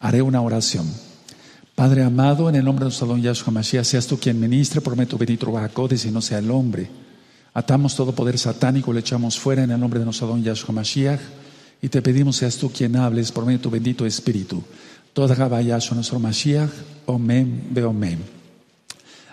Haré 0.00 0.22
una 0.22 0.40
oración. 0.40 0.86
Padre 1.74 2.02
amado, 2.02 2.48
en 2.48 2.56
el 2.56 2.64
nombre 2.64 2.82
de 2.82 2.86
nuestro 2.86 3.06
Salón 3.06 3.22
Yahshua 3.22 3.52
Mashiach, 3.52 3.84
seas 3.84 4.06
tú 4.06 4.18
quien 4.18 4.40
ministre, 4.40 4.80
prometo 4.80 5.16
benito 5.16 5.50
Bajacodes 5.52 6.04
y 6.04 6.10
no 6.10 6.20
sea 6.20 6.38
el 6.38 6.50
hombre. 6.50 6.88
Atamos 7.54 7.94
todo 7.94 8.12
poder 8.12 8.38
satánico, 8.38 8.92
le 8.92 9.00
echamos 9.00 9.38
fuera 9.38 9.62
en 9.62 9.70
el 9.70 9.78
nombre 9.80 9.98
de 9.98 10.04
nuestro 10.04 10.26
Salón 10.26 10.42
Yahshua 10.42 10.74
Mashiach 10.74 11.20
y 11.80 11.88
te 11.88 12.02
pedimos 12.02 12.36
seas 12.36 12.56
tú 12.56 12.70
quien 12.70 12.96
hables 12.96 13.30
por 13.30 13.44
medio 13.44 13.58
de 13.58 13.62
tu 13.62 13.70
bendito 13.70 14.06
Espíritu. 14.06 14.62
Toda 15.12 15.34
Yahshua 15.60 15.94
nuestro 15.94 16.18
Mashiach, 16.18 16.70
Omen, 17.06 17.68
Beomen. 17.70 18.37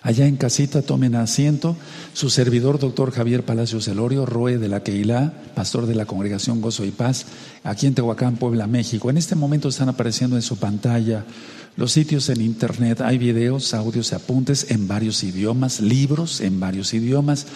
Allá 0.05 0.27
en 0.27 0.35
casita 0.35 0.83
tomen 0.83 1.15
asiento 1.15 1.75
su 2.13 2.29
servidor, 2.29 2.77
doctor 2.77 3.09
Javier 3.09 3.43
Palacios 3.43 3.87
Elorio, 3.87 4.27
Roe 4.27 4.59
de 4.59 4.67
la 4.67 4.83
Keilah, 4.83 5.33
pastor 5.55 5.87
de 5.87 5.95
la 5.95 6.05
Congregación 6.05 6.61
Gozo 6.61 6.85
y 6.85 6.91
Paz, 6.91 7.25
aquí 7.63 7.87
en 7.87 7.95
Tehuacán, 7.95 8.35
Puebla, 8.35 8.67
México. 8.67 9.09
En 9.09 9.17
este 9.17 9.33
momento 9.33 9.67
están 9.67 9.89
apareciendo 9.89 10.35
en 10.35 10.43
su 10.43 10.57
pantalla 10.57 11.25
los 11.75 11.91
sitios 11.91 12.29
en 12.29 12.41
internet. 12.41 13.01
Hay 13.01 13.17
videos, 13.17 13.73
audios, 13.73 14.13
apuntes 14.13 14.69
en 14.69 14.87
varios 14.87 15.23
idiomas, 15.23 15.79
libros 15.79 16.39
en 16.39 16.59
varios 16.59 16.93
idiomas 16.93 17.47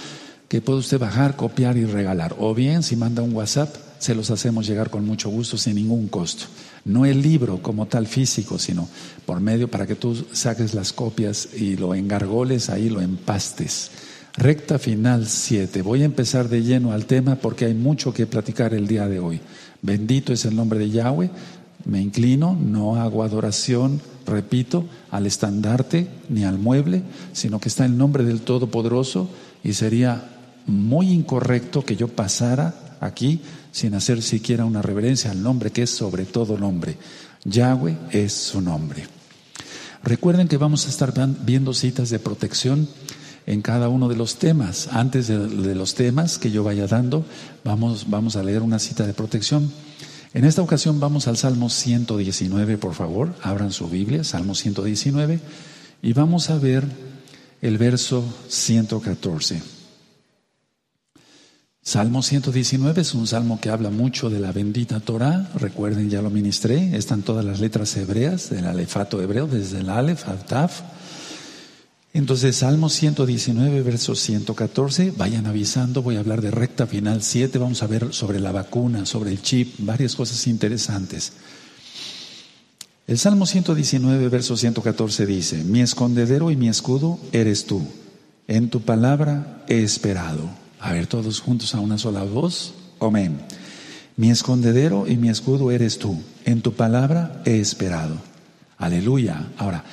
que 0.50 0.62
puede 0.62 0.80
usted 0.80 1.00
bajar, 1.00 1.36
copiar 1.36 1.78
y 1.78 1.86
regalar. 1.86 2.36
O 2.40 2.56
bien, 2.56 2.82
si 2.82 2.96
manda 2.96 3.22
un 3.22 3.36
WhatsApp, 3.36 3.74
se 4.00 4.16
los 4.16 4.32
hacemos 4.32 4.66
llegar 4.66 4.90
con 4.90 5.06
mucho 5.06 5.30
gusto, 5.30 5.58
sin 5.58 5.76
ningún 5.76 6.08
costo. 6.08 6.46
No 6.86 7.06
el 7.06 7.22
libro 7.22 7.62
como 7.62 7.86
tal 7.86 8.08
físico, 8.08 8.58
sino 8.58 8.90
por 9.26 9.42
medio 9.42 9.70
para 9.70 9.86
que 9.86 9.96
tú 9.96 10.26
saques 10.32 10.74
las 10.74 10.92
copias 10.92 11.50
y 11.56 11.78
lo 11.78 11.94
engargoles 11.94 12.70
ahí, 12.70 12.90
lo 12.90 13.00
empastes. 13.00 13.92
Recta 14.36 14.80
final 14.80 15.28
7. 15.28 15.84
Voy 15.84 16.02
a 16.02 16.06
empezar 16.06 16.50
de 16.50 16.64
lleno 16.64 16.94
al 16.94 17.06
tema 17.06 17.36
porque 17.36 17.66
hay 17.66 17.76
mucho 17.76 18.12
que 18.12 18.26
platicar 18.26 18.74
el 18.74 18.88
día 18.88 19.08
de 19.08 19.20
hoy. 19.20 19.42
Bendito 19.84 20.34
es 20.34 20.46
el 20.46 20.56
nombre 20.56 20.80
de 20.80 20.90
Yahweh. 20.90 21.30
Me 21.86 22.02
inclino, 22.02 22.58
no 22.60 22.96
hago 22.96 23.24
adoración, 23.24 24.02
repito, 24.26 24.86
al 25.12 25.28
estandarte 25.28 26.08
ni 26.28 26.44
al 26.44 26.58
mueble, 26.58 27.04
sino 27.34 27.60
que 27.60 27.70
está 27.70 27.86
el 27.86 27.98
nombre 27.98 28.24
del 28.24 28.42
Todopoderoso 28.42 29.30
y 29.64 29.74
sería 29.74 30.39
muy 30.70 31.12
incorrecto 31.12 31.84
que 31.84 31.96
yo 31.96 32.08
pasara 32.08 32.98
aquí 33.02 33.42
sin 33.72 33.94
hacer 33.94 34.22
siquiera 34.22 34.66
una 34.66 34.82
reverencia 34.82 35.32
al 35.32 35.44
nombre 35.44 35.72
que 35.72 35.84
es 35.84 35.90
sobre 35.90 36.26
todo 36.26 36.58
nombre. 36.58 36.98
Yahweh 37.46 37.98
es 38.12 38.34
su 38.34 38.62
nombre. 38.62 39.08
Recuerden 40.04 40.48
que 40.48 40.58
vamos 40.58 40.86
a 40.86 40.90
estar 40.90 41.14
viendo 41.44 41.74
citas 41.74 42.10
de 42.10 42.20
protección 42.20 42.88
en 43.46 43.62
cada 43.62 43.90
uno 43.90 44.08
de 44.08 44.16
los 44.16 44.36
temas. 44.36 44.90
Antes 44.92 45.28
de, 45.28 45.76
los 45.76 45.96
temas 45.96 46.38
que 46.38 46.52
yo 46.52 46.64
vaya 46.64 46.88
dando, 46.88 47.26
vamos, 47.64 48.10
vamos 48.10 48.36
a 48.36 48.44
leer 48.44 48.62
una 48.62 48.80
cita 48.80 49.06
de 49.06 49.14
protección. 49.14 49.72
En 50.34 50.46
esta 50.46 50.62
ocasión 50.62 51.00
vamos 51.00 51.28
al 51.28 51.38
Salmo 51.38 51.70
119, 51.70 52.78
por 52.78 52.94
favor, 52.94 53.34
abran 53.42 53.72
su 53.72 53.90
Biblia, 53.90 54.24
Salmo 54.24 54.54
119, 54.54 55.40
y 56.02 56.14
vamos 56.14 56.50
a 56.50 56.60
ver 56.60 56.86
el 57.62 57.78
verso 57.78 58.24
114. 58.48 59.79
Salmo 61.82 62.22
119 62.22 63.02
es 63.02 63.14
un 63.16 63.26
salmo 63.26 63.60
que 63.60 63.70
habla 63.70 63.90
mucho 63.90 64.30
de 64.30 64.40
la 64.40 64.52
bendita 64.52 65.00
Torah. 65.00 65.50
Recuerden, 65.56 66.10
ya 66.10 66.22
lo 66.22 66.30
ministré. 66.30 66.96
Están 66.96 67.24
todas 67.24 67.44
las 67.44 67.60
letras 67.62 67.96
hebreas 67.98 68.50
del 68.50 68.68
alefato 68.68 69.22
hebreo, 69.22 69.48
desde 69.48 69.80
el 69.80 69.90
alef 69.90 70.28
al 70.28 70.46
taf. 70.46 70.82
Entonces, 72.14 72.58
Salmo 72.58 72.90
119, 72.90 73.82
verso 73.82 74.14
114. 74.14 75.14
Vayan 75.18 75.48
avisando. 75.48 76.04
Voy 76.04 76.18
a 76.18 76.20
hablar 76.20 76.42
de 76.42 76.52
recta 76.52 76.86
final 76.86 77.24
7. 77.24 77.58
Vamos 77.58 77.82
a 77.82 77.88
ver 77.88 78.14
sobre 78.14 78.40
la 78.40 78.52
vacuna, 78.52 79.06
sobre 79.06 79.32
el 79.32 79.42
chip, 79.42 79.76
varias 79.80 80.16
cosas 80.16 80.46
interesantes. 80.48 81.34
El 83.08 83.18
Salmo 83.18 83.48
119, 83.48 84.28
verso 84.28 84.58
114 84.58 85.26
dice: 85.26 85.64
Mi 85.64 85.82
escondedero 85.82 86.52
y 86.52 86.56
mi 86.56 86.68
escudo 86.68 87.20
eres 87.32 87.66
tú. 87.66 87.82
En 88.48 88.70
tu 88.70 88.82
palabra 88.82 89.64
he 89.68 89.82
esperado. 89.82 90.69
A 90.80 90.94
ver, 90.94 91.08
todos 91.08 91.42
juntos 91.42 91.76
a 91.76 91.82
una 91.82 91.98
sola 91.98 92.24
voz. 92.24 92.74
Amén. 93.02 93.40
Mi 94.16 94.32
escondedero 94.32 95.08
y 95.08 95.18
mi 95.18 95.30
escudo 95.30 95.72
eres 95.72 96.00
tú. 96.00 96.18
En 96.46 96.62
tu 96.62 96.74
palabra 96.74 97.42
he 97.46 97.60
esperado. 97.60 98.16
Aleluya. 98.78 99.48
Ahora, 99.58 99.84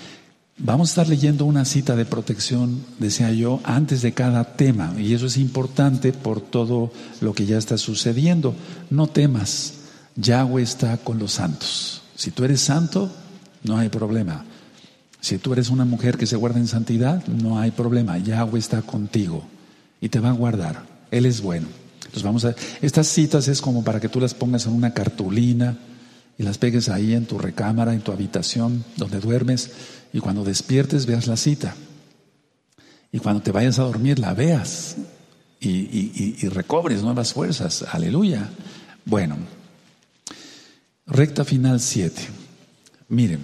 vamos 0.58 0.88
a 0.88 0.92
estar 0.92 1.08
leyendo 1.08 1.44
una 1.44 1.64
cita 1.64 1.96
de 1.96 2.04
protección, 2.04 2.84
decía 3.00 3.32
yo, 3.32 3.60
antes 3.64 4.00
de 4.02 4.12
cada 4.12 4.56
tema. 4.56 4.94
Y 4.96 5.12
eso 5.12 5.26
es 5.26 5.36
importante 5.36 6.12
por 6.12 6.40
todo 6.40 6.92
lo 7.20 7.34
que 7.34 7.46
ya 7.46 7.58
está 7.58 7.78
sucediendo. 7.78 8.54
No 8.88 9.08
temas. 9.08 9.74
Yahweh 10.14 10.62
está 10.62 10.96
con 10.98 11.18
los 11.18 11.32
santos. 11.32 12.02
Si 12.14 12.30
tú 12.30 12.44
eres 12.44 12.60
santo, 12.60 13.10
no 13.64 13.76
hay 13.76 13.88
problema. 13.88 14.44
Si 15.20 15.38
tú 15.38 15.52
eres 15.52 15.68
una 15.68 15.84
mujer 15.84 16.16
que 16.16 16.26
se 16.26 16.36
guarda 16.36 16.60
en 16.60 16.68
santidad, 16.68 17.26
no 17.26 17.58
hay 17.58 17.72
problema. 17.72 18.18
Yahweh 18.18 18.60
está 18.60 18.82
contigo 18.82 19.44
y 20.00 20.08
te 20.08 20.20
va 20.20 20.30
a 20.30 20.32
guardar. 20.32 20.84
Él 21.10 21.26
es 21.26 21.40
bueno. 21.40 21.66
Entonces 21.96 22.22
vamos 22.22 22.44
a 22.44 22.54
estas 22.82 23.08
citas 23.08 23.48
es 23.48 23.60
como 23.60 23.84
para 23.84 24.00
que 24.00 24.08
tú 24.08 24.20
las 24.20 24.34
pongas 24.34 24.66
en 24.66 24.72
una 24.72 24.94
cartulina 24.94 25.76
y 26.38 26.42
las 26.42 26.58
pegues 26.58 26.88
ahí 26.88 27.14
en 27.14 27.26
tu 27.26 27.38
recámara, 27.38 27.94
en 27.94 28.00
tu 28.00 28.12
habitación 28.12 28.84
donde 28.96 29.20
duermes 29.20 29.70
y 30.12 30.20
cuando 30.20 30.44
despiertes 30.44 31.06
veas 31.06 31.26
la 31.26 31.36
cita. 31.36 31.74
Y 33.12 33.18
cuando 33.18 33.42
te 33.42 33.52
vayas 33.52 33.78
a 33.78 33.84
dormir 33.84 34.18
la 34.18 34.34
veas 34.34 34.96
y, 35.60 36.36
y 36.40 36.48
recobres 36.48 37.02
nuevas 37.02 37.32
fuerzas. 37.32 37.84
Aleluya. 37.90 38.50
Bueno, 39.04 39.36
recta 41.06 41.44
final 41.44 41.80
7. 41.80 42.22
Miren, 43.08 43.40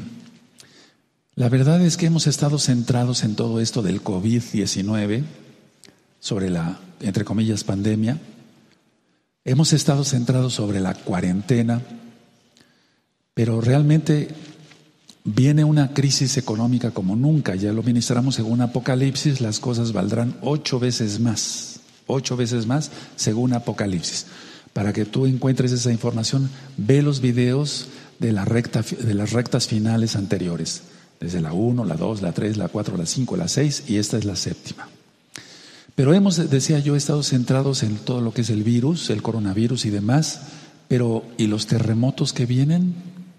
la 1.34 1.48
verdad 1.48 1.80
es 1.80 1.96
que 1.96 2.06
hemos 2.06 2.26
estado 2.26 2.58
centrados 2.58 3.22
en 3.24 3.36
todo 3.36 3.60
esto 3.60 3.80
del 3.82 4.02
COVID-19 4.02 5.24
sobre 6.22 6.50
la, 6.50 6.78
entre 7.00 7.24
comillas, 7.24 7.64
pandemia. 7.64 8.16
Hemos 9.44 9.72
estado 9.72 10.04
centrados 10.04 10.54
sobre 10.54 10.78
la 10.78 10.94
cuarentena, 10.94 11.82
pero 13.34 13.60
realmente 13.60 14.28
viene 15.24 15.64
una 15.64 15.92
crisis 15.92 16.36
económica 16.36 16.92
como 16.92 17.16
nunca. 17.16 17.56
Ya 17.56 17.72
lo 17.72 17.82
ministramos 17.82 18.36
según 18.36 18.60
Apocalipsis, 18.60 19.40
las 19.40 19.58
cosas 19.58 19.92
valdrán 19.92 20.36
ocho 20.42 20.78
veces 20.78 21.18
más, 21.18 21.80
ocho 22.06 22.36
veces 22.36 22.66
más 22.66 22.92
según 23.16 23.52
Apocalipsis. 23.52 24.26
Para 24.72 24.92
que 24.92 25.04
tú 25.04 25.26
encuentres 25.26 25.72
esa 25.72 25.90
información, 25.90 26.48
ve 26.76 27.02
los 27.02 27.20
videos 27.20 27.88
de, 28.20 28.30
la 28.30 28.44
recta, 28.44 28.82
de 28.82 29.14
las 29.14 29.32
rectas 29.32 29.66
finales 29.66 30.14
anteriores, 30.14 30.82
desde 31.18 31.40
la 31.40 31.52
1, 31.52 31.84
la 31.84 31.96
2, 31.96 32.22
la 32.22 32.30
3, 32.30 32.58
la 32.58 32.68
4, 32.68 32.96
la 32.96 33.06
5, 33.06 33.36
la 33.36 33.48
6 33.48 33.84
y 33.88 33.96
esta 33.96 34.18
es 34.18 34.24
la 34.24 34.36
séptima. 34.36 34.88
Pero 35.94 36.14
hemos, 36.14 36.50
decía 36.50 36.78
yo, 36.78 36.96
estado 36.96 37.22
centrados 37.22 37.82
en 37.82 37.96
todo 37.96 38.20
lo 38.20 38.32
que 38.32 38.40
es 38.42 38.50
el 38.50 38.62
virus, 38.62 39.10
el 39.10 39.22
coronavirus 39.22 39.84
y 39.84 39.90
demás, 39.90 40.40
pero 40.88 41.24
¿y 41.36 41.46
los 41.46 41.66
terremotos 41.66 42.32
que 42.32 42.46
vienen, 42.46 42.94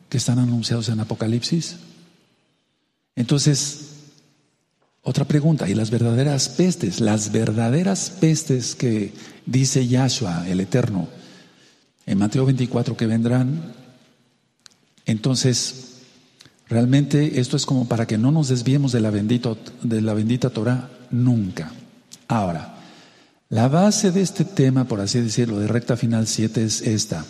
que 0.09 0.18
están 0.18 0.40
anunciados 0.40 0.90
en 0.90 1.00
Apocalipsis? 1.00 1.78
Entonces, 3.16 3.90
otra 5.02 5.25
pregunta, 5.25 5.68
¿y 5.69 5.74
las 5.74 5.90
verdaderas 5.90 6.50
pestes? 6.50 7.00
Las 7.00 7.31
verdaderas 7.31 8.09
pestes 8.09 8.75
que 8.75 9.14
dice 9.46 9.88
Yahshua, 9.88 10.47
el 10.47 10.59
Eterno, 10.59 11.08
en 12.06 12.18
Mateo 12.18 12.46
24 12.46 12.96
que 12.96 13.08
vendrán, 13.08 13.74
entonces, 15.06 15.97
realmente 16.70 17.40
esto 17.40 17.58
es 17.58 17.66
como 17.66 17.88
para 17.88 18.08
que 18.08 18.18
no 18.18 18.31
nos 18.31 18.47
desviemos 18.47 18.91
de 18.91 19.02
la, 19.02 19.09
bendito, 19.09 19.58
de 19.81 20.02
la 20.02 20.14
bendita 20.14 20.50
Torah 20.50 20.90
nunca. 21.12 21.72
Ahora, 22.33 22.73
la 23.49 23.67
base 23.67 24.11
de 24.11 24.23
este 24.23 24.44
tema, 24.44 24.85
por 24.85 24.99
así 24.99 25.21
decirlo, 25.21 25.59
de 25.59 25.67
recta 25.67 25.95
final 25.95 26.25
7 26.25 26.63
es 26.63 26.81
esta. 26.81 27.23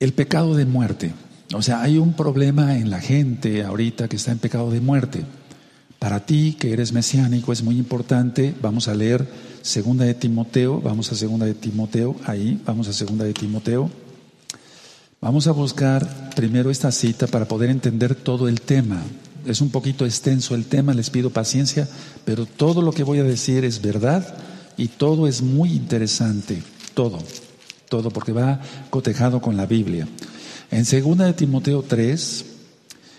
El 0.00 0.12
pecado 0.12 0.56
de 0.56 0.64
muerte. 0.64 1.12
O 1.54 1.62
sea, 1.62 1.82
hay 1.82 1.98
un 1.98 2.14
problema 2.14 2.76
en 2.76 2.90
la 2.90 3.00
gente 3.00 3.62
ahorita 3.62 4.08
que 4.08 4.16
está 4.16 4.32
en 4.32 4.40
pecado 4.40 4.72
de 4.72 4.80
muerte. 4.80 5.24
Para 6.00 6.26
ti, 6.26 6.56
que 6.58 6.72
eres 6.72 6.92
mesiánico, 6.92 7.52
es 7.52 7.62
muy 7.62 7.78
importante. 7.78 8.56
Vamos 8.60 8.88
a 8.88 8.94
leer 8.96 9.24
Segunda 9.62 10.04
de 10.04 10.14
Timoteo. 10.14 10.80
Vamos 10.80 11.12
a 11.12 11.14
Segunda 11.14 11.46
de 11.46 11.54
Timoteo. 11.54 12.16
Ahí, 12.24 12.60
vamos 12.66 12.88
a 12.88 12.92
Segunda 12.92 13.24
de 13.24 13.34
Timoteo. 13.34 13.88
Vamos 15.20 15.46
a 15.46 15.52
buscar 15.52 16.30
primero 16.34 16.72
esta 16.72 16.90
cita 16.90 17.28
para 17.28 17.46
poder 17.46 17.70
entender 17.70 18.16
todo 18.16 18.48
el 18.48 18.62
tema 18.62 19.00
es 19.46 19.60
un 19.60 19.70
poquito 19.70 20.04
extenso 20.04 20.54
el 20.54 20.66
tema, 20.66 20.94
les 20.94 21.10
pido 21.10 21.30
paciencia, 21.30 21.88
pero 22.24 22.46
todo 22.46 22.82
lo 22.82 22.92
que 22.92 23.04
voy 23.04 23.18
a 23.18 23.24
decir 23.24 23.64
es 23.64 23.80
verdad 23.80 24.36
y 24.76 24.88
todo 24.88 25.26
es 25.26 25.42
muy 25.42 25.72
interesante, 25.72 26.62
todo, 26.94 27.18
todo, 27.88 28.10
porque 28.10 28.32
va 28.32 28.60
cotejado 28.90 29.40
con 29.40 29.56
la 29.56 29.66
Biblia. 29.66 30.08
En 30.70 30.84
2 30.84 31.18
de 31.18 31.32
Timoteo 31.34 31.82
3, 31.82 32.44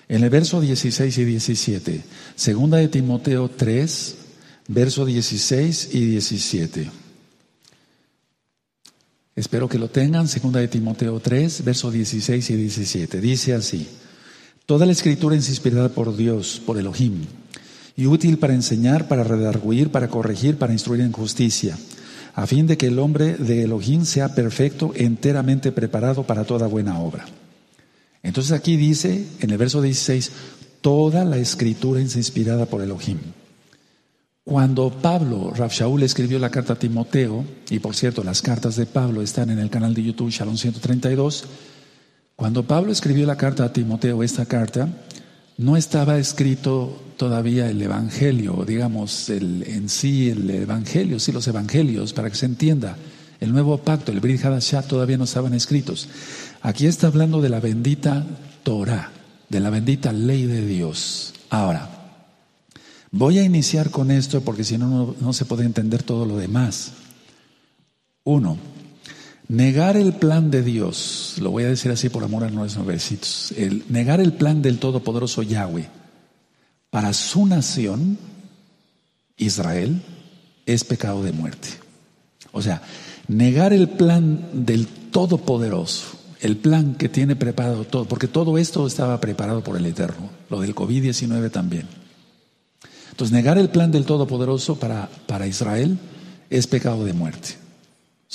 en 0.10 0.24
el 0.24 0.30
verso 0.30 0.62
16 0.62 1.18
y 1.18 1.26
17, 1.26 2.04
segunda 2.36 2.78
de 2.78 2.88
Timoteo 2.88 3.50
3, 3.50 4.16
verso 4.68 5.06
16 5.06 5.90
y 5.94 6.06
17. 6.06 6.92
Espero 9.36 9.68
que 9.68 9.78
lo 9.78 9.90
tengan, 9.90 10.28
segunda 10.28 10.60
de 10.60 10.68
Timoteo 10.68 11.20
3, 11.20 11.64
versos 11.66 11.94
16 11.94 12.50
y 12.50 12.56
17. 12.56 13.20
Dice 13.20 13.54
así, 13.54 13.88
Toda 14.66 14.88
la 14.88 14.94
escritura 14.94 15.36
es 15.36 15.48
inspirada 15.48 15.90
por 15.90 16.18
Dios, 16.18 16.60
por 16.66 16.80
Elohim, 16.80 17.22
y 17.96 18.08
útil 18.08 18.40
para 18.40 18.56
enseñar, 18.56 19.08
para 19.08 19.24
redarguir, 19.24 19.92
para 19.92 20.08
corregir, 20.08 20.58
para 20.58 20.74
instruir 20.74 21.02
en 21.02 21.12
justicia, 21.12 21.78
a 22.34 22.48
fin 22.48 22.66
de 22.66 22.76
que 22.76 22.88
el 22.88 22.98
hombre 22.98 23.36
de 23.36 23.62
Elohim 23.62 24.06
sea 24.06 24.34
perfecto, 24.34 24.92
enteramente 24.96 25.72
preparado 25.72 26.24
para 26.24 26.46
toda 26.46 26.66
buena 26.66 27.00
obra. 27.00 27.26
Entonces 28.24 28.54
aquí 28.54 28.76
dice, 28.76 29.28
en 29.40 29.52
el 29.52 29.60
verso 29.60 29.84
16, 29.84 30.32
toda 30.82 31.26
la 31.26 31.38
escritura 31.38 32.02
es 32.02 32.16
inspirada 32.16 32.66
por 32.66 32.82
Elohim. 32.82 33.20
Cuando 34.44 34.90
Pablo, 34.90 35.54
Rav 35.56 35.70
Shaul, 35.70 36.02
escribió 36.02 36.40
la 36.40 36.50
carta 36.50 36.74
a 36.74 36.80
Timoteo, 36.80 37.46
y 37.70 37.78
por 37.78 37.96
cierto, 37.96 38.24
las 38.24 38.42
cartas 38.42 38.78
de 38.78 38.88
Pablo 38.88 39.22
están 39.22 39.52
en 39.52 39.60
el 39.60 39.70
canal 39.70 39.94
de 39.94 40.02
YouTube 40.02 40.32
Shalom 40.32 40.58
132, 40.58 41.46
cuando 42.36 42.64
Pablo 42.64 42.92
escribió 42.92 43.26
la 43.26 43.38
carta 43.38 43.66
a 43.66 43.74
Timoteo, 43.74 44.24
esta 44.24 44.46
carta, 44.46 44.90
no 45.58 45.78
estaba 45.78 46.18
escrito 46.18 47.02
todavía 47.18 47.70
el 47.70 47.82
Evangelio, 47.82 48.66
digamos, 48.68 49.30
el, 49.30 49.64
en 49.64 49.90
sí 49.90 50.30
el 50.30 50.50
Evangelio, 50.50 51.20
sí 51.20 51.32
los 51.32 51.48
Evangelios, 51.48 52.14
para 52.14 52.30
que 52.30 52.36
se 52.36 52.46
entienda. 52.46 52.98
El 53.40 53.52
nuevo 53.52 53.78
pacto, 53.78 54.12
el 54.12 54.20
Brit 54.20 54.44
Hadashah, 54.44 54.84
todavía 54.84 55.18
no 55.18 55.24
estaban 55.24 55.54
escritos. 55.54 56.10
Aquí 56.62 56.88
está 56.88 57.08
hablando 57.08 57.42
de 57.42 57.50
la 57.50 57.60
bendita 57.60 58.26
Torah, 58.64 59.12
de 59.50 59.60
la 59.60 59.70
bendita 59.70 60.12
ley 60.12 60.46
de 60.46 60.66
Dios. 60.66 61.34
Ahora, 61.50 61.96
Voy 63.18 63.40
a 63.40 63.46
iniciar 63.46 63.92
con 63.92 64.12
esto 64.12 64.42
porque 64.42 64.66
si 64.66 64.78
no, 64.78 65.16
no 65.22 65.32
se 65.32 65.46
puede 65.46 65.64
entender 65.64 66.04
todo 66.04 66.26
lo 66.26 66.36
demás. 66.36 66.92
Uno, 68.26 68.58
negar 69.48 69.98
el 69.98 70.14
plan 70.14 70.52
de 70.52 70.64
Dios, 70.64 71.36
lo 71.40 71.52
voy 71.52 71.64
a 71.64 71.70
decir 71.70 71.92
así 71.92 72.10
por 72.10 72.24
amor 72.24 72.44
a 72.44 72.50
nuestros 72.50 72.86
besitos, 72.86 73.54
el 73.58 73.84
negar 73.90 74.20
el 74.20 74.34
plan 74.34 74.62
del 74.62 74.80
Todopoderoso 74.80 75.44
Yahweh 75.44 75.90
para 76.90 77.14
su 77.14 77.46
nación, 77.46 78.18
Israel, 79.38 80.02
es 80.66 80.84
pecado 80.84 81.24
de 81.24 81.32
muerte. 81.32 81.68
O 82.52 82.62
sea, 82.62 82.82
negar 83.28 83.74
el 83.74 83.90
plan 83.90 84.66
del 84.66 84.88
Todopoderoso, 84.88 86.06
el 86.40 86.58
plan 86.58 86.96
que 86.96 87.10
tiene 87.10 87.36
preparado 87.36 87.84
todo, 87.84 88.06
porque 88.06 88.28
todo 88.28 88.58
esto 88.58 88.88
estaba 88.88 89.20
preparado 89.20 89.64
por 89.64 89.78
el 89.78 89.86
Eterno, 89.86 90.30
lo 90.50 90.62
del 90.62 90.74
COVID-19 90.74 91.52
también. 91.52 91.88
Entonces, 93.12 93.34
negar 93.34 93.58
el 93.58 93.70
plan 93.70 93.92
del 93.92 94.06
Todopoderoso 94.06 94.78
para, 94.78 95.10
para 95.28 95.48
Israel 95.48 95.98
es 96.50 96.68
pecado 96.68 97.06
de 97.06 97.14
muerte. 97.14 97.56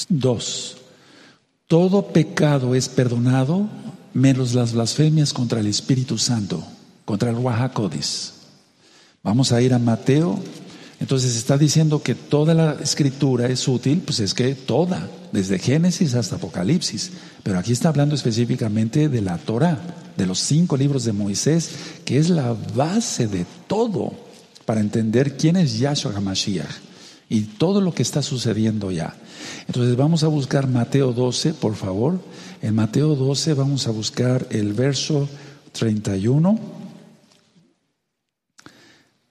Dos, 0.08 0.79
todo 1.70 2.08
pecado 2.08 2.74
es 2.74 2.88
perdonado 2.88 3.68
menos 4.12 4.54
las 4.54 4.72
blasfemias 4.72 5.32
contra 5.32 5.60
el 5.60 5.68
Espíritu 5.68 6.18
Santo, 6.18 6.64
contra 7.04 7.30
el 7.30 7.36
Wahakodis. 7.36 8.32
Vamos 9.22 9.52
a 9.52 9.62
ir 9.62 9.72
a 9.72 9.78
Mateo. 9.78 10.40
Entonces 10.98 11.36
está 11.36 11.56
diciendo 11.56 12.02
que 12.02 12.16
toda 12.16 12.54
la 12.54 12.72
escritura 12.82 13.46
es 13.46 13.68
útil, 13.68 14.02
pues 14.04 14.18
es 14.18 14.34
que 14.34 14.56
toda, 14.56 15.08
desde 15.30 15.60
Génesis 15.60 16.16
hasta 16.16 16.36
Apocalipsis. 16.36 17.12
Pero 17.44 17.60
aquí 17.60 17.70
está 17.70 17.90
hablando 17.90 18.16
específicamente 18.16 19.08
de 19.08 19.20
la 19.20 19.38
Torah, 19.38 19.78
de 20.16 20.26
los 20.26 20.40
cinco 20.40 20.76
libros 20.76 21.04
de 21.04 21.12
Moisés, 21.12 21.70
que 22.04 22.18
es 22.18 22.30
la 22.30 22.56
base 22.74 23.28
de 23.28 23.46
todo 23.68 24.12
para 24.64 24.80
entender 24.80 25.36
quién 25.36 25.54
es 25.54 25.78
Yahshua 25.78 26.16
HaMashiach 26.16 26.89
y 27.30 27.42
todo 27.42 27.80
lo 27.80 27.94
que 27.94 28.02
está 28.02 28.20
sucediendo 28.20 28.90
ya. 28.90 29.16
Entonces 29.66 29.96
vamos 29.96 30.22
a 30.22 30.28
buscar 30.28 30.68
Mateo 30.68 31.12
12, 31.12 31.54
por 31.54 31.76
favor. 31.76 32.20
En 32.60 32.74
Mateo 32.74 33.14
12 33.14 33.54
vamos 33.54 33.86
a 33.86 33.92
buscar 33.92 34.46
el 34.50 34.74
verso 34.74 35.26
31. 35.72 36.58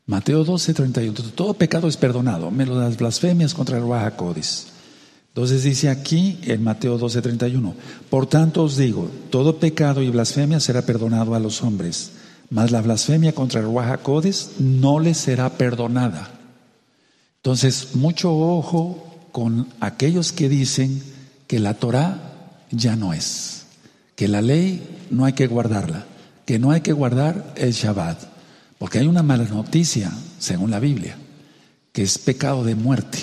Mateo 0.08 0.44
12, 0.44 0.74
31. 0.74 1.14
Todo 1.36 1.54
pecado 1.54 1.88
es 1.88 1.98
perdonado, 1.98 2.50
menos 2.50 2.78
las 2.78 2.98
blasfemias 2.98 3.54
contra 3.54 3.78
el 3.78 4.16
Codis. 4.16 4.68
Entonces 5.28 5.62
dice 5.62 5.90
aquí 5.90 6.40
en 6.44 6.64
Mateo 6.64 6.98
12, 6.98 7.22
31. 7.22 7.76
Por 8.10 8.26
tanto 8.26 8.64
os 8.64 8.78
digo, 8.78 9.12
todo 9.30 9.58
pecado 9.58 10.02
y 10.02 10.10
blasfemia 10.10 10.60
será 10.60 10.82
perdonado 10.82 11.36
a 11.36 11.40
los 11.40 11.62
hombres 11.62 12.14
mas 12.50 12.72
la 12.72 12.82
blasfemia 12.82 13.34
contra 13.34 13.60
el 13.60 13.68
Wahakodes 13.68 14.54
no 14.60 15.00
le 15.00 15.14
será 15.14 15.52
perdonada. 15.52 16.39
Entonces, 17.40 17.96
mucho 17.96 18.36
ojo 18.36 19.06
con 19.32 19.68
aquellos 19.80 20.32
que 20.32 20.50
dicen 20.50 21.02
que 21.48 21.60
la 21.60 21.74
Torah 21.74 22.58
ya 22.72 22.96
no 22.96 23.14
es, 23.14 23.66
que 24.16 24.28
la 24.28 24.42
ley 24.42 25.08
no 25.10 25.26
hay 25.26 25.34
que 25.34 25.48
guardarla, 25.48 26.06
que 26.46 26.60
no 26.60 26.72
hay 26.72 26.82
que 26.82 26.94
guardar 26.94 27.54
el 27.56 27.72
Shabbat, 27.72 28.22
porque 28.78 29.00
hay 29.00 29.08
una 29.08 29.24
mala 29.24 29.46
noticia, 29.46 30.12
según 30.38 30.72
la 30.72 30.80
Biblia, 30.80 31.18
que 31.94 32.04
es 32.04 32.18
pecado 32.18 32.64
de 32.64 32.76
muerte. 32.76 33.20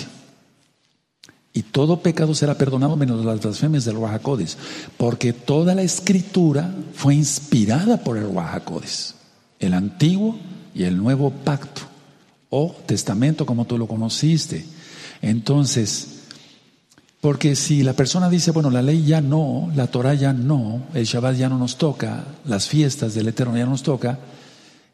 Y 1.53 1.63
todo 1.63 2.01
pecado 2.01 2.35
será 2.35 2.55
perdonado 2.55 2.95
menos 2.95 3.23
las 3.25 3.41
blasfemias 3.41 3.85
del 3.85 3.97
Wahakodes, 3.97 4.57
porque 4.97 5.33
toda 5.33 5.73
la 5.73 5.81
escritura 5.81 6.73
fue 6.93 7.15
inspirada 7.15 7.97
por 7.97 8.17
el 8.17 8.25
Wahakodes 8.25 9.15
el 9.59 9.73
antiguo 9.73 10.37
y 10.73 10.83
el 10.83 10.97
nuevo 10.97 11.31
pacto 11.31 11.86
o 12.49 12.75
testamento 12.85 13.45
como 13.45 13.65
tú 13.65 13.77
lo 13.77 13.87
conociste. 13.87 14.65
Entonces, 15.21 16.17
porque 17.21 17.55
si 17.55 17.83
la 17.83 17.93
persona 17.93 18.29
dice, 18.29 18.51
bueno, 18.51 18.69
la 18.69 18.81
ley 18.81 19.03
ya 19.03 19.21
no, 19.21 19.71
la 19.75 19.87
Torah 19.87 20.13
ya 20.13 20.33
no, 20.33 20.83
el 20.93 21.05
Shabbat 21.05 21.35
ya 21.35 21.49
no 21.49 21.57
nos 21.57 21.77
toca, 21.77 22.25
las 22.45 22.67
fiestas 22.67 23.13
del 23.13 23.27
Eterno 23.27 23.57
ya 23.57 23.65
no 23.65 23.71
nos 23.71 23.83
toca, 23.83 24.19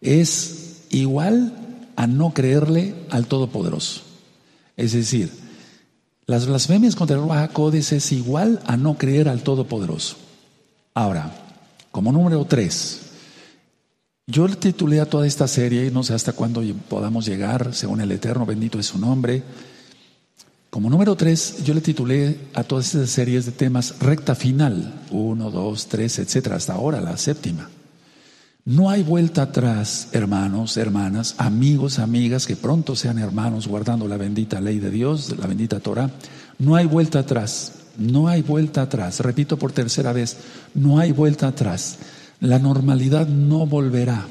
es 0.01 0.83
igual 0.89 1.53
a 1.95 2.07
no 2.07 2.33
creerle 2.33 2.95
al 3.09 3.27
Todopoderoso. 3.27 4.01
Es 4.77 4.93
decir, 4.93 5.31
las 6.25 6.47
blasfemias 6.47 6.95
contra 6.95 7.17
el 7.17 7.27
Rahakodes 7.27 7.91
es 7.91 8.11
igual 8.11 8.61
a 8.65 8.77
no 8.77 8.97
creer 8.97 9.27
al 9.27 9.43
Todopoderoso. 9.43 10.15
Ahora, 10.93 11.31
como 11.91 12.11
número 12.11 12.45
tres, 12.45 13.02
yo 14.25 14.47
le 14.47 14.55
titulé 14.55 14.99
a 14.99 15.05
toda 15.05 15.27
esta 15.27 15.47
serie, 15.47 15.85
y 15.85 15.91
no 15.91 16.03
sé 16.03 16.13
hasta 16.13 16.33
cuándo 16.33 16.61
podamos 16.89 17.25
llegar, 17.25 17.73
según 17.73 18.01
el 18.01 18.11
Eterno, 18.11 18.45
bendito 18.45 18.79
es 18.79 18.87
su 18.87 18.97
nombre. 18.97 19.43
Como 20.69 20.89
número 20.89 21.15
tres, 21.15 21.63
yo 21.63 21.73
le 21.73 21.81
titulé 21.81 22.37
a 22.53 22.63
todas 22.63 22.87
estas 22.95 23.09
series 23.09 23.45
de 23.45 23.51
temas 23.51 23.99
recta 23.99 24.33
final, 24.33 25.03
uno, 25.11 25.51
dos, 25.51 25.87
tres, 25.87 26.17
etcétera, 26.19 26.55
hasta 26.55 26.73
ahora 26.73 26.99
la 26.99 27.17
séptima. 27.17 27.69
No 28.65 28.89
hay 28.89 29.03
vuelta 29.03 29.41
atrás, 29.41 30.07
hermanos, 30.13 30.77
hermanas, 30.77 31.35
amigos, 31.37 31.99
amigas, 31.99 32.47
que 32.47 32.55
pronto 32.55 32.95
sean 32.95 33.19
hermanos 33.19 33.67
guardando 33.67 34.07
la 34.07 34.15
bendita 34.15 34.61
ley 34.61 34.79
de 34.79 34.89
Dios, 34.89 35.37
la 35.37 35.47
bendita 35.47 35.81
Torah. 35.81 36.09
No 36.59 36.75
hay 36.77 36.85
vuelta 36.85 37.19
atrás, 37.19 37.73
no 37.97 38.29
hay 38.29 38.41
vuelta 38.41 38.83
atrás. 38.83 39.19
Repito 39.19 39.57
por 39.57 39.73
tercera 39.73 40.13
vez, 40.13 40.37
no 40.73 40.97
hay 40.97 41.11
vuelta 41.11 41.49
atrás. 41.49 41.97
La 42.43 42.59
normalidad 42.59 43.25
no 43.25 43.65
volverá 43.65 44.27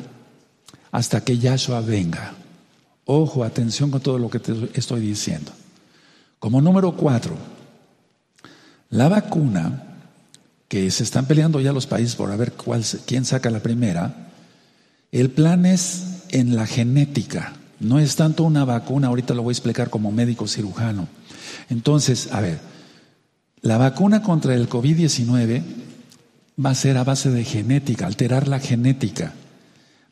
hasta 0.91 1.25
que 1.25 1.39
Yahshua 1.39 1.81
venga. 1.81 2.35
Ojo, 3.07 3.43
atención 3.43 3.91
con 3.91 4.03
todo 4.03 4.19
lo 4.19 4.29
que 4.29 4.39
te 4.39 4.53
estoy 4.75 5.01
diciendo. 5.01 5.51
Como 6.39 6.61
número 6.61 6.95
cuatro, 6.95 7.35
la 8.91 9.09
vacuna, 9.09 9.85
que 10.69 10.91
se 10.91 11.05
están 11.05 11.25
peleando 11.25 11.59
ya 11.59 11.73
los 11.73 11.87
países 11.87 12.15
por 12.15 12.37
ver 12.37 12.53
cuál, 12.53 12.85
quién 13.07 13.25
saca 13.25 13.49
la 13.49 13.61
primera, 13.61 14.29
el 15.11 15.31
plan 15.31 15.65
es 15.65 16.25
en 16.33 16.55
la 16.55 16.67
genética. 16.67 17.55
No 17.81 17.99
es 17.99 18.15
tanto 18.17 18.45
una 18.45 18.67
vacuna, 18.67 19.09
ahorita 19.09 19.33
lo 19.33 19.43
voy 19.43 19.53
a 19.53 19.57
explicar 19.57 19.89
como 19.89 20.13
médico 20.13 20.47
cirujano. 20.47 21.09
Entonces, 21.71 22.29
a 22.31 22.43
ver, 22.43 22.61
la 23.63 23.79
vacuna 23.79 24.23
contra 24.23 24.55
el 24.55 24.69
COVID-19 24.69 25.63
va 26.59 26.71
a 26.71 26.75
ser 26.75 26.97
a 26.97 27.05
base 27.05 27.31
de 27.31 27.45
genética, 27.45 28.07
alterar 28.07 28.49
la 28.49 28.61
genética, 28.61 29.33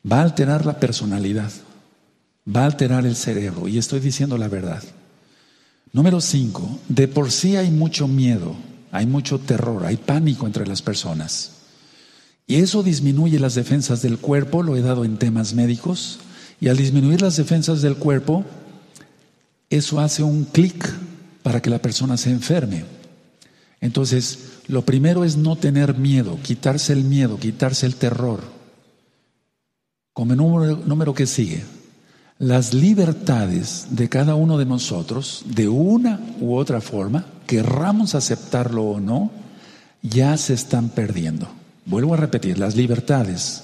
va 0.09 0.19
a 0.19 0.23
alterar 0.23 0.65
la 0.65 0.79
personalidad, 0.79 1.51
va 2.47 2.63
a 2.63 2.65
alterar 2.65 3.05
el 3.05 3.15
cerebro, 3.15 3.67
y 3.67 3.77
estoy 3.77 3.99
diciendo 3.99 4.37
la 4.37 4.47
verdad. 4.47 4.83
Número 5.93 6.21
cinco, 6.21 6.79
de 6.87 7.07
por 7.07 7.31
sí 7.31 7.57
hay 7.57 7.69
mucho 7.69 8.07
miedo, 8.07 8.55
hay 8.91 9.05
mucho 9.05 9.39
terror, 9.39 9.85
hay 9.85 9.97
pánico 9.97 10.47
entre 10.47 10.65
las 10.65 10.81
personas. 10.81 11.51
Y 12.47 12.55
eso 12.55 12.83
disminuye 12.83 13.39
las 13.39 13.55
defensas 13.55 14.01
del 14.01 14.17
cuerpo, 14.17 14.63
lo 14.63 14.75
he 14.75 14.81
dado 14.81 15.05
en 15.05 15.17
temas 15.17 15.53
médicos, 15.53 16.19
y 16.59 16.67
al 16.69 16.77
disminuir 16.77 17.21
las 17.21 17.37
defensas 17.37 17.81
del 17.81 17.95
cuerpo, 17.95 18.45
eso 19.69 19.99
hace 19.99 20.23
un 20.23 20.45
clic 20.45 20.89
para 21.43 21.61
que 21.61 21.69
la 21.69 21.79
persona 21.79 22.17
se 22.17 22.29
enferme. 22.29 22.83
Entonces, 23.81 24.59
lo 24.67 24.83
primero 24.83 25.25
es 25.25 25.37
no 25.37 25.55
tener 25.55 25.95
miedo, 25.95 26.37
quitarse 26.43 26.93
el 26.93 27.03
miedo, 27.03 27.37
quitarse 27.37 27.87
el 27.87 27.95
terror. 27.95 28.41
Como 30.13 30.35
número, 30.35 30.77
número 30.85 31.13
que 31.13 31.25
sigue, 31.25 31.63
las 32.37 32.73
libertades 32.73 33.87
de 33.89 34.07
cada 34.07 34.35
uno 34.35 34.57
de 34.57 34.65
nosotros, 34.65 35.43
de 35.45 35.67
una 35.67 36.19
u 36.39 36.55
otra 36.55 36.79
forma, 36.79 37.25
querramos 37.47 38.15
aceptarlo 38.15 38.83
o 38.83 38.99
no, 38.99 39.31
ya 40.01 40.37
se 40.37 40.53
están 40.53 40.89
perdiendo. 40.89 41.47
Vuelvo 41.85 42.13
a 42.13 42.17
repetir, 42.17 42.59
las 42.59 42.75
libertades 42.75 43.63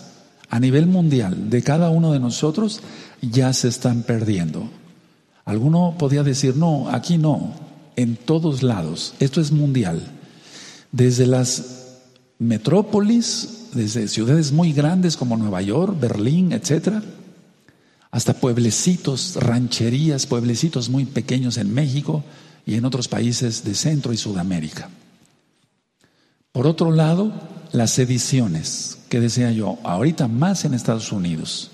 a 0.49 0.59
nivel 0.59 0.87
mundial 0.87 1.49
de 1.49 1.61
cada 1.61 1.89
uno 1.89 2.11
de 2.11 2.19
nosotros 2.19 2.81
ya 3.21 3.53
se 3.53 3.67
están 3.67 4.03
perdiendo. 4.03 4.69
Alguno 5.45 5.95
podría 5.97 6.23
decir, 6.23 6.55
no, 6.55 6.89
aquí 6.89 7.17
no, 7.17 7.53
en 7.97 8.15
todos 8.15 8.63
lados, 8.63 9.15
esto 9.19 9.41
es 9.41 9.51
mundial. 9.51 10.01
Desde 10.93 11.25
las 11.25 11.97
metrópolis, 12.39 13.65
desde 13.73 14.07
ciudades 14.07 14.51
muy 14.51 14.71
grandes 14.71 15.17
como 15.17 15.35
Nueva 15.35 15.61
York, 15.61 15.99
Berlín, 15.99 16.53
etcétera, 16.53 17.03
hasta 18.11 18.33
pueblecitos, 18.33 19.35
rancherías, 19.35 20.27
pueblecitos 20.27 20.89
muy 20.89 21.05
pequeños 21.05 21.57
en 21.57 21.73
México 21.73 22.23
y 22.65 22.75
en 22.75 22.85
otros 22.85 23.07
países 23.07 23.63
de 23.63 23.73
Centro 23.73 24.13
y 24.13 24.17
Sudamérica. 24.17 24.89
Por 26.51 26.67
otro 26.67 26.91
lado, 26.91 27.33
las 27.71 27.91
sediciones, 27.91 28.99
que 29.09 29.19
decía 29.19 29.51
yo, 29.51 29.79
ahorita 29.83 30.27
más 30.27 30.65
en 30.65 30.73
Estados 30.73 31.11
Unidos. 31.11 31.71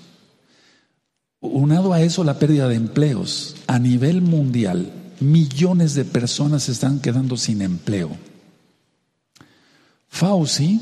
Unado 1.40 1.92
a 1.92 2.00
eso, 2.00 2.24
la 2.24 2.38
pérdida 2.38 2.68
de 2.68 2.76
empleos 2.76 3.56
a 3.66 3.78
nivel 3.78 4.22
mundial, 4.22 4.90
millones 5.20 5.94
de 5.94 6.04
personas 6.04 6.68
están 6.68 7.00
quedando 7.00 7.36
sin 7.36 7.62
empleo. 7.62 8.10
Fauci, 10.08 10.80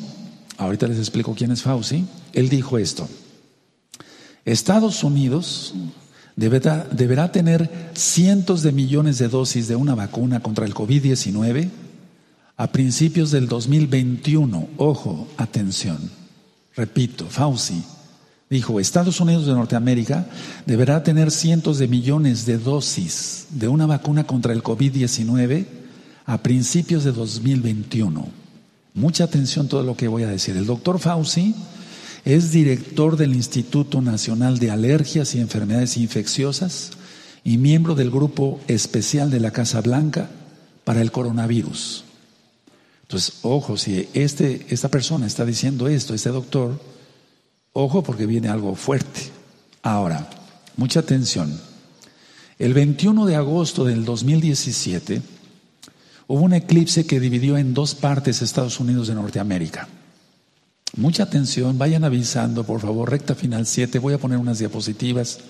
ahorita 0.58 0.86
les 0.88 0.98
explico 0.98 1.34
quién 1.34 1.50
es 1.52 1.62
Fauci, 1.62 2.06
él 2.32 2.48
dijo 2.48 2.78
esto. 2.78 3.08
Estados 4.44 5.04
Unidos 5.04 5.74
deberá, 6.36 6.84
deberá 6.84 7.32
tener 7.32 7.90
cientos 7.94 8.62
de 8.62 8.72
millones 8.72 9.18
de 9.18 9.28
dosis 9.28 9.68
de 9.68 9.76
una 9.76 9.94
vacuna 9.94 10.40
contra 10.40 10.66
el 10.66 10.74
COVID-19 10.74 11.70
a 12.56 12.66
principios 12.72 13.30
del 13.30 13.48
2021. 13.48 14.68
Ojo, 14.76 15.28
atención. 15.36 16.10
Repito, 16.74 17.26
Fauci 17.26 17.82
dijo, 18.52 18.78
Estados 18.78 19.18
Unidos 19.18 19.47
de 19.47 19.52
Norteamérica 19.52 20.26
deberá 20.66 21.02
tener 21.02 21.30
cientos 21.30 21.78
de 21.78 21.88
millones 21.88 22.44
de 22.44 22.59
dosis 22.59 23.47
de 23.49 23.66
una 23.66 23.87
vacuna 23.87 24.25
contra 24.25 24.52
el 24.52 24.62
COVID-19 24.62 25.64
a 26.26 26.42
principios 26.42 27.02
de 27.02 27.12
2021. 27.12 28.28
Mucha 28.92 29.25
atención 29.25 29.68
todo 29.68 29.82
lo 29.82 29.97
que 29.97 30.06
voy 30.06 30.25
a 30.25 30.28
decir. 30.28 30.54
El 30.54 30.66
doctor 30.66 30.99
Fauci 30.99 31.54
es 32.26 32.52
director 32.52 33.16
del 33.16 33.35
Instituto 33.35 34.02
Nacional 34.02 34.59
de 34.59 34.71
Alergias 34.71 35.35
y 35.35 35.40
Enfermedades 35.40 35.97
Infecciosas 35.97 36.90
y 37.42 37.56
miembro 37.56 37.94
del 37.94 38.11
Grupo 38.11 38.61
Especial 38.68 39.30
de 39.30 39.40
la 39.40 39.50
Casa 39.50 39.80
Blanca 39.80 40.28
para 40.85 41.00
el 41.00 41.11
coronavirus. 41.11 42.04
Entonces, 43.04 43.38
ojo, 43.40 43.78
si 43.78 44.09
este, 44.12 44.66
esta 44.68 44.90
persona 44.90 45.26
está 45.26 45.47
diciendo 45.47 45.88
esto, 45.88 46.12
este 46.12 46.28
doctor, 46.28 46.91
ojo 47.73 48.02
porque 48.02 48.26
viene 48.26 48.49
algo 48.49 48.75
fuerte. 48.75 49.31
Ahora, 49.83 50.29
mucha 50.76 51.00
atención. 51.00 51.59
El 52.59 52.75
21 52.75 53.26
de 53.26 53.37
agosto 53.37 53.85
del 53.85 54.05
2017 54.05 55.23
hubo 56.29 56.41
un 56.41 56.55
eclipse 56.55 57.07
que 57.07 57.21
dividió 57.21 57.59
en 57.59 57.75
dos 57.75 57.95
partes 57.95 58.43
Estados 58.43 58.79
Unidos 58.79 59.09
de 59.09 59.14
Norteamérica. 59.14 59.88
Mucha 60.97 61.23
atención, 61.23 61.79
vayan 61.79 62.05
avisando, 62.05 62.64
por 62.64 62.81
favor, 62.81 63.11
recta 63.11 63.35
final 63.35 63.67
7, 63.67 63.99
voy 63.99 64.14
a 64.14 64.19
poner 64.19 64.38
unas 64.38 64.59
diapositivas. 64.59 65.41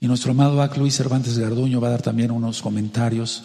Y 0.00 0.06
nuestro 0.06 0.30
amado 0.30 0.62
Ac 0.62 0.76
Luis 0.78 0.96
Cervantes 0.96 1.38
Garduño 1.38 1.80
va 1.80 1.88
a 1.88 1.92
dar 1.92 2.02
también 2.02 2.30
unos 2.30 2.62
comentarios. 2.62 3.42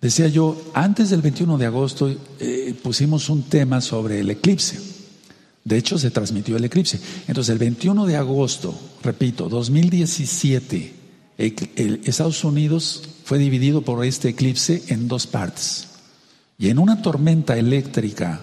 Decía 0.00 0.28
yo, 0.28 0.60
antes 0.74 1.10
del 1.10 1.22
21 1.22 1.56
de 1.56 1.66
agosto 1.66 2.14
eh, 2.40 2.74
pusimos 2.82 3.28
un 3.30 3.44
tema 3.44 3.80
sobre 3.80 4.20
el 4.20 4.30
eclipse. 4.30 4.93
De 5.64 5.78
hecho, 5.78 5.98
se 5.98 6.10
transmitió 6.10 6.56
el 6.56 6.64
eclipse. 6.64 7.00
Entonces, 7.26 7.52
el 7.52 7.58
21 7.58 8.06
de 8.06 8.16
agosto, 8.16 8.78
repito, 9.02 9.48
2017, 9.48 10.94
Estados 11.38 12.44
Unidos 12.44 13.02
fue 13.24 13.38
dividido 13.38 13.82
por 13.82 14.04
este 14.04 14.28
eclipse 14.28 14.82
en 14.88 15.08
dos 15.08 15.26
partes. 15.26 15.88
Y 16.58 16.68
en 16.68 16.78
una 16.78 17.02
tormenta 17.02 17.56
eléctrica 17.56 18.40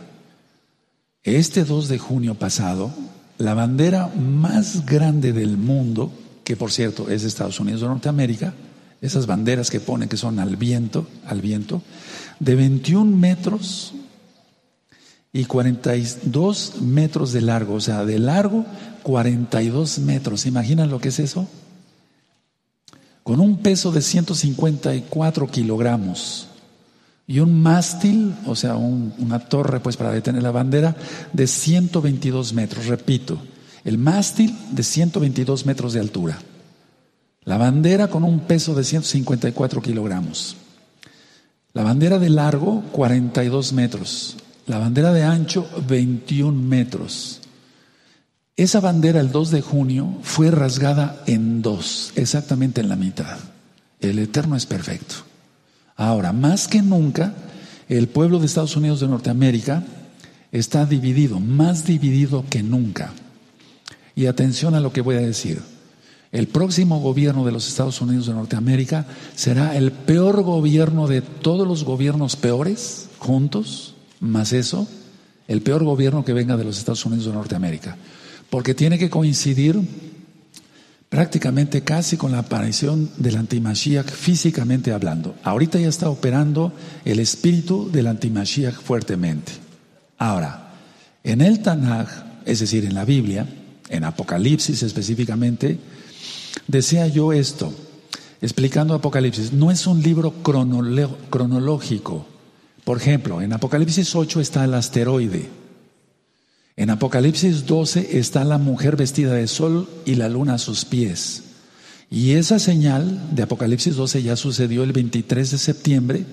este 1.23 1.63
2 1.63 1.87
de 1.87 1.99
junio 1.99 2.33
pasado, 2.33 2.91
la 3.37 3.53
bandera 3.53 4.07
más 4.07 4.85
grande 4.87 5.33
del 5.33 5.55
mundo, 5.55 6.11
que 6.43 6.55
por 6.55 6.71
cierto 6.71 7.09
es 7.09 7.21
de 7.21 7.27
Estados 7.27 7.59
Unidos 7.59 7.81
de 7.81 7.87
Norteamérica, 7.87 8.55
esas 9.01 9.27
banderas 9.27 9.69
que 9.69 9.79
pone 9.79 10.07
que 10.07 10.17
son 10.17 10.39
al 10.39 10.55
viento, 10.55 11.07
al 11.25 11.41
viento, 11.41 11.83
de 12.39 12.55
21 12.55 13.15
metros 13.15 13.93
y 15.33 15.45
42 15.45 16.81
metros 16.81 17.31
de 17.31 17.41
largo, 17.41 17.75
o 17.75 17.79
sea, 17.79 18.03
de 18.05 18.19
largo 18.19 18.65
42 19.03 19.99
metros. 19.99 20.41
¿Se 20.41 20.49
imaginan 20.49 20.89
lo 20.89 20.99
que 20.99 21.09
es 21.09 21.19
eso? 21.19 21.47
Con 23.23 23.39
un 23.39 23.57
peso 23.57 23.91
de 23.91 24.01
154 24.01 25.47
kilogramos 25.47 26.47
y 27.27 27.39
un 27.39 27.61
mástil, 27.61 28.35
o 28.45 28.55
sea, 28.55 28.75
una 28.75 29.39
torre 29.39 29.79
pues 29.79 29.95
para 29.95 30.11
detener 30.11 30.43
la 30.43 30.51
bandera 30.51 30.95
de 31.31 31.47
122 31.47 32.53
metros, 32.53 32.87
repito, 32.87 33.39
el 33.85 33.97
mástil 33.97 34.53
de 34.71 34.83
122 34.83 35.65
metros 35.65 35.93
de 35.93 36.01
altura, 36.01 36.39
la 37.43 37.57
bandera 37.57 38.09
con 38.09 38.23
un 38.23 38.41
peso 38.41 38.75
de 38.75 38.83
154 38.83 39.81
kilogramos, 39.81 40.57
la 41.73 41.83
bandera 41.83 42.19
de 42.19 42.29
largo 42.29 42.83
42 42.91 43.71
metros, 43.73 44.35
la 44.67 44.77
bandera 44.77 45.13
de 45.13 45.23
ancho 45.23 45.67
21 45.87 46.51
metros. 46.51 47.41
Esa 48.55 48.79
bandera 48.79 49.19
el 49.19 49.31
2 49.31 49.51
de 49.51 49.61
junio 49.61 50.17
fue 50.21 50.51
rasgada 50.51 51.23
en 51.25 51.61
dos, 51.61 52.11
exactamente 52.15 52.81
en 52.81 52.89
la 52.89 52.95
mitad. 52.95 53.37
El 53.99 54.19
Eterno 54.19 54.55
es 54.55 54.65
perfecto. 54.65 55.15
Ahora, 55.95 56.33
más 56.33 56.67
que 56.67 56.81
nunca, 56.81 57.33
el 57.87 58.07
pueblo 58.07 58.39
de 58.39 58.45
Estados 58.45 58.75
Unidos 58.75 58.99
de 58.99 59.07
Norteamérica 59.07 59.83
está 60.51 60.85
dividido, 60.85 61.39
más 61.39 61.85
dividido 61.85 62.45
que 62.49 62.61
nunca. 62.61 63.13
Y 64.15 64.25
atención 64.25 64.75
a 64.75 64.79
lo 64.79 64.91
que 64.91 65.01
voy 65.01 65.15
a 65.15 65.21
decir. 65.21 65.61
El 66.31 66.47
próximo 66.47 66.99
gobierno 66.99 67.45
de 67.45 67.51
los 67.51 67.67
Estados 67.67 67.99
Unidos 67.99 68.27
de 68.27 68.33
Norteamérica 68.33 69.05
será 69.35 69.75
el 69.75 69.91
peor 69.91 70.43
gobierno 70.43 71.07
de 71.07 71.21
todos 71.21 71.67
los 71.67 71.83
gobiernos 71.83 72.35
peores, 72.35 73.09
juntos, 73.19 73.95
más 74.21 74.53
eso, 74.53 74.87
el 75.47 75.61
peor 75.61 75.83
gobierno 75.83 76.23
que 76.23 76.33
venga 76.33 76.55
de 76.55 76.63
los 76.63 76.77
Estados 76.77 77.05
Unidos 77.05 77.25
de 77.25 77.33
Norteamérica. 77.33 77.97
Porque 78.49 78.73
tiene 78.73 78.97
que 78.97 79.09
coincidir 79.09 79.79
prácticamente 81.09 81.83
casi 81.83 82.15
con 82.15 82.31
la 82.31 82.39
aparición 82.39 83.11
del 83.17 83.35
antimashiach 83.35 84.09
físicamente 84.09 84.93
hablando. 84.93 85.35
Ahorita 85.43 85.77
ya 85.77 85.89
está 85.89 86.09
operando 86.09 86.71
el 87.03 87.19
espíritu 87.19 87.91
del 87.91 88.07
antimashiach 88.07 88.75
fuertemente. 88.75 89.51
Ahora, 90.17 90.71
en 91.23 91.41
el 91.41 91.61
Tanaj, 91.61 92.07
es 92.45 92.61
decir, 92.61 92.85
en 92.85 92.93
la 92.93 93.03
Biblia, 93.03 93.45
en 93.89 94.05
Apocalipsis 94.05 94.83
específicamente, 94.83 95.79
decía 96.67 97.07
yo 97.07 97.33
esto, 97.33 97.73
explicando 98.41 98.93
Apocalipsis, 98.93 99.51
no 99.51 99.69
es 99.69 99.87
un 99.87 100.01
libro 100.01 100.35
cronológico. 100.41 102.25
Por 102.91 102.97
ejemplo, 102.97 103.41
en 103.41 103.53
Apocalipsis 103.53 104.13
8 104.13 104.41
está 104.41 104.65
el 104.65 104.73
asteroide. 104.73 105.47
En 106.75 106.89
Apocalipsis 106.89 107.65
12 107.65 108.17
está 108.19 108.43
la 108.43 108.57
mujer 108.57 108.97
vestida 108.97 109.33
de 109.33 109.47
sol 109.47 109.87
y 110.03 110.15
la 110.15 110.27
luna 110.27 110.55
a 110.55 110.57
sus 110.57 110.83
pies. 110.83 111.43
Y 112.09 112.31
esa 112.31 112.59
señal 112.59 113.33
de 113.33 113.43
Apocalipsis 113.43 113.95
12 113.95 114.23
ya 114.23 114.35
sucedió 114.35 114.83
el 114.83 114.91
23 114.91 115.51
de 115.51 115.57
septiembre 115.57 116.25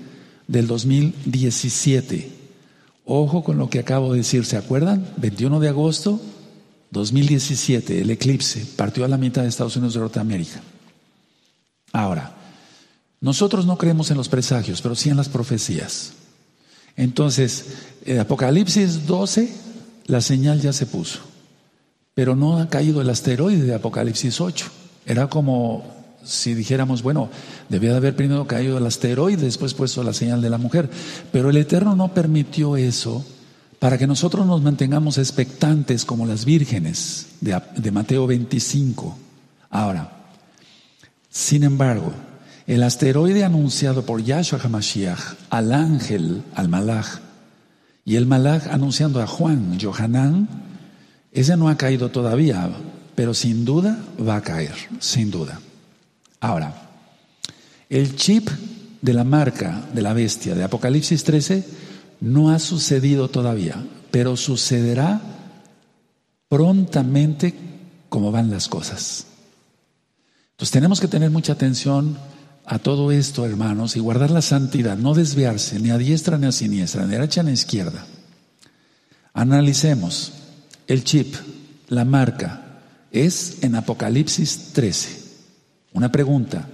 del 0.48 0.66
2017. 0.66 2.28
Ojo 3.04 3.44
con 3.44 3.56
lo 3.56 3.70
que 3.70 3.78
acabo 3.78 4.10
de 4.10 4.18
decir, 4.18 4.44
¿se 4.44 4.56
acuerdan? 4.56 5.08
21 5.18 5.60
de 5.60 5.68
agosto 5.68 6.20
2017, 6.90 8.00
el 8.00 8.10
eclipse 8.10 8.66
partió 8.74 9.04
a 9.04 9.08
la 9.08 9.16
mitad 9.16 9.42
de 9.42 9.48
Estados 9.48 9.76
Unidos 9.76 9.94
de 9.94 10.00
Norteamérica. 10.00 10.60
Ahora, 11.92 12.34
nosotros 13.20 13.64
no 13.64 13.78
creemos 13.78 14.10
en 14.10 14.16
los 14.16 14.28
presagios, 14.28 14.82
pero 14.82 14.96
sí 14.96 15.08
en 15.08 15.18
las 15.18 15.28
profecías. 15.28 16.17
Entonces, 16.98 17.64
Apocalipsis 18.20 19.06
12 19.06 19.68
la 20.08 20.20
señal 20.20 20.60
ya 20.60 20.72
se 20.72 20.86
puso, 20.86 21.20
pero 22.14 22.34
no 22.34 22.58
ha 22.58 22.68
caído 22.68 23.00
el 23.00 23.10
asteroide 23.10 23.62
de 23.62 23.74
Apocalipsis 23.74 24.40
8. 24.40 24.66
Era 25.06 25.28
como 25.28 25.84
si 26.24 26.54
dijéramos, 26.54 27.02
bueno, 27.02 27.28
debía 27.68 27.90
de 27.90 27.98
haber 27.98 28.16
primero 28.16 28.46
caído 28.46 28.78
el 28.78 28.86
asteroide, 28.86 29.44
después 29.44 29.74
puesto 29.74 30.02
la 30.02 30.12
señal 30.12 30.42
de 30.42 30.50
la 30.50 30.58
mujer, 30.58 30.90
pero 31.30 31.50
el 31.50 31.56
Eterno 31.58 31.94
no 31.94 32.12
permitió 32.14 32.76
eso 32.76 33.24
para 33.78 33.96
que 33.96 34.06
nosotros 34.06 34.46
nos 34.46 34.62
mantengamos 34.62 35.18
expectantes 35.18 36.04
como 36.04 36.26
las 36.26 36.44
vírgenes 36.44 37.26
de, 37.40 37.60
de 37.76 37.90
Mateo 37.92 38.26
25. 38.26 39.16
Ahora, 39.70 40.10
Sin 41.30 41.62
embargo, 41.62 42.12
el 42.68 42.82
asteroide 42.82 43.44
anunciado 43.44 44.04
por 44.04 44.22
Yahshua 44.22 44.60
HaMashiach 44.62 45.20
al 45.48 45.72
ángel, 45.72 46.44
al 46.54 46.68
malach, 46.68 47.20
y 48.04 48.16
el 48.16 48.26
malach 48.26 48.66
anunciando 48.66 49.22
a 49.22 49.26
Juan, 49.26 49.78
Johanán, 49.80 50.46
ese 51.32 51.56
no 51.56 51.70
ha 51.70 51.78
caído 51.78 52.10
todavía, 52.10 52.70
pero 53.14 53.32
sin 53.32 53.64
duda 53.64 53.98
va 54.20 54.36
a 54.36 54.42
caer, 54.42 54.74
sin 55.00 55.30
duda. 55.30 55.58
Ahora, 56.40 56.90
el 57.88 58.16
chip 58.16 58.50
de 59.00 59.14
la 59.14 59.24
marca 59.24 59.88
de 59.94 60.02
la 60.02 60.12
bestia 60.12 60.54
de 60.54 60.64
Apocalipsis 60.64 61.24
13 61.24 61.64
no 62.20 62.50
ha 62.50 62.58
sucedido 62.58 63.30
todavía, 63.30 63.82
pero 64.10 64.36
sucederá 64.36 65.22
prontamente 66.48 67.54
como 68.10 68.30
van 68.30 68.50
las 68.50 68.68
cosas. 68.68 69.24
Entonces 70.50 70.72
tenemos 70.72 71.00
que 71.00 71.08
tener 71.08 71.30
mucha 71.30 71.54
atención 71.54 72.18
a 72.70 72.78
todo 72.78 73.10
esto, 73.12 73.46
hermanos, 73.46 73.96
y 73.96 74.00
guardar 74.00 74.30
la 74.30 74.42
santidad, 74.42 74.98
no 74.98 75.14
desviarse 75.14 75.80
ni 75.80 75.90
a 75.90 75.96
diestra 75.96 76.36
ni 76.36 76.46
a 76.46 76.52
siniestra, 76.52 77.06
ni 77.06 77.14
a 77.14 77.18
derecha 77.18 77.42
ni 77.42 77.50
a 77.50 77.54
izquierda. 77.54 78.04
Analicemos 79.32 80.32
el 80.86 81.02
chip, 81.02 81.34
la 81.88 82.04
marca, 82.04 82.80
es 83.10 83.62
en 83.62 83.74
Apocalipsis 83.74 84.74
13. 84.74 85.22
Una 85.94 86.12
pregunta, 86.12 86.68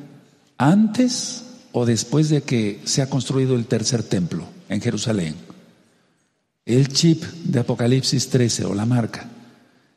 ¿antes 0.59 1.45
o 1.71 1.87
después 1.87 2.29
de 2.29 2.43
que 2.43 2.81
se 2.85 3.01
ha 3.01 3.09
construido 3.09 3.55
el 3.55 3.67
tercer 3.67 4.03
templo 4.03 4.49
en 4.69 4.81
Jerusalén? 4.81 5.37
El 6.67 6.89
chip 6.89 7.23
de 7.23 7.61
Apocalipsis 7.61 8.31
13 8.31 8.65
o 8.65 8.75
la 8.75 8.85
marca, 8.85 9.29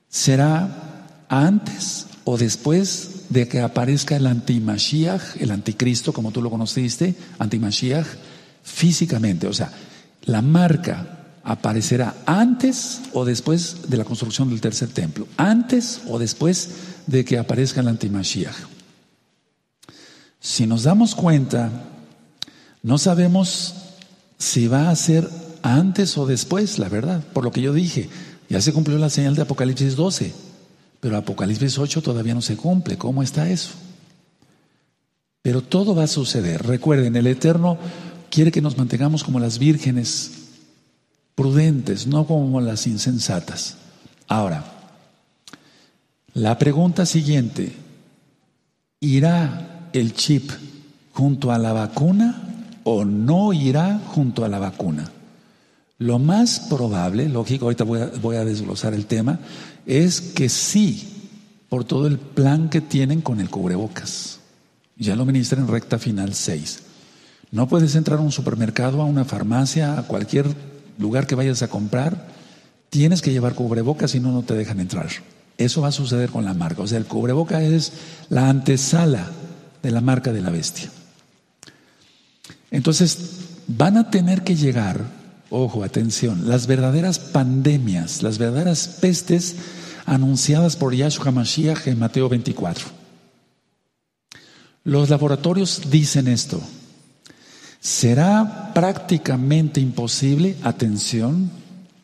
¿será 0.10 1.26
antes 1.28 2.06
o 2.24 2.38
después 2.38 3.17
de 3.30 3.48
que 3.48 3.60
aparezca 3.60 4.16
el 4.16 4.28
antimashiach, 4.28 5.38
el 5.40 5.52
anticristo, 5.52 6.14
como 6.14 6.32
tú 6.32 6.42
lo 6.42 6.50
conociste, 6.50 7.16
antimashiach, 7.40 8.08
físicamente? 8.64 9.48
O 9.48 9.54
sea, 9.54 9.72
la 10.24 10.42
marca 10.42 11.18
aparecerá 11.44 12.16
antes 12.26 13.02
o 13.14 13.24
después 13.24 13.90
de 13.90 13.98
la 13.98 14.04
construcción 14.04 14.50
del 14.50 14.62
tercer 14.62 14.90
templo, 14.90 15.28
antes 15.38 16.02
o 16.08 16.20
después 16.20 16.70
de 17.08 17.24
que 17.24 17.38
aparezca 17.38 17.82
el 17.82 17.88
antimashiach. 17.88 18.56
Si 20.40 20.68
nos 20.68 20.84
damos 20.84 21.16
cuenta, 21.16 21.72
no 22.84 22.98
sabemos 22.98 23.76
si 24.38 24.68
va 24.68 24.90
a 24.90 24.96
ser 24.96 25.30
antes 25.62 26.18
o 26.18 26.26
después, 26.26 26.80
la 26.80 26.90
verdad, 26.90 27.24
por 27.34 27.44
lo 27.44 27.52
que 27.52 27.62
yo 27.62 27.74
dije, 27.74 28.10
ya 28.50 28.62
se 28.62 28.74
cumplió 28.74 28.98
la 28.98 29.10
señal 29.10 29.36
de 29.36 29.42
Apocalipsis 29.42 29.96
12, 29.96 30.34
pero 31.00 31.18
Apocalipsis 31.18 31.78
8 31.78 32.02
todavía 32.02 32.34
no 32.34 32.42
se 32.42 32.58
cumple. 32.58 32.98
¿Cómo 32.98 33.24
está 33.24 33.50
eso? 33.50 33.72
Pero 35.42 35.62
todo 35.62 35.96
va 35.96 36.04
a 36.04 36.08
suceder. 36.08 36.66
Recuerden, 36.66 37.16
el 37.16 37.28
Eterno 37.28 37.78
quiere 38.30 38.52
que 38.52 38.62
nos 38.62 38.78
mantengamos 38.78 39.24
como 39.24 39.40
las 39.40 39.60
vírgenes 39.60 40.32
prudentes, 41.36 42.08
no 42.08 42.26
como 42.26 42.60
las 42.62 42.88
insensatas. 42.88 43.78
Ahora, 44.28 44.66
la 46.34 46.58
pregunta 46.58 47.06
siguiente, 47.06 47.74
¿irá 49.00 49.90
el 49.94 50.14
chip 50.14 50.52
junto 51.14 51.52
a 51.52 51.58
la 51.58 51.74
vacuna 51.74 52.76
o 52.84 53.06
no 53.06 53.54
irá 53.54 54.00
junto 54.08 54.44
a 54.44 54.50
la 54.50 54.60
vacuna? 54.60 55.12
Lo 56.00 56.20
más 56.20 56.60
probable, 56.60 57.30
lógico, 57.30 57.66
ahorita 57.66 57.84
voy 57.84 58.02
a, 58.02 58.12
voy 58.22 58.36
a 58.36 58.46
desglosar 58.46 58.94
el 58.94 59.06
tema, 59.06 59.40
es 59.88 60.22
que 60.22 60.50
sí, 60.50 61.32
por 61.70 61.86
todo 61.86 62.06
el 62.06 62.20
plan 62.20 62.70
que 62.70 62.82
tienen 62.82 63.22
con 63.22 63.40
el 63.40 63.50
cubrebocas. 63.50 64.40
Ya 64.98 65.16
lo 65.16 65.26
ministra 65.26 65.60
en 65.60 65.68
recta 65.68 65.98
final 65.98 66.34
6. 66.34 66.80
No 67.52 67.68
puedes 67.68 67.96
entrar 67.96 68.20
a 68.20 68.22
un 68.22 68.32
supermercado, 68.32 69.02
a 69.02 69.06
una 69.06 69.26
farmacia, 69.26 69.98
a 69.98 70.04
cualquier 70.04 70.48
lugar 71.00 71.26
que 71.26 71.36
vayas 71.36 71.62
a 71.64 71.70
comprar, 71.70 72.28
tienes 72.90 73.22
que 73.22 73.32
llevar 73.32 73.56
cubrebocas, 73.56 74.12
si 74.12 74.20
no, 74.20 74.32
no 74.32 74.44
te 74.44 74.56
dejan 74.56 74.80
entrar. 74.80 75.08
Eso 75.58 75.82
va 75.82 75.88
a 75.88 75.94
suceder 75.94 76.30
con 76.30 76.46
la 76.46 76.54
marca. 76.54 76.82
O 76.82 76.88
sea, 76.88 76.98
el 76.98 77.06
cubreboca 77.06 77.64
es 77.64 77.94
la 78.30 78.50
antesala 78.50 79.28
de 79.82 79.92
la 79.92 80.02
marca 80.02 80.34
de 80.34 80.42
la 80.42 80.50
bestia. 80.50 80.90
Entonces, 82.70 83.18
van 83.68 83.98
a 83.98 84.12
tener 84.12 84.44
que 84.44 84.56
llegar, 84.56 85.02
ojo, 85.50 85.84
atención, 85.84 86.50
las 86.50 86.68
verdaderas 86.68 87.20
pandemias, 87.20 88.22
las 88.22 88.38
verdaderas 88.38 88.88
pestes 89.00 89.56
anunciadas 90.08 90.76
por 90.76 90.96
Yahshua 90.96 91.32
Mashiach 91.32 91.86
en 91.88 92.00
Mateo 92.00 92.28
24. 92.30 92.86
Los 94.86 95.10
laboratorios 95.10 95.92
dicen 95.92 96.30
esto. 96.30 96.60
Será 97.80 98.72
prácticamente 98.74 99.82
imposible, 99.82 100.56
atención, 100.64 101.52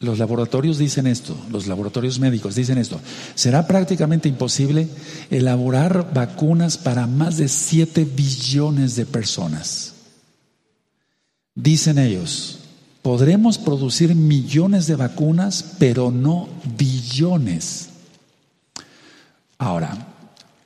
los 0.02 0.20
laboratorios 0.20 0.78
dicen 0.78 1.08
esto, 1.08 1.36
los 1.50 1.66
laboratorios 1.68 2.20
médicos 2.20 2.56
dicen 2.56 2.78
esto, 2.78 3.00
será 3.36 3.66
prácticamente 3.68 4.28
imposible 4.28 4.90
elaborar 5.32 6.14
vacunas 6.14 6.78
para 6.78 7.08
más 7.08 7.38
de 7.38 7.48
7 7.48 8.04
billones 8.04 8.98
de 8.98 9.06
personas. 9.06 9.94
Dicen 11.56 11.98
ellos, 11.98 12.60
podremos 13.02 13.58
producir 13.58 14.14
millones 14.14 14.88
de 14.88 14.98
vacunas, 14.98 15.76
pero 15.80 16.12
no 16.12 16.50
billones. 16.78 17.93
Ahora, 19.64 19.96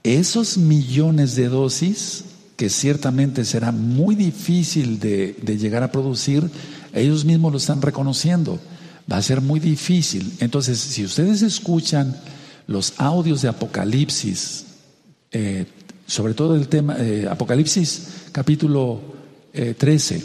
esos 0.02 0.58
millones 0.58 1.36
de 1.36 1.50
dosis 1.50 2.24
que 2.56 2.68
ciertamente 2.68 3.46
será 3.46 3.72
muy 3.72 4.16
difícil 4.16 5.00
de, 5.00 5.36
llegar 5.60 5.84
a 5.84 5.92
producir, 5.92 6.50
ellos 6.94 7.24
mismos 7.24 7.52
lo 7.52 7.60
están 7.60 7.80
reconociendo. 7.80 8.60
Va 9.10 9.18
a 9.18 9.22
ser 9.22 9.40
muy 9.40 9.60
difícil. 9.60 10.34
Entonces, 10.40 10.80
si 10.80 11.06
ustedes 11.06 11.44
escuchan 11.44 12.18
los 12.66 12.96
audios 12.98 13.44
de 13.44 13.50
Apocalipsis, 13.50 14.66
eh, 15.32 15.68
sobre 16.08 16.34
todo 16.34 16.56
el 16.56 16.68
tema, 16.68 16.96
eh, 16.98 17.28
Apocalipsis 17.30 18.30
capítulo 18.32 19.00
13, 19.54 20.16
eh, 20.16 20.24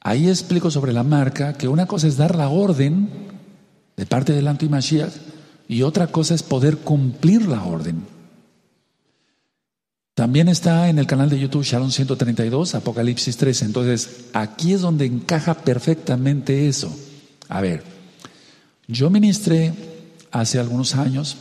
ahí 0.00 0.30
explico 0.30 0.70
sobre 0.70 0.94
la 0.94 1.02
marca 1.02 1.52
que 1.52 1.68
una 1.68 1.84
cosa 1.84 2.06
es 2.06 2.16
dar 2.16 2.34
la 2.34 2.48
orden 2.48 3.10
de 3.94 4.06
parte 4.06 4.32
del 4.32 4.48
antimashiach 4.48 5.35
y 5.68 5.82
otra 5.82 6.06
cosa 6.08 6.34
es 6.34 6.42
poder 6.42 6.78
cumplir 6.78 7.46
la 7.46 7.62
orden. 7.64 8.04
También 10.14 10.48
está 10.48 10.88
en 10.88 10.98
el 10.98 11.06
canal 11.06 11.28
de 11.28 11.38
YouTube 11.38 11.64
Shalom 11.64 11.90
132, 11.90 12.74
Apocalipsis 12.74 13.36
13. 13.36 13.66
Entonces, 13.66 14.24
aquí 14.32 14.72
es 14.72 14.80
donde 14.80 15.04
encaja 15.04 15.54
perfectamente 15.54 16.68
eso. 16.68 16.90
A 17.48 17.60
ver, 17.60 17.82
yo 18.88 19.10
ministré 19.10 19.74
hace 20.30 20.58
algunos 20.58 20.94
años, 20.94 21.36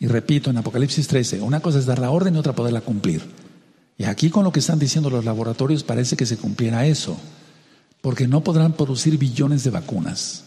y 0.00 0.06
repito, 0.06 0.48
en 0.48 0.56
Apocalipsis 0.56 1.06
13, 1.06 1.42
una 1.42 1.60
cosa 1.60 1.78
es 1.78 1.86
dar 1.86 1.98
la 1.98 2.10
orden 2.10 2.34
y 2.34 2.38
otra 2.38 2.54
poderla 2.54 2.80
cumplir. 2.80 3.22
Y 3.98 4.04
aquí 4.04 4.30
con 4.30 4.44
lo 4.44 4.52
que 4.52 4.60
están 4.60 4.78
diciendo 4.78 5.10
los 5.10 5.24
laboratorios 5.24 5.84
parece 5.84 6.16
que 6.16 6.26
se 6.26 6.38
cumpliera 6.38 6.86
eso, 6.86 7.16
porque 8.00 8.26
no 8.26 8.42
podrán 8.42 8.72
producir 8.72 9.18
billones 9.18 9.64
de 9.64 9.70
vacunas. 9.70 10.44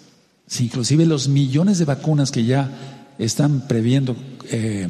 Si 0.47 0.65
inclusive 0.65 1.05
los 1.05 1.27
millones 1.27 1.77
de 1.77 1.85
vacunas 1.85 2.31
que 2.31 2.45
ya 2.45 2.69
están 3.19 3.67
previendo 3.67 4.15
eh, 4.49 4.87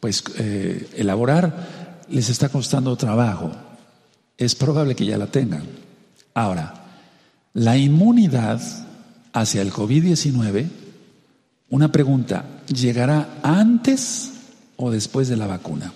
pues 0.00 0.22
eh, 0.38 0.88
elaborar 0.96 2.04
les 2.08 2.30
está 2.30 2.48
costando 2.48 2.96
trabajo. 2.96 3.50
Es 4.36 4.54
probable 4.54 4.94
que 4.94 5.06
ya 5.06 5.18
la 5.18 5.26
tengan. 5.26 5.64
Ahora, 6.34 6.74
la 7.54 7.76
inmunidad 7.76 8.60
hacia 9.32 9.62
el 9.62 9.72
COVID-19, 9.72 10.68
una 11.70 11.90
pregunta, 11.90 12.44
¿llegará 12.68 13.40
antes 13.42 14.32
o 14.76 14.90
después 14.90 15.28
de 15.28 15.36
la 15.36 15.46
vacuna? 15.46 15.92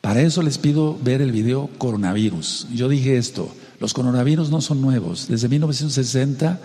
Para 0.00 0.22
eso 0.22 0.42
les 0.42 0.58
pido 0.58 0.98
ver 1.02 1.22
el 1.22 1.32
video 1.32 1.70
coronavirus. 1.78 2.68
Yo 2.74 2.88
dije 2.88 3.16
esto, 3.16 3.54
los 3.80 3.94
coronavirus 3.94 4.50
no 4.50 4.60
son 4.60 4.80
nuevos. 4.80 5.28
Desde 5.28 5.48
1960 5.48 6.60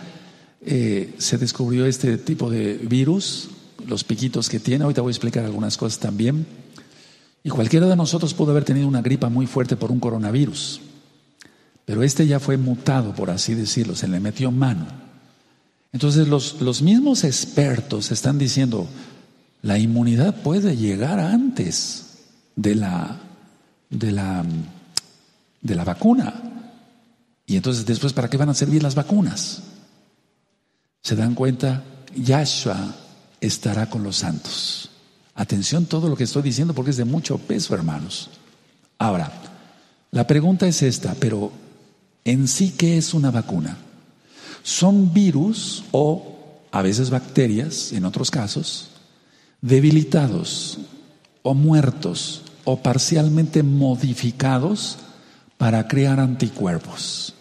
eh, 0.65 1.13
se 1.17 1.37
descubrió 1.37 1.85
este 1.85 2.17
tipo 2.17 2.49
de 2.49 2.73
virus 2.75 3.49
los 3.87 4.03
piquitos 4.03 4.49
que 4.49 4.59
tiene. 4.59 4.83
Ahorita 4.83 5.01
voy 5.01 5.11
a 5.11 5.13
explicar 5.13 5.45
algunas 5.45 5.77
cosas 5.77 5.99
también. 5.99 6.45
Y 7.43 7.49
cualquiera 7.49 7.87
de 7.87 7.95
nosotros 7.95 8.33
pudo 8.33 8.51
haber 8.51 8.65
tenido 8.65 8.87
una 8.87 9.01
gripa 9.01 9.29
muy 9.29 9.47
fuerte 9.47 9.75
por 9.75 9.91
un 9.91 9.99
coronavirus. 9.99 10.81
Pero 11.85 12.03
este 12.03 12.27
ya 12.27 12.39
fue 12.39 12.57
mutado, 12.57 13.15
por 13.15 13.31
así 13.31 13.55
decirlo, 13.55 13.95
se 13.95 14.07
le 14.07 14.19
metió 14.19 14.51
mano. 14.51 14.85
Entonces 15.91 16.27
los, 16.27 16.61
los 16.61 16.81
mismos 16.81 17.23
expertos 17.23 18.11
están 18.11 18.37
diciendo, 18.37 18.87
la 19.61 19.79
inmunidad 19.79 20.43
puede 20.43 20.77
llegar 20.77 21.19
antes 21.19 22.19
de 22.55 22.75
la, 22.75 23.17
de 23.89 24.11
la, 24.11 24.45
de 25.61 25.75
la 25.75 25.83
vacuna. 25.83 26.33
Y 27.47 27.55
entonces 27.55 27.85
después, 27.85 28.13
¿para 28.13 28.29
qué 28.29 28.37
van 28.37 28.49
a 28.49 28.53
servir 28.53 28.83
las 28.83 28.93
vacunas? 28.93 29.63
¿Se 31.01 31.15
dan 31.15 31.35
cuenta? 31.35 31.83
Yahshua 32.15 32.95
estará 33.41 33.89
con 33.89 34.03
los 34.03 34.17
santos. 34.17 34.89
Atención 35.35 35.85
todo 35.85 36.09
lo 36.09 36.15
que 36.15 36.25
estoy 36.25 36.41
diciendo 36.43 36.73
porque 36.73 36.91
es 36.91 36.97
de 36.97 37.05
mucho 37.05 37.37
peso, 37.37 37.73
hermanos. 37.73 38.29
Ahora, 38.97 39.31
la 40.11 40.27
pregunta 40.27 40.67
es 40.67 40.81
esta, 40.81 41.15
pero 41.15 41.51
en 42.25 42.47
sí, 42.47 42.73
¿qué 42.77 42.97
es 42.97 43.13
una 43.13 43.31
vacuna? 43.31 43.77
Son 44.63 45.13
virus 45.13 45.85
o 45.91 46.35
a 46.71 46.81
veces 46.81 47.09
bacterias, 47.09 47.93
en 47.93 48.05
otros 48.05 48.29
casos, 48.29 48.89
debilitados 49.61 50.79
o 51.41 51.53
muertos 51.53 52.43
o 52.65 52.83
parcialmente 52.83 53.63
modificados 53.63 54.97
para 55.57 55.87
crear 55.87 56.19
anticuerpos. 56.19 57.33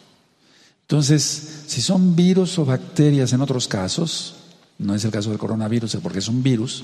Entonces, 0.89 1.65
si 1.67 1.83
son 1.83 2.17
virus 2.17 2.59
o 2.59 2.65
bacterias 2.65 3.35
en 3.35 3.43
otros 3.43 3.69
casos, 3.69 4.37
no 4.79 4.95
es 4.95 5.05
el 5.05 5.11
caso 5.11 5.29
del 5.29 5.39
coronavirus 5.39 5.99
porque 6.03 6.21
es 6.21 6.29
un 6.29 6.43
virus, 6.43 6.83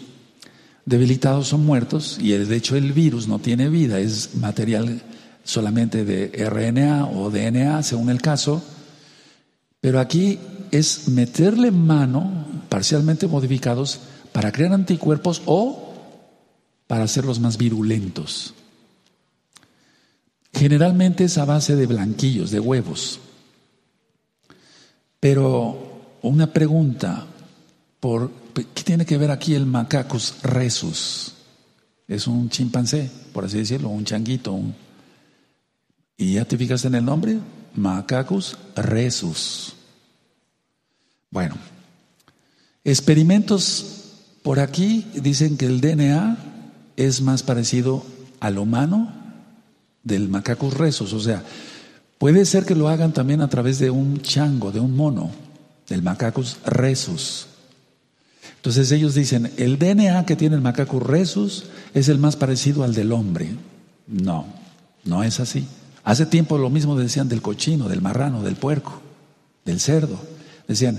debilitados 0.84 1.54
o 1.54 1.58
muertos, 1.58 2.18
y 2.20 2.32
de 2.32 2.54
hecho 2.54 2.76
el 2.76 2.92
virus 2.92 3.28
no 3.28 3.38
tiene 3.38 3.70
vida, 3.70 3.98
es 3.98 4.34
material 4.34 5.00
solamente 5.42 6.04
de 6.04 6.26
RNA 6.50 7.06
o 7.06 7.30
DNA, 7.30 7.82
según 7.82 8.10
el 8.10 8.20
caso, 8.20 8.62
pero 9.80 9.98
aquí 9.98 10.38
es 10.70 11.08
meterle 11.08 11.70
mano, 11.70 12.44
parcialmente 12.68 13.26
modificados, 13.26 14.00
para 14.32 14.52
crear 14.52 14.74
anticuerpos 14.74 15.40
o 15.46 15.94
para 16.86 17.04
hacerlos 17.04 17.40
más 17.40 17.56
virulentos. 17.56 18.52
Generalmente 20.52 21.24
es 21.24 21.38
a 21.38 21.46
base 21.46 21.74
de 21.74 21.86
blanquillos, 21.86 22.50
de 22.50 22.60
huevos. 22.60 23.20
Pero 25.24 26.18
una 26.20 26.52
pregunta, 26.52 27.24
¿por 27.98 28.30
qué 28.52 28.82
tiene 28.82 29.06
que 29.06 29.16
ver 29.16 29.30
aquí 29.30 29.54
el 29.54 29.64
Macacus 29.64 30.34
resus? 30.42 31.32
Es 32.06 32.26
un 32.26 32.50
chimpancé, 32.50 33.10
por 33.32 33.46
así 33.46 33.56
decirlo, 33.56 33.88
un 33.88 34.04
changuito. 34.04 34.60
¿Y 36.18 36.34
ya 36.34 36.44
te 36.44 36.58
fijas 36.58 36.84
en 36.84 36.96
el 36.96 37.06
nombre? 37.06 37.38
Macacus 37.74 38.58
resus. 38.76 39.72
Bueno, 41.30 41.54
experimentos 42.84 44.26
por 44.42 44.60
aquí 44.60 45.06
dicen 45.14 45.56
que 45.56 45.64
el 45.64 45.80
DNA 45.80 46.36
es 46.98 47.22
más 47.22 47.42
parecido 47.42 48.04
al 48.40 48.58
humano 48.58 49.10
del 50.02 50.28
Macacus 50.28 50.74
resus, 50.74 51.14
o 51.14 51.20
sea, 51.20 51.42
puede 52.18 52.44
ser 52.44 52.64
que 52.64 52.74
lo 52.74 52.88
hagan 52.88 53.12
también 53.12 53.40
a 53.40 53.48
través 53.48 53.78
de 53.78 53.90
un 53.90 54.20
chango, 54.20 54.72
de 54.72 54.80
un 54.80 54.96
mono, 54.96 55.30
del 55.88 56.02
Macacus 56.02 56.58
resus. 56.64 57.46
Entonces 58.56 58.90
ellos 58.92 59.14
dicen, 59.14 59.52
el 59.56 59.78
DNA 59.78 60.24
que 60.24 60.36
tiene 60.36 60.56
el 60.56 60.62
Macacus 60.62 61.02
resus 61.02 61.64
es 61.92 62.08
el 62.08 62.18
más 62.18 62.36
parecido 62.36 62.82
al 62.82 62.94
del 62.94 63.12
hombre. 63.12 63.50
No, 64.06 64.46
no 65.04 65.22
es 65.22 65.40
así. 65.40 65.66
Hace 66.02 66.26
tiempo 66.26 66.58
lo 66.58 66.70
mismo 66.70 66.96
decían 66.96 67.28
del 67.28 67.42
cochino, 67.42 67.88
del 67.88 68.02
marrano, 68.02 68.42
del 68.42 68.56
puerco, 68.56 69.00
del 69.64 69.80
cerdo. 69.80 70.18
Decían, 70.68 70.98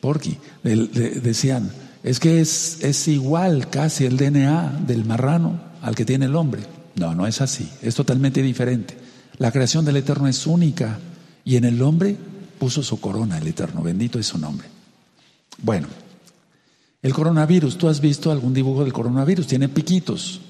porqui, 0.00 0.38
decían, 0.62 1.70
es 2.02 2.18
que 2.18 2.40
es, 2.40 2.82
es 2.82 3.08
igual 3.08 3.68
casi 3.70 4.04
el 4.04 4.16
DNA 4.16 4.80
del 4.86 5.04
marrano 5.04 5.60
al 5.82 5.94
que 5.94 6.04
tiene 6.04 6.26
el 6.26 6.36
hombre. 6.36 6.62
No, 6.96 7.14
no 7.14 7.26
es 7.26 7.40
así, 7.40 7.68
es 7.82 7.94
totalmente 7.94 8.42
diferente. 8.42 9.01
La 9.38 9.50
creación 9.50 9.84
del 9.84 9.96
Eterno 9.96 10.28
es 10.28 10.46
única 10.46 10.98
y 11.44 11.56
en 11.56 11.64
el 11.64 11.80
hombre 11.82 12.16
puso 12.58 12.82
su 12.82 13.00
corona 13.00 13.38
el 13.38 13.46
Eterno, 13.46 13.82
bendito 13.82 14.18
es 14.18 14.26
su 14.26 14.38
nombre. 14.38 14.68
Bueno, 15.58 15.88
el 17.02 17.12
coronavirus, 17.12 17.78
tú 17.78 17.88
has 17.88 18.00
visto 18.00 18.30
algún 18.30 18.54
dibujo 18.54 18.84
del 18.84 18.92
coronavirus, 18.92 19.46
tiene 19.46 19.68
piquitos. 19.68 20.40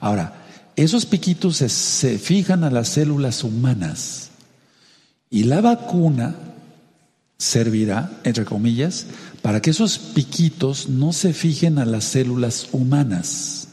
Ahora, 0.00 0.44
esos 0.76 1.06
piquitos 1.06 1.56
se, 1.56 1.68
se 1.68 2.18
fijan 2.18 2.64
a 2.64 2.70
las 2.70 2.88
células 2.88 3.44
humanas 3.44 4.30
y 5.30 5.44
la 5.44 5.60
vacuna 5.60 6.34
servirá, 7.38 8.10
entre 8.24 8.44
comillas, 8.44 9.06
para 9.42 9.60
que 9.60 9.70
esos 9.70 9.98
piquitos 9.98 10.88
no 10.88 11.12
se 11.12 11.32
fijen 11.32 11.78
a 11.78 11.84
las 11.84 12.04
células 12.04 12.68
humanas 12.72 13.68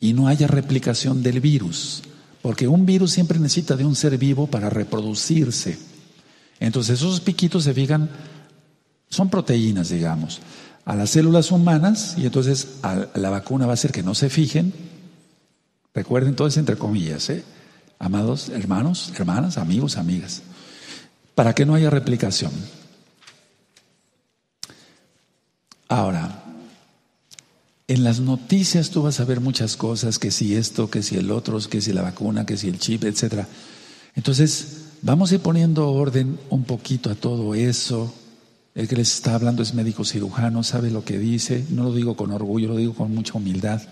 y 0.00 0.12
no 0.12 0.28
haya 0.28 0.46
replicación 0.46 1.22
del 1.22 1.40
virus, 1.40 2.02
porque 2.42 2.68
un 2.68 2.84
virus 2.84 3.12
siempre 3.12 3.38
necesita 3.38 3.76
de 3.76 3.84
un 3.84 3.96
ser 3.96 4.18
vivo 4.18 4.46
para 4.46 4.68
reproducirse. 4.68 5.78
Entonces 6.60 6.98
esos 6.98 7.20
piquitos 7.20 7.64
se 7.64 7.72
fijan, 7.72 8.10
son 9.08 9.30
proteínas, 9.30 9.88
digamos, 9.88 10.40
a 10.84 10.94
las 10.96 11.10
células 11.10 11.50
humanas 11.50 12.14
y 12.18 12.26
entonces 12.26 12.78
la 13.14 13.30
vacuna 13.30 13.66
va 13.66 13.72
a 13.72 13.74
hacer 13.74 13.92
que 13.92 14.02
no 14.02 14.14
se 14.14 14.28
fijen. 14.28 14.72
Recuerden 15.94 16.36
todo 16.36 16.48
entre 16.54 16.76
comillas, 16.76 17.30
¿eh? 17.30 17.44
amados 17.98 18.48
hermanos, 18.48 19.12
hermanas, 19.16 19.58
amigos, 19.58 19.96
amigas 19.96 20.42
para 21.34 21.54
que 21.54 21.64
no 21.66 21.74
haya 21.74 21.90
replicación. 21.90 22.52
Ahora, 25.88 26.41
en 27.92 28.04
las 28.04 28.20
noticias 28.20 28.90
tú 28.90 29.02
vas 29.02 29.20
a 29.20 29.24
ver 29.24 29.40
muchas 29.40 29.76
cosas, 29.76 30.18
que 30.18 30.30
si 30.30 30.54
esto, 30.54 30.90
que 30.90 31.02
si 31.02 31.16
el 31.16 31.30
otro, 31.30 31.58
que 31.60 31.80
si 31.80 31.92
la 31.92 32.02
vacuna, 32.02 32.46
que 32.46 32.56
si 32.56 32.68
el 32.68 32.78
chip, 32.78 33.04
etc. 33.04 33.44
Entonces, 34.14 34.84
vamos 35.02 35.30
a 35.30 35.34
ir 35.34 35.40
poniendo 35.40 35.90
orden 35.90 36.38
un 36.50 36.64
poquito 36.64 37.10
a 37.10 37.14
todo 37.14 37.54
eso. 37.54 38.12
El 38.74 38.88
que 38.88 38.96
les 38.96 39.14
está 39.14 39.34
hablando 39.34 39.62
es 39.62 39.74
médico 39.74 40.04
cirujano, 40.04 40.62
sabe 40.62 40.90
lo 40.90 41.04
que 41.04 41.18
dice, 41.18 41.66
no 41.70 41.84
lo 41.84 41.94
digo 41.94 42.16
con 42.16 42.32
orgullo, 42.32 42.68
lo 42.68 42.76
digo 42.76 42.94
con 42.94 43.14
mucha 43.14 43.34
humildad. 43.34 43.82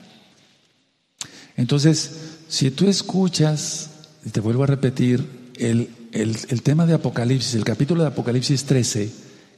Entonces, 1.56 2.12
si 2.48 2.70
tú 2.70 2.88
escuchas, 2.88 3.90
y 4.24 4.30
te 4.30 4.40
vuelvo 4.40 4.64
a 4.64 4.66
repetir, 4.66 5.52
el 5.58 5.90
el, 6.12 6.62
tema 6.62 6.86
de 6.86 6.94
Apocalipsis, 6.94 7.54
el 7.54 7.64
capítulo 7.64 8.02
de 8.02 8.08
Apocalipsis 8.08 8.64
13, 8.64 9.12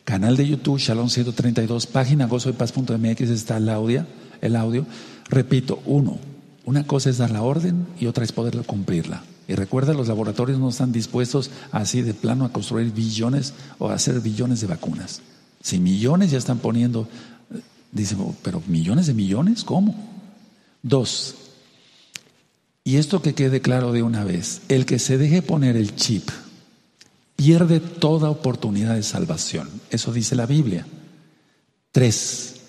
canal 0.05 0.37
de 0.37 0.47
YouTube, 0.47 0.79
Shalom 0.79 1.09
132, 1.09 1.87
página 1.87 2.27
gozoypaz.mx 2.27 3.21
está 3.31 3.57
el 3.57 3.69
audio, 3.69 4.07
el 4.43 4.57
audio. 4.57 4.85
Repito, 5.31 5.83
uno, 5.87 6.19
una 6.67 6.87
cosa 6.87 7.09
es 7.09 7.17
dar 7.17 7.31
la 7.31 7.43
orden 7.43 7.87
y 7.99 8.07
otra 8.07 8.25
es 8.25 8.33
poder 8.33 8.55
cumplirla. 8.67 9.25
Y 9.49 9.55
recuerda, 9.55 9.95
los 9.95 10.09
laboratorios 10.09 10.59
no 10.59 10.69
están 10.69 10.93
dispuestos 10.93 11.51
así 11.71 12.03
de 12.03 12.13
plano 12.13 12.45
a 12.45 12.53
construir 12.53 12.93
billones 12.93 13.55
o 13.79 13.89
a 13.89 13.95
hacer 13.95 14.21
billones 14.21 14.61
de 14.61 14.67
vacunas. 14.67 15.23
Si 15.63 15.79
millones 15.79 16.31
ya 16.31 16.39
están 16.39 16.59
poniendo, 16.59 17.09
dice, 17.91 18.17
pero 18.43 18.63
millones 18.67 19.07
de 19.07 19.15
millones, 19.15 19.65
¿cómo? 19.65 19.95
Dos, 20.83 21.37
y 22.85 22.97
esto 22.97 23.23
que 23.23 23.35
quede 23.35 23.61
claro 23.61 23.93
de 23.93 24.03
una 24.03 24.25
vez, 24.25 24.63
el 24.69 24.87
que 24.87 24.99
se 24.99 25.17
deje 25.17 25.41
poner 25.41 25.77
el 25.77 25.95
chip 25.95 26.29
pierde 27.37 27.81
toda 27.81 28.31
oportunidad 28.31 28.97
de 28.97 29.05
salvación. 29.05 29.69
Eso 29.91 30.13
dice 30.13 30.35
la 30.35 30.47
Biblia. 30.47 30.85
Tres, 31.93 32.62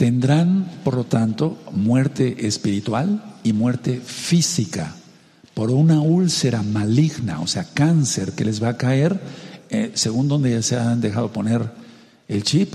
tendrán, 0.00 0.64
por 0.82 0.94
lo 0.94 1.04
tanto, 1.04 1.58
muerte 1.72 2.46
espiritual 2.46 3.22
y 3.44 3.52
muerte 3.52 4.00
física 4.00 4.94
por 5.52 5.70
una 5.70 6.00
úlcera 6.00 6.62
maligna, 6.62 7.42
o 7.42 7.46
sea, 7.46 7.64
cáncer 7.74 8.32
que 8.32 8.46
les 8.46 8.62
va 8.62 8.70
a 8.70 8.76
caer 8.78 9.20
eh, 9.68 9.90
según 9.92 10.26
donde 10.26 10.62
se 10.62 10.78
han 10.78 11.02
dejado 11.02 11.34
poner 11.34 11.70
el 12.28 12.44
chip, 12.44 12.72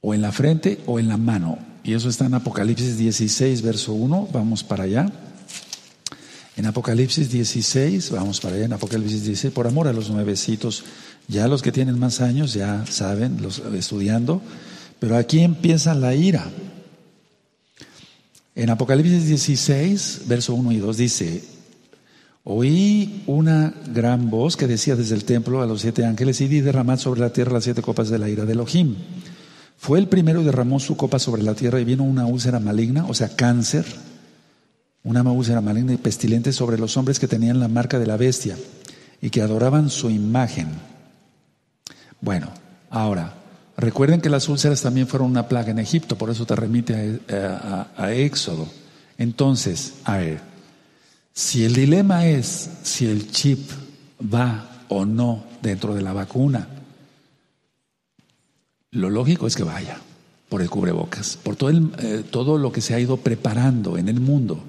o 0.00 0.12
en 0.12 0.22
la 0.22 0.32
frente 0.32 0.80
o 0.84 0.98
en 0.98 1.06
la 1.06 1.16
mano. 1.16 1.60
Y 1.84 1.94
eso 1.94 2.08
está 2.08 2.26
en 2.26 2.34
Apocalipsis 2.34 2.98
16, 2.98 3.62
verso 3.62 3.92
1. 3.92 4.30
Vamos 4.32 4.64
para 4.64 4.84
allá. 4.84 5.12
En 6.56 6.66
Apocalipsis 6.66 7.30
16, 7.30 8.10
vamos 8.10 8.40
para 8.40 8.56
allá, 8.56 8.64
en 8.64 8.72
Apocalipsis 8.72 9.22
16, 9.22 9.54
por 9.54 9.68
amor 9.68 9.86
a 9.86 9.92
los 9.92 10.10
nuevecitos, 10.10 10.82
ya 11.28 11.46
los 11.46 11.62
que 11.62 11.70
tienen 11.70 12.00
más 12.00 12.20
años 12.20 12.52
ya 12.52 12.84
saben, 12.86 13.40
los 13.40 13.62
estudiando, 13.74 14.42
pero 15.00 15.16
aquí 15.16 15.40
empieza 15.40 15.94
la 15.94 16.14
ira. 16.14 16.44
En 18.54 18.68
Apocalipsis 18.68 19.26
16, 19.26 20.22
verso 20.26 20.54
1 20.54 20.72
y 20.72 20.76
2 20.76 20.96
dice, 20.96 21.42
oí 22.44 23.22
una 23.26 23.74
gran 23.92 24.28
voz 24.28 24.56
que 24.56 24.66
decía 24.66 24.96
desde 24.96 25.14
el 25.14 25.24
templo 25.24 25.62
a 25.62 25.66
los 25.66 25.80
siete 25.80 26.04
ángeles, 26.04 26.40
y 26.42 26.48
di 26.48 26.60
derramad 26.60 26.98
sobre 26.98 27.20
la 27.20 27.32
tierra 27.32 27.54
las 27.54 27.64
siete 27.64 27.80
copas 27.80 28.10
de 28.10 28.18
la 28.18 28.28
ira 28.28 28.44
de 28.44 28.52
Elohim. 28.52 28.96
Fue 29.78 29.98
el 29.98 30.08
primero 30.08 30.44
derramó 30.44 30.78
su 30.78 30.96
copa 30.96 31.18
sobre 31.18 31.42
la 31.42 31.54
tierra 31.54 31.80
y 31.80 31.84
vino 31.84 32.04
una 32.04 32.26
úlcera 32.26 32.60
maligna, 32.60 33.06
o 33.06 33.14
sea, 33.14 33.34
cáncer, 33.34 33.86
una 35.02 35.22
úlcera 35.22 35.62
maligna 35.62 35.94
y 35.94 35.96
pestilente 35.96 36.52
sobre 36.52 36.78
los 36.78 36.98
hombres 36.98 37.18
que 37.18 37.28
tenían 37.28 37.60
la 37.60 37.68
marca 37.68 37.98
de 37.98 38.06
la 38.06 38.18
bestia 38.18 38.58
y 39.22 39.30
que 39.30 39.40
adoraban 39.40 39.88
su 39.88 40.10
imagen. 40.10 40.68
Bueno, 42.20 42.48
ahora, 42.90 43.39
recuerden 43.80 44.20
que 44.20 44.30
las 44.30 44.48
úlceras 44.48 44.82
también 44.82 45.06
fueron 45.08 45.30
una 45.30 45.48
plaga 45.48 45.70
en 45.70 45.78
Egipto, 45.78 46.16
por 46.16 46.30
eso 46.30 46.46
te 46.46 46.54
remite 46.54 47.20
a, 47.30 47.88
a 47.96 48.12
Éxodo. 48.12 48.68
Entonces, 49.18 49.94
a 50.04 50.18
ver, 50.18 50.40
si 51.32 51.64
el 51.64 51.74
dilema 51.74 52.26
es 52.26 52.70
si 52.82 53.06
el 53.06 53.30
chip 53.30 53.70
va 54.22 54.84
o 54.88 55.04
no 55.04 55.44
dentro 55.62 55.94
de 55.94 56.02
la 56.02 56.12
vacuna, 56.12 56.68
lo 58.92 59.08
lógico 59.08 59.46
es 59.46 59.56
que 59.56 59.62
vaya. 59.62 59.98
por 60.50 60.62
el 60.62 60.68
cubrebocas, 60.68 61.38
por 61.42 61.54
todo, 61.54 61.70
el, 61.70 61.92
eh, 61.98 62.24
todo 62.28 62.58
lo 62.58 62.72
que 62.72 62.80
se 62.80 62.92
ha 62.92 62.98
ido 62.98 63.16
preparando 63.18 63.96
en 63.96 64.08
el 64.08 64.18
mundo. 64.18 64.60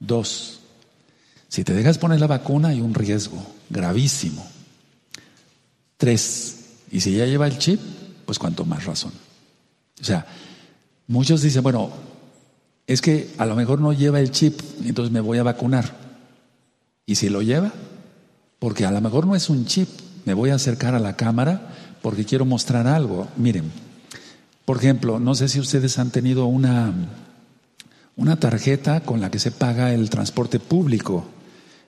Dos, 0.00 0.60
si 1.48 1.64
te 1.64 1.74
dejas 1.74 1.98
poner 1.98 2.18
la 2.18 2.26
vacuna 2.26 2.68
hay 2.68 2.80
un 2.80 2.94
riesgo 2.94 3.46
gravísimo. 3.68 4.44
Tres, 5.98 6.60
y 6.90 7.00
si 7.00 7.14
ya 7.14 7.26
lleva 7.26 7.46
el 7.46 7.58
chip, 7.58 7.78
pues 8.24 8.38
cuanto 8.38 8.64
más 8.64 8.84
razón. 8.84 9.12
O 10.00 10.04
sea, 10.04 10.26
muchos 11.06 11.42
dicen, 11.42 11.62
bueno, 11.62 11.90
es 12.86 13.00
que 13.00 13.30
a 13.38 13.46
lo 13.46 13.54
mejor 13.54 13.80
no 13.80 13.92
lleva 13.92 14.20
el 14.20 14.30
chip, 14.30 14.60
entonces 14.84 15.12
me 15.12 15.20
voy 15.20 15.38
a 15.38 15.42
vacunar. 15.42 15.96
¿Y 17.06 17.14
si 17.16 17.28
lo 17.28 17.42
lleva? 17.42 17.72
Porque 18.58 18.84
a 18.84 18.90
lo 18.90 19.00
mejor 19.00 19.26
no 19.26 19.34
es 19.34 19.48
un 19.48 19.66
chip, 19.66 19.88
me 20.24 20.34
voy 20.34 20.50
a 20.50 20.54
acercar 20.54 20.94
a 20.94 21.00
la 21.00 21.16
cámara 21.16 21.74
porque 22.02 22.24
quiero 22.24 22.44
mostrar 22.44 22.86
algo. 22.86 23.28
Miren, 23.36 23.70
por 24.64 24.78
ejemplo, 24.78 25.18
no 25.18 25.34
sé 25.34 25.48
si 25.48 25.60
ustedes 25.60 25.98
han 25.98 26.10
tenido 26.10 26.46
una, 26.46 26.92
una 28.16 28.38
tarjeta 28.38 29.00
con 29.00 29.20
la 29.20 29.30
que 29.30 29.38
se 29.38 29.50
paga 29.50 29.92
el 29.92 30.10
transporte 30.10 30.60
público. 30.60 31.24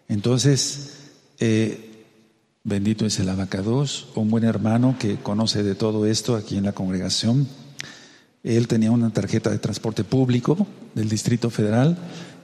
Entonces, 0.09 0.95
eh, 1.39 1.94
Bendito 2.67 3.05
es 3.05 3.21
el 3.21 3.29
abacados, 3.29 4.09
un 4.15 4.31
buen 4.31 4.43
hermano 4.43 4.97
que 4.99 5.17
conoce 5.17 5.63
de 5.63 5.75
todo 5.75 6.07
esto 6.07 6.35
aquí 6.35 6.57
en 6.57 6.65
la 6.65 6.73
congregación. 6.73 7.47
Él 8.43 8.69
tenía 8.69 8.91
una 8.91 9.13
tarjeta 9.13 9.51
de 9.51 9.59
transporte 9.59 10.03
público 10.03 10.67
del 10.95 11.11
Distrito 11.11 11.51
Federal 11.51 11.99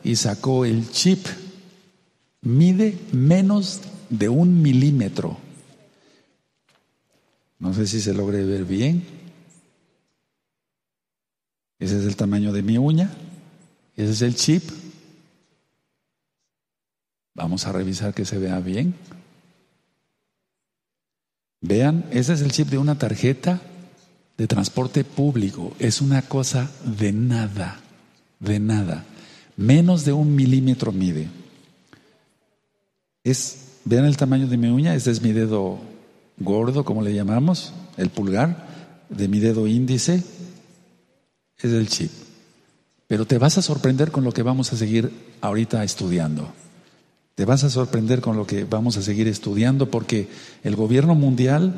y 0.04 0.16
sacó 0.16 0.66
el 0.66 0.90
chip. 0.90 1.26
Mide 2.42 2.98
menos 3.12 3.80
de 4.11 4.28
un 4.28 4.61
milímetro. 4.61 5.38
No 7.59 7.72
sé 7.72 7.87
si 7.87 8.02
se 8.02 8.12
logre 8.12 8.44
ver 8.44 8.66
bien. 8.66 9.02
Ese 11.78 11.98
es 11.98 12.04
el 12.04 12.16
tamaño 12.16 12.52
de 12.52 12.62
mi 12.62 12.76
uña. 12.76 13.11
Ese 13.96 14.11
es 14.11 14.20
el 14.20 14.35
chip. 14.35 14.64
Vamos 17.35 17.66
a 17.66 17.72
revisar 17.72 18.12
que 18.12 18.26
se 18.26 18.38
vea 18.38 18.61
bien. 18.61 18.94
Vean, 21.61 22.07
ese 22.11 22.33
es 22.33 22.40
el 22.40 22.53
chip 22.53 22.68
de 22.68 22.79
una 22.79 22.96
tarjeta 22.96 23.61
de 24.37 24.46
transporte 24.46 25.05
público. 25.05 25.75
Es 25.79 26.01
una 26.01 26.23
cosa 26.23 26.70
de 26.85 27.12
nada, 27.12 27.81
de 28.38 28.59
nada. 28.59 29.05
Menos 29.57 30.05
de 30.05 30.12
un 30.12 30.35
milímetro 30.35 30.92
mide. 30.92 31.29
Es, 33.23 33.66
vean 33.85 34.07
el 34.07 34.16
tamaño 34.16 34.46
de 34.46 34.57
mi 34.57 34.68
uña, 34.68 34.94
este 34.94 35.11
es 35.11 35.20
mi 35.20 35.33
dedo 35.33 35.79
gordo, 36.38 36.85
como 36.85 37.03
le 37.03 37.14
llamamos, 37.14 37.75
el 37.99 38.09
pulgar, 38.09 38.66
de 39.11 39.29
mi 39.29 39.40
dedo 39.40 39.66
índice, 39.66 40.23
es 41.59 41.73
el 41.73 41.88
chip. 41.88 42.11
Pero 43.07 43.27
te 43.27 43.37
vas 43.37 43.59
a 43.59 43.62
sorprender 43.62 44.11
con 44.11 44.25
lo 44.25 44.33
que 44.33 44.42
vamos 44.42 44.73
a 44.73 44.77
seguir 44.77 45.12
ahorita 45.42 45.85
estudiando. 45.85 46.51
Te 47.40 47.46
vas 47.46 47.64
a 47.64 47.70
sorprender 47.70 48.20
con 48.20 48.37
lo 48.37 48.46
que 48.46 48.64
vamos 48.64 48.98
a 48.98 49.03
seguir 49.03 49.26
estudiando 49.26 49.90
porque 49.90 50.29
el 50.62 50.76
gobierno 50.76 51.14
mundial, 51.14 51.74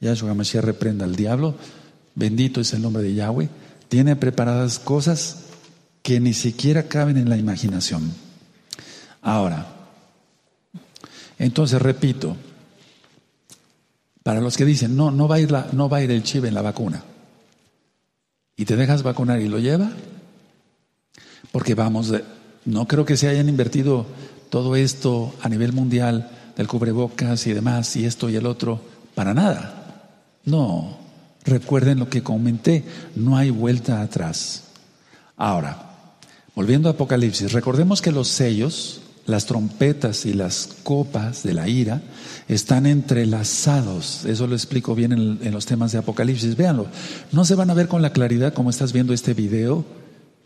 Yahshua 0.00 0.34
Mashiach 0.34 0.64
reprenda 0.64 1.04
al 1.04 1.14
diablo, 1.14 1.54
bendito 2.16 2.60
es 2.60 2.72
el 2.72 2.82
nombre 2.82 3.04
de 3.04 3.14
Yahweh, 3.14 3.48
tiene 3.88 4.16
preparadas 4.16 4.80
cosas 4.80 5.44
que 6.02 6.18
ni 6.18 6.34
siquiera 6.34 6.88
caben 6.88 7.18
en 7.18 7.28
la 7.28 7.36
imaginación. 7.36 8.12
Ahora, 9.22 9.68
entonces 11.38 11.80
repito, 11.80 12.36
para 14.24 14.40
los 14.40 14.56
que 14.56 14.64
dicen, 14.64 14.96
no, 14.96 15.12
no 15.12 15.28
va 15.28 15.36
a 15.36 15.40
ir, 15.40 15.52
la, 15.52 15.68
no 15.70 15.88
va 15.88 15.98
a 15.98 16.02
ir 16.02 16.10
el 16.10 16.24
chip 16.24 16.46
en 16.46 16.54
la 16.54 16.62
vacuna, 16.62 17.04
y 18.56 18.64
te 18.64 18.74
dejas 18.74 19.04
vacunar 19.04 19.40
y 19.40 19.48
lo 19.48 19.60
lleva, 19.60 19.92
porque 21.52 21.76
vamos, 21.76 22.12
no 22.64 22.88
creo 22.88 23.04
que 23.04 23.16
se 23.16 23.28
hayan 23.28 23.48
invertido 23.48 24.04
todo 24.54 24.76
esto 24.76 25.34
a 25.42 25.48
nivel 25.48 25.72
mundial 25.72 26.30
del 26.56 26.68
cubrebocas 26.68 27.44
y 27.48 27.52
demás, 27.52 27.96
y 27.96 28.04
esto 28.04 28.30
y 28.30 28.36
el 28.36 28.46
otro, 28.46 28.80
para 29.16 29.34
nada. 29.34 30.12
No, 30.44 30.96
recuerden 31.44 31.98
lo 31.98 32.08
que 32.08 32.22
comenté, 32.22 32.84
no 33.16 33.36
hay 33.36 33.50
vuelta 33.50 34.00
atrás. 34.00 34.62
Ahora, 35.36 36.06
volviendo 36.54 36.88
a 36.88 36.92
Apocalipsis, 36.92 37.50
recordemos 37.50 38.00
que 38.00 38.12
los 38.12 38.28
sellos, 38.28 39.00
las 39.26 39.46
trompetas 39.46 40.24
y 40.24 40.34
las 40.34 40.68
copas 40.84 41.42
de 41.42 41.52
la 41.52 41.66
ira 41.66 42.02
están 42.46 42.86
entrelazados. 42.86 44.24
Eso 44.24 44.46
lo 44.46 44.54
explico 44.54 44.94
bien 44.94 45.10
en, 45.10 45.52
los 45.52 45.66
temas 45.66 45.90
de 45.90 45.98
Apocalipsis. 45.98 46.56
Véanlo. 46.56 46.86
No 47.32 47.44
se 47.44 47.56
van 47.56 47.70
a 47.70 47.74
ver 47.74 47.88
con 47.88 48.02
la 48.02 48.12
claridad 48.12 48.54
como 48.54 48.70
estás 48.70 48.92
viendo 48.92 49.14
este 49.14 49.34
video, 49.34 49.84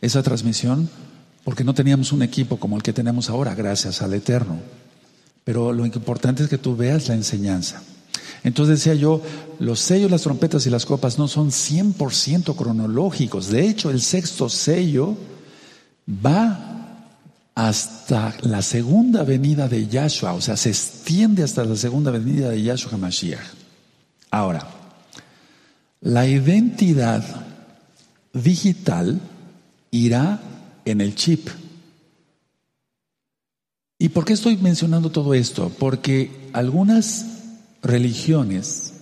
esa 0.01 0.23
transmisión, 0.23 0.89
porque 1.45 1.65
no 1.65 1.75
teníamos 1.75 2.13
un 2.13 2.23
equipo 2.23 2.59
como 2.59 2.77
el 2.77 2.83
que 2.83 2.93
tenemos 2.93 3.31
ahora, 3.31 3.55
gracias 3.55 4.03
al 4.03 4.15
Eterno. 4.15 4.61
Pero 5.45 5.73
lo 5.73 5.87
importante 5.87 6.43
es 6.43 6.49
que 6.49 6.59
tú 6.59 6.77
veas 6.77 7.09
la 7.09 7.15
enseñanza. 7.15 7.83
Entonces 8.45 8.79
decía 8.79 8.95
yo, 8.95 9.23
los 9.59 9.81
sellos, 9.81 10.11
las 10.11 10.23
trompetas 10.23 10.67
y 10.67 10.71
las 10.71 10.87
copas 10.87 11.19
no 11.19 11.27
son 11.27 11.51
100% 11.51 12.55
cronológicos. 12.55 13.49
De 13.49 13.67
hecho, 13.67 13.91
el 13.91 14.01
sexto 14.01 14.49
sello 14.49 15.17
va 16.09 16.69
hasta 17.55 18.35
la 18.43 18.63
segunda 18.63 19.25
venida 19.25 19.69
de 19.69 19.89
Yahshua, 19.89 20.35
o 20.35 20.41
sea, 20.41 20.57
se 20.57 20.69
extiende 20.69 21.43
hasta 21.43 21.65
la 21.65 21.75
segunda 21.75 22.13
venida 22.13 22.51
de 22.51 22.63
Yahshua 22.63 22.93
HaMashiach. 22.93 23.41
Ahora, 24.31 24.69
la 26.01 26.27
identidad 26.29 27.25
digital 28.33 29.21
irá 29.91 30.41
en 30.91 31.01
el 31.01 31.15
chip. 31.15 31.49
¿Y 33.99 34.11
por 34.11 34.25
qué 34.25 34.33
estoy 34.33 34.57
mencionando 34.57 35.11
todo 35.11 35.35
esto? 35.35 35.73
Porque 35.79 36.51
algunas 36.53 37.27
religiones 37.83 38.95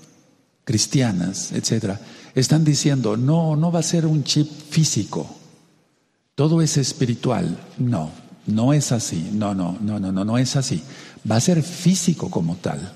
cristianas, 0.64 1.52
etcétera, 1.52 2.00
están 2.34 2.64
diciendo, 2.64 3.16
no, 3.16 3.56
no 3.56 3.70
va 3.70 3.80
a 3.80 3.82
ser 3.82 4.06
un 4.06 4.24
chip 4.24 4.50
físico, 4.50 5.36
todo 6.34 6.60
es 6.60 6.76
espiritual. 6.76 7.58
No, 7.78 8.10
no 8.46 8.72
es 8.72 8.92
así, 8.92 9.30
no, 9.32 9.54
no, 9.54 9.76
no, 9.80 9.98
no, 9.98 10.12
no, 10.12 10.24
no 10.24 10.38
es 10.38 10.54
así. 10.56 10.82
Va 11.28 11.36
a 11.36 11.40
ser 11.40 11.62
físico 11.62 12.30
como 12.30 12.56
tal. 12.56 12.92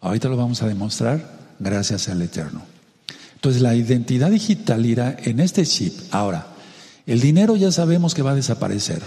Ahorita 0.00 0.28
lo 0.28 0.36
vamos 0.36 0.62
a 0.62 0.66
demostrar 0.66 1.38
gracias 1.58 2.08
al 2.08 2.22
Eterno. 2.22 2.62
Entonces 3.34 3.62
la 3.62 3.74
identidad 3.74 4.30
digital 4.30 4.84
irá 4.84 5.16
en 5.22 5.40
este 5.40 5.64
chip. 5.64 5.94
Ahora, 6.10 6.49
el 7.10 7.20
dinero 7.20 7.56
ya 7.56 7.72
sabemos 7.72 8.14
que 8.14 8.22
va 8.22 8.30
a 8.30 8.36
desaparecer. 8.36 9.02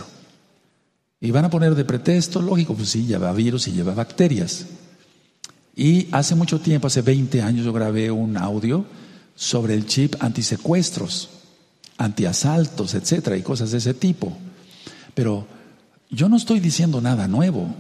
Y 1.22 1.32
van 1.32 1.46
a 1.46 1.50
poner 1.50 1.74
de 1.74 1.86
pretexto, 1.86 2.42
lógico, 2.42 2.76
pues 2.76 2.89
sí, 2.89 3.06
lleva 3.06 3.32
virus 3.32 3.70
y 3.70 3.72
lleva 3.72 3.94
bacterias. 3.94 4.66
Y 5.74 6.10
hace 6.12 6.36
mucho 6.36 6.60
tiempo, 6.60 6.88
hace 6.88 7.02
20 7.02 7.42
años, 7.42 7.63
yo 7.63 7.72
grabé 7.72 8.12
un 8.12 8.36
audio 8.36 8.84
sobre 9.36 9.74
el 9.74 9.86
chip 9.86 10.16
antisecuestros, 10.20 11.30
antiasaltos, 11.98 12.94
etcétera, 12.94 13.38
y 13.38 13.42
cosas 13.42 13.72
de 13.72 13.78
ese 13.78 13.94
tipo. 13.94 14.36
Pero 15.13 15.48
yo 16.10 16.28
no 16.28 16.36
estoy 16.36 16.60
diciendo 16.60 17.00
nada 17.00 17.30
nuevo. 17.30 17.74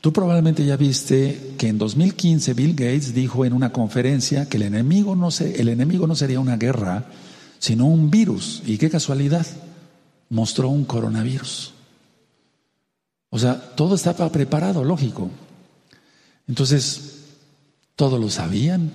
Tú 0.00 0.14
probablemente 0.14 0.64
ya 0.64 0.78
viste 0.78 1.56
que 1.58 1.68
en 1.68 1.76
2015 1.76 2.54
Bill 2.54 2.72
Gates 2.72 3.12
dijo 3.12 3.44
en 3.44 3.52
una 3.52 3.70
conferencia 3.70 4.48
que 4.48 4.56
el 4.56 4.62
enemigo 4.62 5.14
no, 5.14 5.30
se, 5.30 5.60
el 5.60 5.68
enemigo 5.68 6.06
no 6.06 6.14
sería 6.14 6.40
una 6.40 6.56
guerra, 6.56 7.04
sino 7.58 7.86
un 7.86 8.10
virus. 8.10 8.62
Y 8.66 8.78
qué 8.78 8.90
casualidad, 8.90 9.46
mostró 10.30 10.68
un 10.68 10.84
coronavirus. 10.84 11.74
O 13.30 13.38
sea, 13.38 13.60
todo 13.74 13.94
estaba 13.94 14.30
preparado, 14.30 14.84
lógico. 14.84 15.30
Entonces, 16.46 17.18
todos 17.94 18.20
lo 18.20 18.30
sabían. 18.30 18.90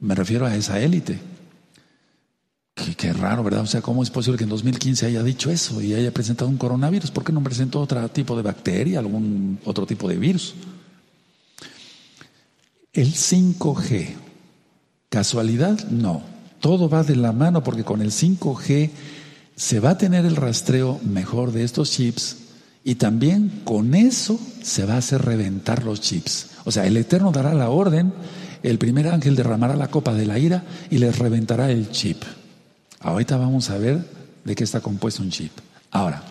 Me 0.00 0.14
refiero 0.14 0.46
a 0.46 0.56
esa 0.56 0.80
élite. 0.80 1.20
Qué, 2.96 3.12
raro, 3.12 3.44
¿verdad? 3.44 3.62
O 3.62 3.66
sea, 3.66 3.82
¿cómo 3.82 4.02
es 4.02 4.10
posible 4.10 4.38
que 4.38 4.44
en 4.44 4.50
2015 4.50 5.06
haya 5.06 5.22
dicho 5.22 5.50
eso 5.50 5.82
y 5.82 5.92
haya 5.92 6.12
presentado 6.12 6.48
un 6.48 6.56
coronavirus? 6.56 7.10
¿Por 7.10 7.24
qué 7.24 7.32
no 7.32 7.42
presentó 7.42 7.80
otro 7.80 8.08
tipo 8.08 8.34
de 8.36 8.42
bacteria, 8.42 8.98
algún 8.98 9.58
otro 9.64 9.86
tipo 9.86 10.08
de 10.08 10.16
virus? 10.16 10.54
El 12.92 13.12
5G, 13.12 14.14
¿casualidad? 15.10 15.88
No. 15.90 16.22
Todo 16.60 16.88
va 16.88 17.02
de 17.02 17.16
la 17.16 17.32
mano 17.32 17.64
porque 17.64 17.84
con 17.84 18.02
el 18.02 18.10
5G 18.10 18.90
se 19.56 19.80
va 19.80 19.90
a 19.90 19.98
tener 19.98 20.24
el 20.24 20.36
rastreo 20.36 21.00
mejor 21.02 21.52
de 21.52 21.64
estos 21.64 21.90
chips 21.90 22.36
y 22.84 22.94
también 22.94 23.62
con 23.64 23.94
eso 23.94 24.38
se 24.62 24.84
va 24.84 24.94
a 24.94 24.98
hacer 24.98 25.22
reventar 25.22 25.84
los 25.84 26.00
chips. 26.00 26.50
O 26.64 26.70
sea, 26.70 26.86
el 26.86 26.96
Eterno 26.96 27.32
dará 27.32 27.54
la 27.54 27.70
orden, 27.70 28.12
el 28.62 28.78
primer 28.78 29.08
ángel 29.08 29.36
derramará 29.36 29.76
la 29.76 29.88
copa 29.88 30.14
de 30.14 30.26
la 30.26 30.38
ira 30.38 30.64
y 30.90 30.98
les 30.98 31.18
reventará 31.18 31.70
el 31.70 31.90
chip. 31.90 32.22
Ahorita 33.00 33.36
vamos 33.36 33.70
a 33.70 33.78
ver 33.78 34.04
de 34.44 34.54
qué 34.54 34.64
está 34.64 34.80
compuesto 34.80 35.22
un 35.22 35.30
chip. 35.30 35.52
Ahora, 35.90 36.22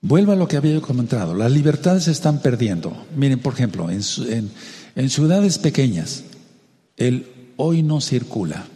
vuelvo 0.00 0.32
a 0.32 0.36
lo 0.36 0.48
que 0.48 0.56
había 0.56 0.80
comentado. 0.80 1.34
Las 1.34 1.52
libertades 1.52 2.04
se 2.04 2.12
están 2.12 2.40
perdiendo. 2.40 3.06
Miren, 3.16 3.38
por 3.38 3.54
ejemplo, 3.54 3.90
en, 3.90 4.00
en, 4.28 4.50
en 4.96 5.10
ciudades 5.10 5.58
pequeñas, 5.58 6.24
el 6.96 7.33
hoy 7.56 7.82
no 7.82 8.00
circula. 8.00 8.66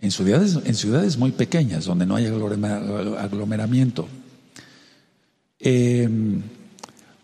En 0.00 0.10
ciudades, 0.10 0.58
en 0.64 0.74
ciudades 0.74 1.16
muy 1.16 1.32
pequeñas, 1.32 1.86
donde 1.86 2.04
no 2.04 2.16
hay 2.16 2.26
aglomeramiento. 2.26 4.06
Em, 5.58 6.42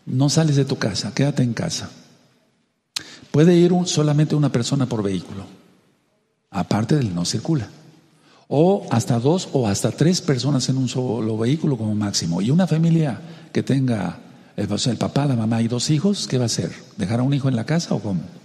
no 0.07 0.29
sales 0.29 0.55
de 0.55 0.65
tu 0.65 0.77
casa, 0.77 1.13
quédate 1.13 1.43
en 1.43 1.53
casa. 1.53 1.91
Puede 3.29 3.55
ir 3.55 3.71
solamente 3.85 4.35
una 4.35 4.51
persona 4.51 4.87
por 4.87 5.03
vehículo, 5.03 5.45
aparte 6.49 6.95
del 6.95 7.13
no 7.13 7.23
circula. 7.23 7.69
O 8.47 8.87
hasta 8.89 9.19
dos 9.19 9.49
o 9.53 9.67
hasta 9.67 9.91
tres 9.91 10.19
personas 10.19 10.67
en 10.67 10.77
un 10.77 10.89
solo 10.89 11.37
vehículo 11.37 11.77
como 11.77 11.95
máximo. 11.95 12.41
Y 12.41 12.51
una 12.51 12.67
familia 12.67 13.21
que 13.53 13.63
tenga 13.63 14.19
el, 14.57 14.67
el 14.67 14.97
papá, 14.97 15.25
la 15.25 15.35
mamá 15.35 15.61
y 15.61 15.67
dos 15.67 15.89
hijos, 15.89 16.27
¿qué 16.27 16.37
va 16.37 16.43
a 16.43 16.45
hacer? 16.47 16.71
¿Dejar 16.97 17.19
a 17.21 17.23
un 17.23 17.33
hijo 17.33 17.47
en 17.47 17.55
la 17.55 17.65
casa 17.65 17.93
o 17.93 17.99
cómo? 17.99 18.40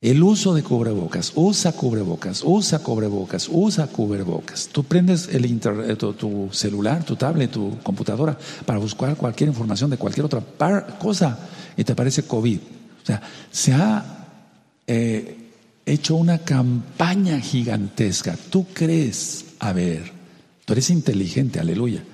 El 0.00 0.22
uso 0.22 0.54
de 0.54 0.62
cubrebocas, 0.62 1.32
usa 1.34 1.72
cubrebocas, 1.72 2.42
usa 2.44 2.78
cubrebocas, 2.78 3.48
usa 3.50 3.88
cubrebocas. 3.88 4.68
Tú 4.70 4.84
prendes 4.84 5.28
el 5.32 5.44
internet, 5.44 5.98
tu, 5.98 6.12
tu, 6.12 6.48
celular, 6.52 7.02
tu 7.02 7.16
tablet, 7.16 7.50
tu 7.50 7.76
computadora 7.82 8.38
para 8.64 8.78
buscar 8.78 9.16
cualquier 9.16 9.48
información 9.48 9.90
de 9.90 9.96
cualquier 9.96 10.26
otra 10.26 10.40
cosa 11.00 11.36
y 11.76 11.82
te 11.82 11.92
aparece 11.94 12.22
COVID. 12.22 12.58
O 13.02 13.06
sea, 13.06 13.20
se 13.50 13.72
ha 13.72 14.26
eh, 14.86 15.36
hecho 15.84 16.14
una 16.14 16.38
campaña 16.38 17.40
gigantesca. 17.40 18.36
¿Tú 18.50 18.68
crees, 18.72 19.46
a 19.58 19.72
ver, 19.72 20.12
tú 20.64 20.74
eres 20.74 20.90
inteligente, 20.90 21.58
aleluya? 21.58 22.04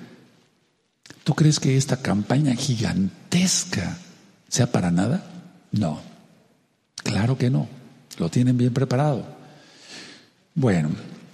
¿Tú 1.23 1.35
crees 1.35 1.59
que 1.59 1.77
esta 1.77 1.97
campaña 1.97 2.55
gigantesca 2.55 3.99
sea 4.47 4.71
para 4.71 4.89
nada? 4.89 5.23
No, 5.71 6.14
claro 7.05 7.37
que 7.37 7.49
no. 7.49 7.67
Lo 8.17 8.29
tienen 8.29 8.57
bien 8.57 8.73
preparado. 8.73 9.23
Bueno, 10.53 10.89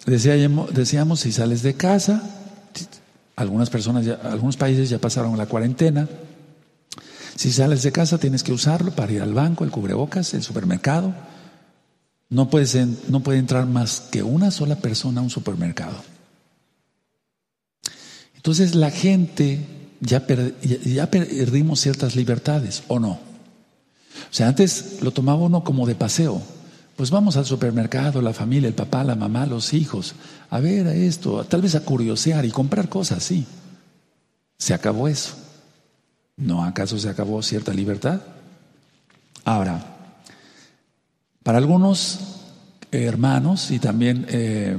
decíamos, 0.05 1.19
si 1.19 1.31
sales 1.31 1.63
de 1.63 1.75
casa, 1.75 2.21
algunas 3.35 3.69
personas, 3.69 4.05
algunos 4.23 4.57
países 4.57 4.89
ya 4.89 4.99
pasaron 4.99 5.37
la 5.37 5.45
cuarentena. 5.45 6.07
Si 7.35 7.51
sales 7.51 7.83
de 7.83 7.91
casa 7.91 8.17
tienes 8.17 8.43
que 8.43 8.51
usarlo 8.51 8.91
para 8.91 9.11
ir 9.11 9.21
al 9.21 9.33
banco, 9.33 9.63
el 9.63 9.71
cubrebocas, 9.71 10.33
el 10.33 10.43
supermercado. 10.43 11.13
No, 12.29 12.49
no 13.09 13.19
puede 13.23 13.39
entrar 13.39 13.65
más 13.67 14.01
que 14.11 14.23
una 14.23 14.51
sola 14.51 14.75
persona 14.75 15.21
a 15.21 15.23
un 15.23 15.29
supermercado. 15.29 15.97
Entonces 18.35 18.73
la 18.73 18.89
gente 18.89 19.65
ya, 19.99 20.25
ya 20.83 21.11
perdimos 21.11 21.79
ciertas 21.79 22.15
libertades, 22.15 22.83
¿o 22.87 22.99
no? 22.99 23.30
O 24.29 24.33
sea, 24.33 24.47
antes 24.47 25.01
lo 25.01 25.11
tomaba 25.11 25.39
uno 25.39 25.63
como 25.63 25.85
de 25.85 25.95
paseo. 25.95 26.41
Pues 26.95 27.09
vamos 27.09 27.37
al 27.37 27.45
supermercado, 27.45 28.21
la 28.21 28.33
familia, 28.33 28.67
el 28.67 28.75
papá, 28.75 29.03
la 29.03 29.15
mamá, 29.15 29.45
los 29.45 29.73
hijos, 29.73 30.13
a 30.49 30.59
ver 30.59 30.87
a 30.87 30.93
esto, 30.93 31.43
tal 31.45 31.61
vez 31.61 31.75
a 31.75 31.83
curiosear 31.83 32.45
y 32.45 32.51
comprar 32.51 32.89
cosas, 32.89 33.23
sí. 33.23 33.45
Se 34.57 34.73
acabó 34.73 35.07
eso. 35.07 35.33
¿No 36.37 36.63
acaso 36.63 36.99
se 36.99 37.09
acabó 37.09 37.41
cierta 37.41 37.73
libertad? 37.73 38.21
Ahora, 39.43 39.83
para 41.43 41.57
algunos 41.57 42.19
hermanos 42.91 43.71
y 43.71 43.79
también 43.79 44.27
eh, 44.29 44.77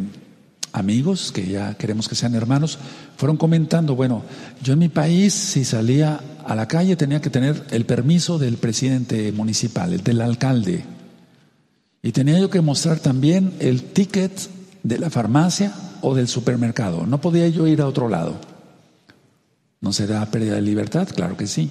amigos, 0.73 1.33
que 1.33 1.47
ya 1.47 1.75
queremos 1.75 2.09
que 2.09 2.15
sean 2.15 2.35
hermanos, 2.35 2.79
fueron 3.17 3.37
comentando, 3.37 3.95
bueno, 3.95 4.23
yo 4.63 4.73
en 4.73 4.79
mi 4.79 4.89
país 4.89 5.33
si 5.35 5.65
salía 5.65 6.21
a 6.47 6.55
la 6.55 6.69
calle 6.69 6.97
tenía 6.97 7.21
que 7.21 7.31
tener 7.31 7.65
el 7.71 7.87
permiso 7.87 8.39
del 8.39 8.57
presidente 8.57 9.33
municipal, 9.33 9.93
el 9.93 10.03
del 10.03 10.21
alcalde. 10.21 10.85
Y 12.03 12.13
tenía 12.13 12.39
yo 12.39 12.51
que 12.51 12.61
mostrar 12.61 12.99
también 12.99 13.55
el 13.61 13.83
ticket 13.83 14.33
de 14.83 14.99
la 14.99 15.11
farmacia 15.11 15.73
o 16.01 16.15
del 16.15 16.29
supermercado. 16.29 17.07
No 17.07 17.21
podía 17.21 17.49
yo 17.49 17.67
ir 17.67 17.81
a 17.81 17.87
otro 17.87 18.09
lado. 18.09 18.41
¿No 19.81 19.93
será 19.93 20.25
pérdida 20.31 20.57
de 20.57 20.63
libertad? 20.63 21.09
Claro 21.15 21.37
que 21.37 21.47
sí. 21.47 21.71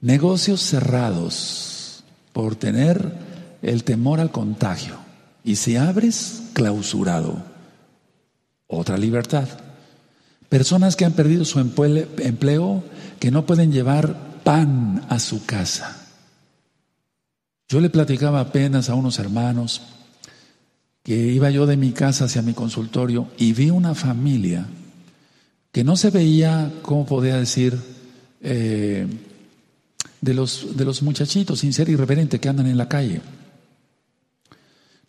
Negocios 0.00 0.60
cerrados 0.62 2.04
por 2.32 2.56
tener 2.56 3.12
el 3.62 3.84
temor 3.84 4.20
al 4.20 4.30
contagio. 4.30 4.96
Y 5.44 5.56
si 5.56 5.76
abres, 5.76 6.42
clausurado. 6.52 7.42
Otra 8.66 8.96
libertad. 8.96 9.48
Personas 10.48 10.96
que 10.96 11.04
han 11.04 11.12
perdido 11.12 11.44
su 11.44 11.60
empleo, 11.60 12.84
que 13.22 13.30
no 13.30 13.46
pueden 13.46 13.70
llevar 13.70 14.40
pan 14.42 15.06
a 15.08 15.20
su 15.20 15.46
casa. 15.46 16.08
Yo 17.68 17.78
le 17.78 17.88
platicaba 17.88 18.40
apenas 18.40 18.90
a 18.90 18.96
unos 18.96 19.20
hermanos 19.20 19.80
que 21.04 21.14
iba 21.14 21.48
yo 21.48 21.64
de 21.64 21.76
mi 21.76 21.92
casa 21.92 22.24
hacia 22.24 22.42
mi 22.42 22.52
consultorio 22.52 23.28
y 23.38 23.52
vi 23.52 23.70
una 23.70 23.94
familia 23.94 24.66
que 25.70 25.84
no 25.84 25.96
se 25.96 26.10
veía, 26.10 26.72
¿cómo 26.82 27.06
podía 27.06 27.36
decir? 27.36 27.78
Eh, 28.40 29.06
de, 30.20 30.34
los, 30.34 30.76
de 30.76 30.84
los 30.84 31.00
muchachitos 31.04 31.60
sin 31.60 31.72
ser 31.72 31.90
irreverente 31.90 32.40
que 32.40 32.48
andan 32.48 32.66
en 32.66 32.76
la 32.76 32.88
calle. 32.88 33.20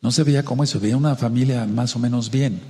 No 0.02 0.12
se 0.12 0.22
veía 0.22 0.46
como 0.46 0.64
eso, 0.64 0.80
veía 0.80 0.98
una 0.98 1.16
familia 1.16 1.66
más 1.66 1.96
o 1.96 2.00
menos 2.00 2.30
bien. 2.30 2.62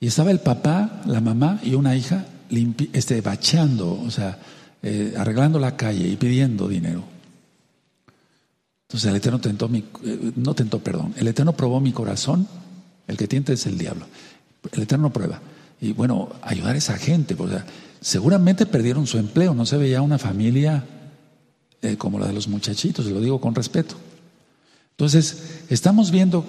Y 0.00 0.08
estaba 0.08 0.32
el 0.32 0.40
papá, 0.40 1.02
la 1.06 1.20
mamá 1.20 1.60
y 1.62 1.76
una 1.76 1.94
hija 1.94 2.26
este, 2.92 3.22
o 3.22 4.10
sea, 4.10 4.38
eh, 4.82 5.14
arreglando 5.16 5.58
la 5.58 5.76
calle 5.76 6.06
y 6.06 6.16
pidiendo 6.16 6.68
dinero. 6.68 7.04
Entonces 8.88 9.10
el 9.10 9.16
Eterno 9.16 9.40
tentó 9.40 9.68
mi, 9.68 9.84
eh, 10.04 10.32
no 10.36 10.54
tentó, 10.54 10.78
perdón, 10.78 11.14
el 11.16 11.26
Eterno 11.26 11.56
probó 11.56 11.80
mi 11.80 11.92
corazón, 11.92 12.46
el 13.06 13.16
que 13.16 13.26
tienta 13.26 13.52
es 13.52 13.66
el 13.66 13.78
diablo. 13.78 14.06
El 14.72 14.82
Eterno 14.82 15.12
prueba. 15.12 15.40
Y 15.80 15.92
bueno, 15.92 16.30
ayudar 16.42 16.74
a 16.74 16.78
esa 16.78 16.96
gente, 16.96 17.34
porque 17.34 17.58
seguramente 18.00 18.66
perdieron 18.66 19.06
su 19.06 19.18
empleo, 19.18 19.54
no 19.54 19.66
se 19.66 19.76
veía 19.76 20.02
una 20.02 20.18
familia 20.18 20.84
eh, 21.82 21.96
como 21.96 22.18
la 22.18 22.26
de 22.26 22.32
los 22.32 22.48
muchachitos, 22.48 23.06
lo 23.06 23.20
digo 23.20 23.40
con 23.40 23.54
respeto. 23.54 23.96
Entonces, 24.92 25.64
estamos 25.68 26.10
viendo 26.10 26.44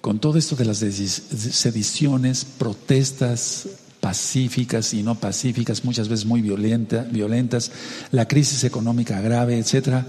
con 0.00 0.20
todo 0.20 0.38
esto 0.38 0.54
de 0.56 0.64
las 0.64 0.78
sediciones, 0.78 2.44
protestas 2.44 3.66
pacíficas 4.00 4.94
y 4.94 5.02
no 5.02 5.16
pacíficas, 5.16 5.84
muchas 5.84 6.08
veces 6.08 6.26
muy 6.26 6.42
violentas, 6.42 7.70
la 8.10 8.26
crisis 8.26 8.64
económica 8.64 9.20
grave, 9.20 9.58
etcétera 9.58 10.06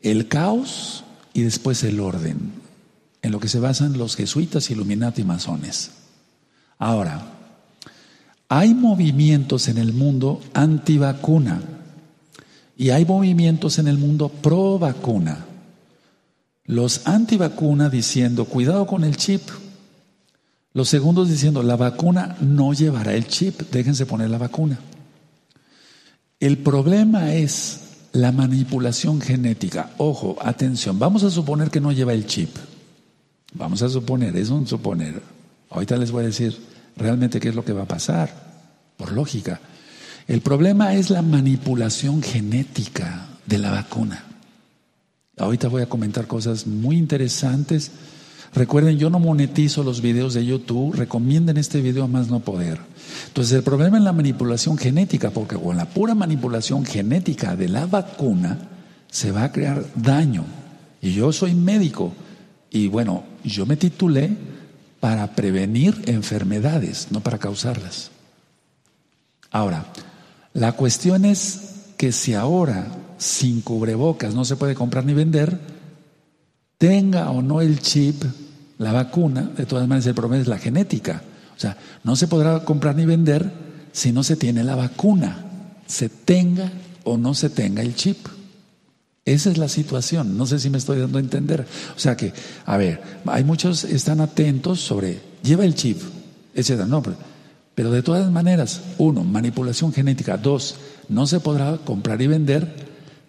el 0.00 0.28
caos 0.28 1.04
y 1.32 1.42
después 1.42 1.82
el 1.84 2.00
orden, 2.00 2.52
en 3.22 3.32
lo 3.32 3.40
que 3.40 3.48
se 3.48 3.60
basan 3.60 3.98
los 3.98 4.16
jesuitas, 4.16 4.70
Illuminati 4.70 5.22
y 5.22 5.24
masones. 5.24 5.90
Ahora, 6.78 7.26
hay 8.48 8.74
movimientos 8.74 9.68
en 9.68 9.78
el 9.78 9.92
mundo 9.92 10.40
antivacuna 10.54 11.60
y 12.76 12.90
hay 12.90 13.04
movimientos 13.04 13.78
en 13.78 13.88
el 13.88 13.98
mundo 13.98 14.28
pro 14.28 14.78
vacuna. 14.78 15.44
Los 16.64 17.06
antivacuna 17.06 17.90
diciendo, 17.90 18.46
cuidado 18.46 18.86
con 18.86 19.04
el 19.04 19.16
chip. 19.16 19.42
Los 20.72 20.88
segundos 20.88 21.28
diciendo, 21.28 21.62
la 21.62 21.76
vacuna 21.76 22.36
no 22.40 22.72
llevará 22.72 23.14
el 23.14 23.26
chip, 23.26 23.60
déjense 23.72 24.06
poner 24.06 24.30
la 24.30 24.38
vacuna. 24.38 24.78
El 26.38 26.58
problema 26.58 27.34
es 27.34 27.80
la 28.12 28.32
manipulación 28.32 29.20
genética, 29.20 29.90
ojo, 29.98 30.36
atención, 30.40 30.98
vamos 30.98 31.22
a 31.22 31.30
suponer 31.30 31.70
que 31.70 31.80
no 31.80 31.92
lleva 31.92 32.12
el 32.12 32.26
chip. 32.26 32.56
Vamos 33.52 33.82
a 33.82 33.88
suponer, 33.88 34.36
es 34.36 34.50
un 34.50 34.66
suponer. 34.66 35.20
Ahorita 35.70 35.96
les 35.96 36.10
voy 36.10 36.24
a 36.24 36.26
decir 36.28 36.56
realmente 36.96 37.40
qué 37.40 37.48
es 37.48 37.54
lo 37.54 37.64
que 37.64 37.72
va 37.72 37.82
a 37.82 37.88
pasar, 37.88 38.30
por 38.96 39.12
lógica. 39.12 39.60
El 40.28 40.40
problema 40.40 40.94
es 40.94 41.10
la 41.10 41.22
manipulación 41.22 42.22
genética 42.22 43.26
de 43.46 43.58
la 43.58 43.70
vacuna. 43.72 44.24
Ahorita 45.36 45.68
voy 45.68 45.82
a 45.82 45.88
comentar 45.88 46.26
cosas 46.26 46.66
muy 46.66 46.96
interesantes. 46.96 47.90
Recuerden, 48.54 48.98
yo 48.98 49.10
no 49.10 49.20
monetizo 49.20 49.84
los 49.84 50.00
videos 50.00 50.34
de 50.34 50.44
YouTube, 50.44 50.94
recomienden 50.94 51.56
este 51.56 51.80
video 51.80 52.04
a 52.04 52.08
más 52.08 52.28
no 52.28 52.40
poder. 52.40 52.80
Entonces 53.28 53.52
el 53.52 53.62
problema 53.62 53.98
es 53.98 54.02
la 54.02 54.12
manipulación 54.12 54.76
genética, 54.76 55.30
porque 55.30 55.56
con 55.56 55.76
la 55.76 55.86
pura 55.86 56.14
manipulación 56.14 56.84
genética 56.84 57.54
de 57.54 57.68
la 57.68 57.86
vacuna 57.86 58.58
se 59.08 59.30
va 59.30 59.44
a 59.44 59.52
crear 59.52 59.84
daño. 59.94 60.44
Y 61.00 61.12
yo 61.12 61.32
soy 61.32 61.54
médico 61.54 62.12
y 62.70 62.88
bueno, 62.88 63.24
yo 63.44 63.66
me 63.66 63.76
titulé 63.76 64.30
para 64.98 65.34
prevenir 65.34 66.02
enfermedades, 66.06 67.08
no 67.10 67.20
para 67.20 67.38
causarlas. 67.38 68.10
Ahora, 69.50 69.86
la 70.52 70.72
cuestión 70.72 71.24
es 71.24 71.70
que 71.96 72.12
si 72.12 72.34
ahora 72.34 72.86
sin 73.18 73.60
cubrebocas 73.60 74.34
no 74.34 74.44
se 74.44 74.56
puede 74.56 74.74
comprar 74.74 75.04
ni 75.04 75.14
vender, 75.14 75.58
tenga 76.80 77.30
o 77.30 77.42
no 77.42 77.60
el 77.60 77.78
chip, 77.80 78.24
la 78.78 78.90
vacuna, 78.90 79.50
de 79.54 79.66
todas 79.66 79.86
maneras 79.86 80.06
el 80.06 80.14
problema 80.14 80.40
es 80.40 80.48
la 80.48 80.56
genética. 80.56 81.22
O 81.54 81.60
sea, 81.60 81.76
no 82.04 82.16
se 82.16 82.26
podrá 82.26 82.64
comprar 82.64 82.96
ni 82.96 83.04
vender 83.04 83.52
si 83.92 84.12
no 84.12 84.22
se 84.22 84.34
tiene 84.34 84.64
la 84.64 84.76
vacuna, 84.76 85.44
se 85.86 86.08
tenga 86.08 86.72
o 87.04 87.18
no 87.18 87.34
se 87.34 87.50
tenga 87.50 87.82
el 87.82 87.94
chip. 87.94 88.26
Esa 89.26 89.50
es 89.50 89.58
la 89.58 89.68
situación, 89.68 90.38
no 90.38 90.46
sé 90.46 90.58
si 90.58 90.70
me 90.70 90.78
estoy 90.78 91.00
dando 91.00 91.18
a 91.18 91.20
entender. 91.20 91.66
O 91.94 91.98
sea 91.98 92.16
que, 92.16 92.32
a 92.64 92.78
ver, 92.78 93.02
hay 93.26 93.44
muchos 93.44 93.84
están 93.84 94.22
atentos 94.22 94.80
sobre 94.80 95.20
lleva 95.42 95.66
el 95.66 95.74
chip, 95.74 96.00
etcétera. 96.54 96.86
No, 96.86 97.02
pero 97.74 97.90
de 97.90 98.02
todas 98.02 98.32
maneras, 98.32 98.80
uno, 98.96 99.22
manipulación 99.22 99.92
genética. 99.92 100.38
Dos, 100.38 100.76
no 101.10 101.26
se 101.26 101.40
podrá 101.40 101.76
comprar 101.76 102.22
y 102.22 102.26
vender 102.26 102.74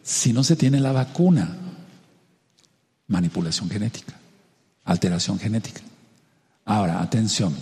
si 0.04 0.32
no 0.32 0.46
se 0.46 0.56
tiene 0.56 0.80
la 0.80 0.94
vacuna. 0.94 1.58
Manipulación 3.12 3.70
genética, 3.70 4.18
alteración 4.86 5.38
genética. 5.38 5.82
Ahora, 6.64 7.02
atención. 7.02 7.54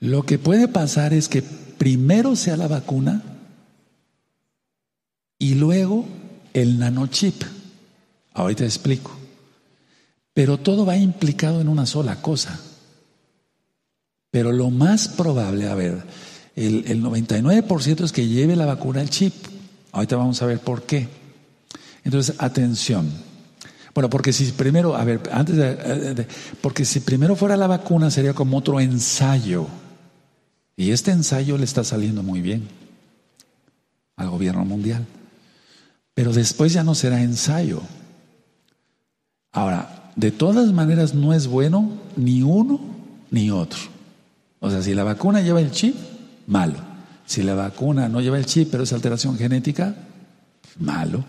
Lo 0.00 0.24
que 0.24 0.38
puede 0.38 0.66
pasar 0.66 1.12
es 1.12 1.28
que 1.28 1.42
primero 1.42 2.34
sea 2.34 2.56
la 2.56 2.68
vacuna 2.68 3.22
y 5.38 5.56
luego 5.56 6.08
el 6.54 6.78
nanochip. 6.78 7.42
Ahorita 8.32 8.64
explico. 8.64 9.12
Pero 10.32 10.58
todo 10.58 10.86
va 10.86 10.96
implicado 10.96 11.60
en 11.60 11.68
una 11.68 11.84
sola 11.84 12.22
cosa. 12.22 12.58
Pero 14.30 14.52
lo 14.52 14.70
más 14.70 15.08
probable, 15.08 15.68
a 15.68 15.74
ver, 15.74 16.02
el, 16.56 17.02
99% 17.02 18.04
es 18.04 18.12
que 18.12 18.26
lleve 18.26 18.56
la 18.56 18.64
vacuna 18.64 19.02
el 19.02 19.10
chip. 19.10 19.34
Ahorita 19.92 20.16
vamos 20.16 20.40
a 20.40 20.46
ver 20.46 20.60
por 20.60 20.84
qué. 20.84 21.08
Entonces, 22.04 22.36
atención. 22.38 23.10
Bueno, 23.94 24.08
porque 24.08 24.32
si 24.32 24.52
primero, 24.52 24.96
a 24.96 25.04
ver, 25.04 25.20
antes 25.32 25.56
de, 25.56 26.26
porque 26.60 26.84
si 26.84 27.00
primero 27.00 27.36
fuera 27.36 27.56
la 27.56 27.66
vacuna 27.66 28.10
sería 28.10 28.32
como 28.32 28.58
otro 28.58 28.80
ensayo. 28.80 29.66
Y 30.76 30.90
este 30.90 31.10
ensayo 31.10 31.58
le 31.58 31.64
está 31.64 31.84
saliendo 31.84 32.22
muy 32.22 32.40
bien 32.40 32.68
al 34.16 34.30
gobierno 34.30 34.64
mundial. 34.64 35.06
Pero 36.14 36.32
después 36.32 36.72
ya 36.72 36.82
no 36.82 36.94
será 36.94 37.22
ensayo. 37.22 37.82
Ahora, 39.52 40.10
de 40.16 40.30
todas 40.30 40.72
maneras 40.72 41.14
no 41.14 41.34
es 41.34 41.46
bueno 41.46 41.98
ni 42.16 42.42
uno 42.42 42.80
ni 43.30 43.50
otro. 43.50 43.78
O 44.60 44.70
sea, 44.70 44.82
si 44.82 44.94
la 44.94 45.04
vacuna 45.04 45.42
lleva 45.42 45.60
el 45.60 45.70
chip, 45.70 45.96
malo. 46.46 46.78
Si 47.26 47.42
la 47.42 47.54
vacuna 47.54 48.08
no 48.08 48.20
lleva 48.20 48.38
el 48.38 48.46
chip, 48.46 48.68
pero 48.70 48.84
es 48.84 48.92
alteración 48.92 49.36
genética, 49.36 49.94
malo. 50.78 51.24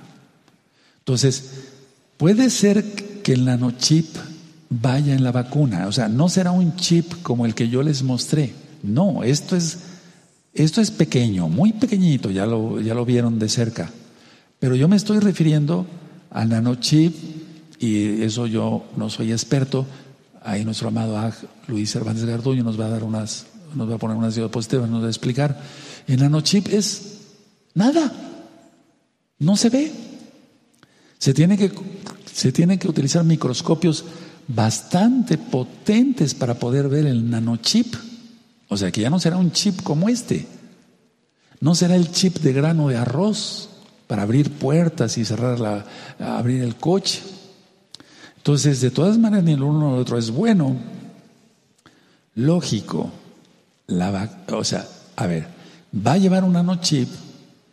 Entonces, 0.99 1.72
puede 2.17 2.49
ser 2.49 2.83
que 3.21 3.33
el 3.33 3.45
nanochip 3.45 4.07
vaya 4.69 5.13
en 5.13 5.23
la 5.23 5.31
vacuna. 5.31 5.87
O 5.87 5.91
sea, 5.91 6.07
no 6.07 6.29
será 6.29 6.51
un 6.51 6.75
chip 6.75 7.21
como 7.21 7.45
el 7.45 7.55
que 7.55 7.69
yo 7.69 7.83
les 7.83 8.03
mostré. 8.03 8.53
No, 8.81 9.23
esto 9.23 9.55
es, 9.55 9.79
esto 10.53 10.81
es 10.81 10.91
pequeño, 10.91 11.47
muy 11.47 11.73
pequeñito, 11.73 12.29
ya 12.31 12.45
lo, 12.45 12.79
ya 12.81 12.93
lo 12.93 13.05
vieron 13.05 13.39
de 13.39 13.49
cerca. 13.49 13.91
Pero 14.59 14.75
yo 14.75 14.87
me 14.87 14.95
estoy 14.95 15.19
refiriendo 15.19 15.85
al 16.29 16.49
nanochip 16.49 17.15
y 17.79 18.21
eso 18.21 18.47
yo 18.47 18.85
no 18.97 19.09
soy 19.09 19.31
experto. 19.31 19.85
Ahí 20.41 20.65
nuestro 20.65 20.89
amado 20.89 21.17
Luis 21.67 21.91
Cervantes 21.91 22.25
Garduño 22.25 22.63
nos 22.63 22.79
va 22.79 22.87
a 22.87 22.89
dar 22.89 23.03
unas, 23.03 23.45
nos 23.75 23.89
va 23.89 23.95
a 23.95 23.97
poner 23.97 24.17
unas 24.17 24.35
diapositivas, 24.35 24.89
nos 24.89 25.01
va 25.01 25.07
a 25.07 25.09
explicar. 25.09 25.61
El 26.07 26.19
nanochip 26.19 26.67
es 26.67 27.19
nada, 27.73 28.11
no 29.39 29.55
se 29.55 29.69
ve. 29.69 29.91
Se 31.23 31.33
tiene 31.33 31.57
que, 31.57 31.71
se 32.33 32.51
tienen 32.51 32.77
que 32.77 32.89
utilizar 32.89 33.23
microscopios 33.23 34.03
bastante 34.45 35.37
potentes 35.37 36.33
para 36.33 36.55
poder 36.55 36.89
ver 36.89 37.05
el 37.05 37.29
nanochip. 37.29 37.95
O 38.67 38.75
sea 38.75 38.91
que 38.91 38.99
ya 38.99 39.09
no 39.09 39.21
será 39.21 39.37
un 39.37 39.53
chip 39.53 39.83
como 39.83 40.09
este. 40.09 40.45
No 41.61 41.75
será 41.75 41.95
el 41.95 42.11
chip 42.11 42.39
de 42.39 42.51
grano 42.51 42.89
de 42.89 42.97
arroz 42.97 43.69
para 44.05 44.23
abrir 44.23 44.51
puertas 44.51 45.17
y 45.17 45.23
cerrar 45.23 45.61
la, 45.61 45.85
abrir 46.19 46.61
el 46.61 46.75
coche. 46.75 47.21
Entonces, 48.35 48.81
de 48.81 48.91
todas 48.91 49.17
maneras, 49.17 49.45
ni 49.45 49.53
el 49.53 49.63
uno 49.63 49.91
ni 49.91 49.93
el 49.95 50.01
otro 50.01 50.17
es 50.17 50.29
bueno. 50.29 50.75
Lógico. 52.35 53.09
La, 53.87 54.43
o 54.51 54.63
sea, 54.65 54.85
a 55.15 55.25
ver, 55.25 55.47
va 56.05 56.11
a 56.11 56.17
llevar 56.17 56.43
un 56.43 56.51
nanochip 56.51 57.07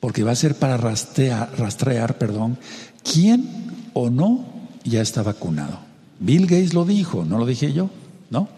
porque 0.00 0.24
va 0.24 0.32
a 0.32 0.36
ser 0.36 0.54
para 0.54 0.78
rastrear, 0.78 1.50
rastrear 1.58 2.16
perdón, 2.16 2.58
quién 3.02 3.90
o 3.92 4.10
no 4.10 4.44
ya 4.84 5.02
está 5.02 5.22
vacunado. 5.22 5.78
Bill 6.18 6.46
Gates 6.46 6.74
lo 6.74 6.84
dijo, 6.84 7.24
no 7.24 7.38
lo 7.38 7.46
dije 7.46 7.72
yo, 7.72 7.90
¿no? 8.30 8.48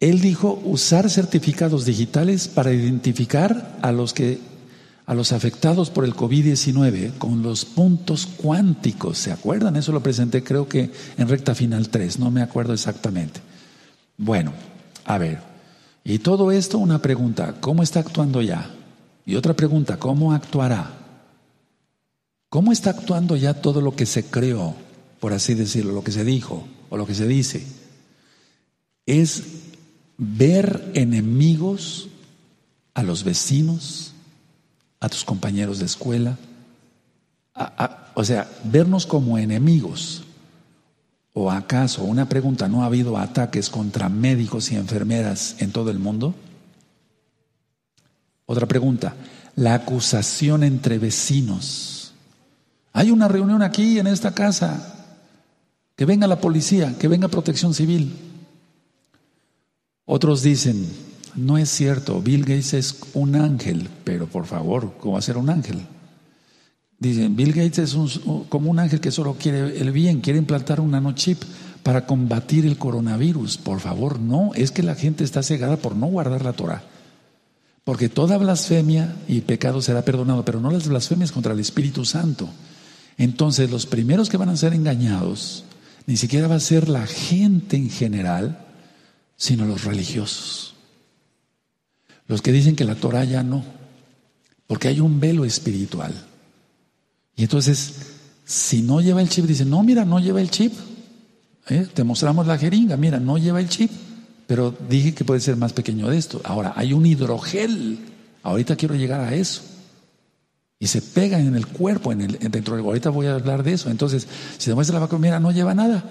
Él 0.00 0.20
dijo 0.20 0.60
usar 0.64 1.10
certificados 1.10 1.84
digitales 1.84 2.48
para 2.48 2.72
identificar 2.72 3.78
a 3.82 3.92
los 3.92 4.14
que 4.14 4.38
a 5.06 5.14
los 5.14 5.32
afectados 5.32 5.90
por 5.90 6.04
el 6.04 6.14
COVID-19 6.14 7.18
con 7.18 7.42
los 7.42 7.64
puntos 7.64 8.26
cuánticos. 8.26 9.18
¿Se 9.18 9.32
acuerdan? 9.32 9.74
Eso 9.74 9.90
lo 9.90 10.04
presenté 10.04 10.44
creo 10.44 10.68
que 10.68 10.92
en 11.18 11.28
recta 11.28 11.52
final 11.52 11.88
3, 11.88 12.20
no 12.20 12.30
me 12.30 12.42
acuerdo 12.42 12.72
exactamente. 12.72 13.40
Bueno, 14.16 14.52
a 15.04 15.18
ver, 15.18 15.40
y 16.04 16.20
todo 16.20 16.52
esto 16.52 16.78
una 16.78 17.02
pregunta, 17.02 17.56
¿cómo 17.60 17.82
está 17.82 17.98
actuando 17.98 18.40
ya? 18.40 18.70
Y 19.26 19.34
otra 19.34 19.54
pregunta, 19.54 19.98
¿cómo 19.98 20.32
actuará? 20.32 20.99
¿Cómo 22.50 22.72
está 22.72 22.90
actuando 22.90 23.36
ya 23.36 23.54
todo 23.54 23.80
lo 23.80 23.94
que 23.94 24.06
se 24.06 24.24
creó, 24.24 24.74
por 25.20 25.32
así 25.32 25.54
decirlo, 25.54 25.92
lo 25.92 26.02
que 26.02 26.10
se 26.10 26.24
dijo 26.24 26.66
o 26.90 26.96
lo 26.96 27.06
que 27.06 27.14
se 27.14 27.28
dice? 27.28 27.64
Es 29.06 29.44
ver 30.18 30.90
enemigos 30.94 32.08
a 32.92 33.04
los 33.04 33.22
vecinos, 33.22 34.12
a 34.98 35.08
tus 35.08 35.24
compañeros 35.24 35.78
de 35.78 35.86
escuela, 35.86 36.38
o 38.14 38.24
sea, 38.24 38.50
vernos 38.64 39.06
como 39.06 39.38
enemigos. 39.38 40.24
¿O 41.32 41.52
acaso, 41.52 42.02
una 42.02 42.28
pregunta, 42.28 42.66
no 42.66 42.82
ha 42.82 42.86
habido 42.86 43.16
ataques 43.16 43.70
contra 43.70 44.08
médicos 44.08 44.72
y 44.72 44.74
enfermeras 44.74 45.54
en 45.60 45.70
todo 45.70 45.92
el 45.92 46.00
mundo? 46.00 46.34
Otra 48.46 48.66
pregunta, 48.66 49.14
la 49.54 49.74
acusación 49.74 50.64
entre 50.64 50.98
vecinos. 50.98 51.99
Hay 52.92 53.10
una 53.10 53.28
reunión 53.28 53.62
aquí 53.62 53.98
en 53.98 54.06
esta 54.06 54.34
casa. 54.34 54.96
Que 55.96 56.06
venga 56.06 56.26
la 56.26 56.40
policía, 56.40 56.96
que 56.98 57.08
venga 57.08 57.28
protección 57.28 57.74
civil. 57.74 58.16
Otros 60.06 60.42
dicen, 60.42 60.88
no 61.36 61.58
es 61.58 61.68
cierto, 61.68 62.20
Bill 62.20 62.40
Gates 62.40 62.74
es 62.74 62.96
un 63.14 63.36
ángel, 63.36 63.88
pero 64.02 64.26
por 64.26 64.46
favor, 64.46 64.94
¿cómo 64.98 65.12
va 65.12 65.18
a 65.18 65.22
ser 65.22 65.36
un 65.36 65.50
ángel? 65.50 65.80
Dicen, 66.98 67.36
Bill 67.36 67.52
Gates 67.52 67.78
es 67.78 68.20
como 68.48 68.70
un 68.70 68.78
ángel 68.78 69.00
que 69.00 69.10
solo 69.10 69.36
quiere 69.38 69.78
el 69.78 69.92
bien, 69.92 70.20
quiere 70.20 70.38
implantar 70.38 70.80
un 70.80 70.90
nanochip 70.90 71.42
para 71.82 72.06
combatir 72.06 72.66
el 72.66 72.76
coronavirus. 72.76 73.58
Por 73.58 73.80
favor, 73.80 74.18
no, 74.18 74.52
es 74.54 74.70
que 74.70 74.82
la 74.82 74.94
gente 74.94 75.22
está 75.22 75.42
cegada 75.42 75.76
por 75.76 75.96
no 75.96 76.06
guardar 76.06 76.42
la 76.42 76.52
Torah. 76.52 76.82
Porque 77.84 78.08
toda 78.08 78.36
blasfemia 78.36 79.16
y 79.28 79.40
pecado 79.42 79.80
será 79.80 80.02
perdonado, 80.02 80.44
pero 80.44 80.60
no 80.60 80.70
las 80.70 80.88
blasfemias 80.88 81.32
contra 81.32 81.52
el 81.52 81.60
Espíritu 81.60 82.04
Santo. 82.04 82.48
Entonces, 83.20 83.70
los 83.70 83.84
primeros 83.84 84.30
que 84.30 84.38
van 84.38 84.48
a 84.48 84.56
ser 84.56 84.72
engañados, 84.72 85.64
ni 86.06 86.16
siquiera 86.16 86.48
va 86.48 86.54
a 86.54 86.60
ser 86.60 86.88
la 86.88 87.06
gente 87.06 87.76
en 87.76 87.90
general, 87.90 88.66
sino 89.36 89.66
los 89.66 89.84
religiosos. 89.84 90.72
Los 92.28 92.40
que 92.40 92.50
dicen 92.50 92.76
que 92.76 92.86
la 92.86 92.94
Torah 92.94 93.24
ya 93.24 93.42
no, 93.42 93.62
porque 94.66 94.88
hay 94.88 95.00
un 95.00 95.20
velo 95.20 95.44
espiritual. 95.44 96.14
Y 97.36 97.42
entonces, 97.42 97.92
si 98.46 98.80
no 98.80 99.02
lleva 99.02 99.20
el 99.20 99.28
chip, 99.28 99.44
dicen, 99.44 99.68
no, 99.68 99.82
mira, 99.82 100.06
no 100.06 100.18
lleva 100.18 100.40
el 100.40 100.48
chip. 100.48 100.72
¿Eh? 101.68 101.86
Te 101.92 102.04
mostramos 102.04 102.46
la 102.46 102.56
jeringa, 102.56 102.96
mira, 102.96 103.20
no 103.20 103.36
lleva 103.36 103.60
el 103.60 103.68
chip. 103.68 103.90
Pero 104.46 104.74
dije 104.88 105.12
que 105.12 105.26
puede 105.26 105.40
ser 105.40 105.56
más 105.56 105.74
pequeño 105.74 106.08
de 106.08 106.16
esto. 106.16 106.40
Ahora, 106.42 106.72
hay 106.74 106.94
un 106.94 107.04
hidrogel. 107.04 107.98
Ahorita 108.42 108.76
quiero 108.76 108.94
llegar 108.94 109.20
a 109.20 109.34
eso. 109.34 109.60
Y 110.80 110.88
se 110.88 111.02
pega 111.02 111.38
en 111.38 111.54
el 111.54 111.68
cuerpo, 111.68 112.10
en 112.10 112.22
el, 112.22 112.38
dentro 112.50 112.74
del... 112.74 112.84
Ahorita 112.84 113.10
voy 113.10 113.26
a 113.26 113.34
hablar 113.34 113.62
de 113.62 113.74
eso. 113.74 113.88
Entonces, 113.88 114.26
si 114.58 114.68
demuestra 114.68 114.94
la 114.94 115.00
vacuna, 115.00 115.20
mira, 115.20 115.38
no 115.38 115.52
lleva 115.52 115.74
nada. 115.74 116.02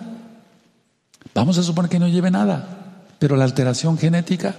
Vamos 1.34 1.58
a 1.58 1.64
suponer 1.64 1.90
que 1.90 2.00
no 2.00 2.08
lleve 2.08 2.32
nada. 2.32 3.04
Pero 3.20 3.36
la 3.36 3.44
alteración 3.44 3.98
genética 3.98 4.56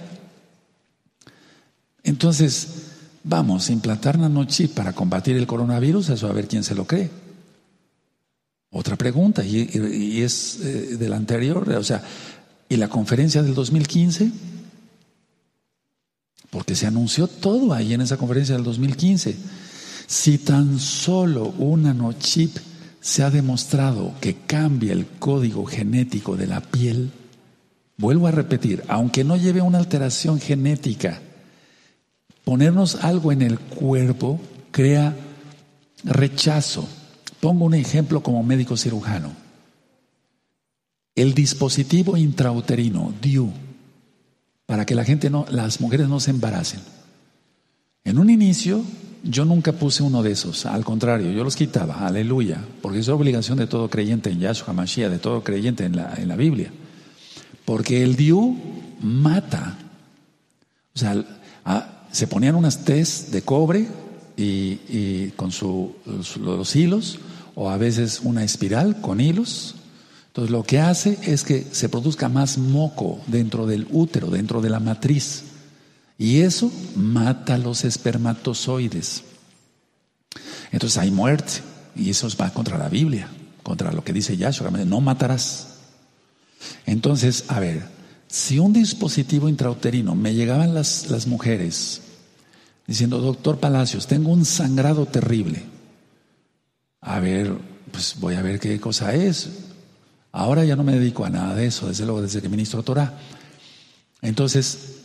entonces, 2.03 2.67
vamos 3.23 3.69
implantar 3.69 4.17
nanochip 4.17 4.73
para 4.73 4.93
combatir 4.93 5.37
el 5.37 5.47
coronavirus, 5.47 6.09
eso 6.09 6.27
a 6.27 6.33
ver 6.33 6.47
quién 6.47 6.63
se 6.63 6.75
lo 6.75 6.85
cree. 6.85 7.09
Otra 8.71 8.95
pregunta, 8.95 9.43
y, 9.43 10.21
es 10.21 10.59
eh, 10.61 10.97
de 10.97 11.09
la 11.09 11.17
anterior, 11.17 11.69
o 11.69 11.83
sea, 11.83 12.01
¿y 12.69 12.77
la 12.77 12.87
conferencia 12.87 13.43
del 13.43 13.53
2015? 13.53 14.31
Porque 16.49 16.75
se 16.75 16.87
anunció 16.87 17.27
todo 17.27 17.73
ahí 17.73 17.93
en 17.93 18.01
esa 18.01 18.17
conferencia 18.17 18.55
del 18.55 18.63
2015. 18.63 19.35
Si 20.11 20.39
tan 20.39 20.77
solo 20.77 21.53
un 21.57 21.83
nanochip 21.83 22.57
se 22.99 23.23
ha 23.23 23.29
demostrado 23.29 24.13
que 24.19 24.35
cambia 24.45 24.91
el 24.91 25.07
código 25.07 25.65
genético 25.65 26.35
de 26.35 26.47
la 26.47 26.59
piel, 26.59 27.11
vuelvo 27.95 28.27
a 28.27 28.31
repetir, 28.31 28.83
aunque 28.89 29.23
no 29.23 29.37
lleve 29.37 29.61
una 29.61 29.77
alteración 29.77 30.41
genética, 30.41 31.21
Ponernos 32.43 32.95
algo 32.95 33.31
en 33.31 33.41
el 33.41 33.59
cuerpo 33.59 34.39
crea 34.71 35.15
rechazo. 36.03 36.85
Pongo 37.39 37.65
un 37.65 37.75
ejemplo 37.75 38.21
como 38.21 38.43
médico 38.43 38.75
cirujano. 38.75 39.31
el 41.15 41.33
dispositivo 41.33 42.17
intrauterino, 42.17 43.13
DIU, 43.21 43.53
para 44.65 44.85
que 44.85 44.95
la 44.95 45.05
gente 45.05 45.29
no, 45.29 45.45
las 45.49 45.79
mujeres 45.79 46.09
no 46.09 46.19
se 46.19 46.31
embaracen. 46.31 46.81
En 48.03 48.17
un 48.17 48.29
inicio, 48.29 48.83
yo 49.23 49.45
nunca 49.45 49.73
puse 49.73 50.03
uno 50.03 50.23
de 50.23 50.31
esos, 50.31 50.65
al 50.65 50.83
contrario, 50.83 51.31
yo 51.31 51.43
los 51.43 51.55
quitaba, 51.55 52.07
aleluya, 52.07 52.63
porque 52.81 52.99
es 52.99 53.09
obligación 53.09 53.57
de 53.57 53.67
todo 53.67 53.89
creyente 53.89 54.31
en 54.31 54.39
Yahshua 54.39 54.73
Mashiach, 54.73 55.11
de 55.11 55.19
todo 55.19 55.43
creyente 55.43 55.85
en 55.85 55.95
la, 55.95 56.15
en 56.17 56.27
la 56.27 56.35
Biblia. 56.35 56.71
Porque 57.65 58.03
el 58.03 58.15
DIU 58.15 58.57
mata. 59.01 59.77
O 60.95 60.99
sea, 60.99 61.23
ah, 61.65 62.05
se 62.11 62.27
ponían 62.27 62.55
unas 62.55 62.83
tes 62.83 63.31
de 63.31 63.41
cobre 63.43 63.87
y, 64.37 65.29
con 65.35 65.51
su, 65.51 65.95
los 66.39 66.75
hilos, 66.75 67.19
o 67.55 67.69
a 67.69 67.77
veces 67.77 68.21
una 68.23 68.43
espiral 68.43 69.01
con 69.01 69.21
hilos. 69.21 69.75
Entonces 70.27 70.51
lo 70.51 70.63
que 70.63 70.79
hace 70.79 71.19
es 71.23 71.43
que 71.43 71.65
se 71.71 71.89
produzca 71.89 72.29
más 72.29 72.57
moco 72.57 73.19
dentro 73.27 73.67
del 73.67 73.87
útero, 73.91 74.29
dentro 74.29 74.61
de 74.61 74.69
la 74.69 74.79
matriz. 74.79 75.43
Y 76.21 76.41
eso 76.41 76.71
mata 76.95 77.57
los 77.57 77.83
espermatozoides. 77.83 79.23
Entonces 80.71 80.99
hay 80.99 81.09
muerte. 81.09 81.53
Y 81.95 82.11
eso 82.11 82.29
va 82.39 82.51
contra 82.51 82.77
la 82.77 82.89
Biblia, 82.89 83.27
contra 83.63 83.91
lo 83.91 84.03
que 84.03 84.13
dice 84.13 84.37
Yahshua. 84.37 84.69
No 84.69 85.01
matarás. 85.01 85.79
Entonces, 86.85 87.45
a 87.47 87.59
ver, 87.59 87.87
si 88.27 88.59
un 88.59 88.71
dispositivo 88.71 89.49
intrauterino 89.49 90.13
me 90.13 90.35
llegaban 90.35 90.75
las, 90.75 91.09
las 91.09 91.25
mujeres 91.25 92.01
diciendo, 92.85 93.17
doctor 93.17 93.59
Palacios, 93.59 94.05
tengo 94.05 94.29
un 94.29 94.45
sangrado 94.45 95.07
terrible. 95.07 95.63
A 97.01 97.19
ver, 97.19 97.57
pues 97.91 98.17
voy 98.19 98.35
a 98.35 98.43
ver 98.43 98.59
qué 98.59 98.79
cosa 98.79 99.15
es. 99.15 99.49
Ahora 100.31 100.65
ya 100.65 100.75
no 100.75 100.83
me 100.83 100.93
dedico 100.93 101.25
a 101.25 101.31
nada 101.31 101.55
de 101.55 101.65
eso, 101.65 101.87
desde 101.87 102.05
luego 102.05 102.21
desde 102.21 102.43
que 102.43 102.47
ministro 102.47 102.83
Torah. 102.83 103.17
Entonces, 104.21 105.00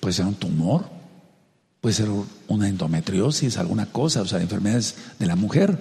puede 0.00 0.12
ser 0.12 0.26
un 0.26 0.34
tumor, 0.34 0.84
puede 1.80 1.94
ser 1.94 2.08
una 2.48 2.68
endometriosis, 2.68 3.58
alguna 3.58 3.86
cosa, 3.86 4.22
o 4.22 4.26
sea, 4.26 4.40
enfermedades 4.40 4.94
de 5.18 5.26
la 5.26 5.36
mujer. 5.36 5.78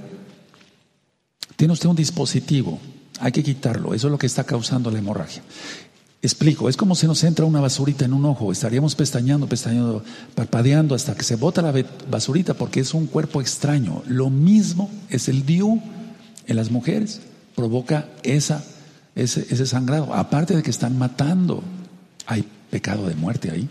Tiene 1.55 1.73
usted 1.73 1.89
un 1.89 1.95
dispositivo, 1.95 2.79
hay 3.19 3.31
que 3.31 3.43
quitarlo, 3.43 3.93
eso 3.93 4.07
es 4.07 4.11
lo 4.11 4.17
que 4.17 4.25
está 4.25 4.43
causando 4.43 4.89
la 4.89 4.99
hemorragia. 4.99 5.43
Explico, 6.23 6.69
es 6.69 6.77
como 6.77 6.93
si 6.93 7.07
nos 7.07 7.23
entra 7.23 7.45
una 7.45 7.61
basurita 7.61 8.05
en 8.05 8.13
un 8.13 8.25
ojo, 8.25 8.51
estaríamos 8.51 8.93
pestañando, 8.93 9.47
pestañando, 9.47 10.03
parpadeando 10.35 10.93
hasta 10.93 11.15
que 11.15 11.23
se 11.23 11.35
bota 11.35 11.63
la 11.63 11.73
basurita 12.09 12.53
porque 12.53 12.79
es 12.79 12.93
un 12.93 13.07
cuerpo 13.07 13.41
extraño. 13.41 14.03
Lo 14.07 14.29
mismo 14.29 14.91
es 15.09 15.27
el 15.29 15.45
DIU 15.45 15.81
en 16.45 16.55
las 16.55 16.69
mujeres, 16.69 17.21
provoca 17.55 18.07
esa, 18.21 18.63
ese, 19.15 19.47
ese 19.49 19.65
sangrado, 19.65 20.13
aparte 20.13 20.55
de 20.55 20.61
que 20.61 20.69
están 20.69 20.97
matando. 20.97 21.63
Hay 22.27 22.47
pecado 22.69 23.07
de 23.07 23.15
muerte 23.15 23.49
ahí. 23.49 23.67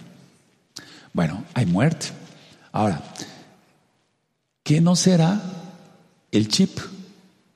Bueno, 1.13 1.45
hay 1.55 1.67
muerte. 1.67 2.07
Ahora, 2.73 3.03
¿qué 4.63 4.81
no 4.81 4.97
será 4.97 5.41
el 6.31 6.49
chip? 6.49 6.79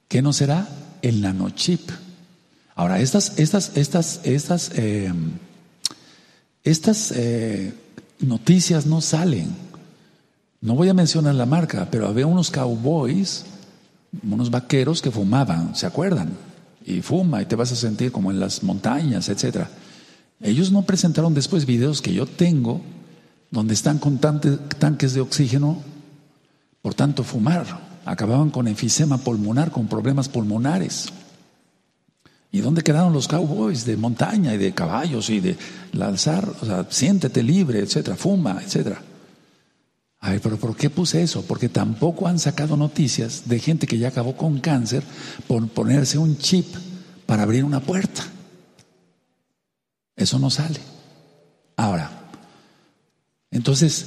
¿Qué 0.09 0.23
no 0.23 0.33
será 0.33 0.69
el 1.03 1.21
nanochip? 1.21 1.91
Ahora, 2.75 3.01
estas, 3.01 3.39
estas, 3.39 3.77
estas, 3.77 4.21
estas, 4.25 4.71
eh, 4.75 5.13
estas 6.65 7.15
noticias 8.21 8.87
no 8.87 9.01
salen. 9.01 9.55
No 10.61 10.75
voy 10.75 10.89
a 10.89 10.95
mencionar 10.95 11.35
la 11.35 11.47
marca, 11.47 11.89
pero 11.91 12.09
había 12.09 12.27
unos 12.27 12.51
cowboys, 12.51 13.45
unos 14.23 14.51
vaqueros 14.51 15.03
que 15.03 15.11
fumaban, 15.11 15.77
¿se 15.77 15.87
acuerdan? 15.87 16.31
Y 16.87 17.03
fuma 17.03 17.43
y 17.43 17.47
te 17.47 17.55
vas 17.55 17.73
a 17.73 17.77
sentir 17.77 18.11
como 18.11 18.31
en 18.31 18.41
las 18.41 18.63
montañas, 18.63 19.29
etcétera. 19.29 19.69
Ellos 20.41 20.73
no 20.73 20.83
presentaron 20.83 21.35
después 21.35 21.67
videos 21.67 22.03
que 22.03 22.13
yo 22.13 22.27
tengo 22.27 22.81
donde 23.55 23.75
están 23.75 23.99
con 23.99 24.19
tanques 24.19 25.15
de 25.15 25.21
oxígeno, 25.21 25.81
por 26.83 26.95
tanto 26.95 27.23
fumar. 27.23 27.95
Acababan 28.05 28.51
con 28.51 28.67
enfisema 28.67 29.17
pulmonar, 29.17 29.71
con 29.71 29.87
problemas 29.87 30.29
pulmonares. 30.29 31.09
¿Y 32.51 32.61
dónde 32.61 32.83
quedaron 32.83 33.13
los 33.13 33.29
cowboys 33.29 33.87
de 33.87 33.97
montaña 33.97 34.53
y 34.55 34.59
de 34.59 34.75
caballos 34.75 35.31
y 35.31 35.39
de 35.39 35.57
lanzar, 35.93 36.49
o 36.61 36.67
sea, 36.67 36.87
siéntete 36.91 37.43
libre, 37.43 37.79
etcétera, 37.79 38.17
fuma, 38.17 38.61
etcétera? 38.63 39.01
A 40.19 40.31
ver, 40.31 40.41
pero 40.41 40.57
¿por 40.57 40.77
qué 40.77 40.91
puse 40.91 41.23
eso? 41.23 41.43
Porque 41.47 41.69
tampoco 41.69 42.27
han 42.27 42.41
sacado 42.41 42.77
noticias 42.77 43.45
de 43.47 43.61
gente 43.61 43.87
que 43.87 43.99
ya 43.99 44.09
acabó 44.09 44.37
con 44.37 44.59
cáncer 44.59 45.05
por 45.47 45.67
ponerse 45.69 46.19
un 46.19 46.39
chip 46.39 46.67
para 47.25 47.45
abrir 47.45 47.63
una 47.63 47.81
puerta. 47.81 48.23
Eso 50.17 50.41
no 50.41 50.51
sale. 50.51 50.81
Ahora, 51.77 52.24
entonces, 53.55 54.07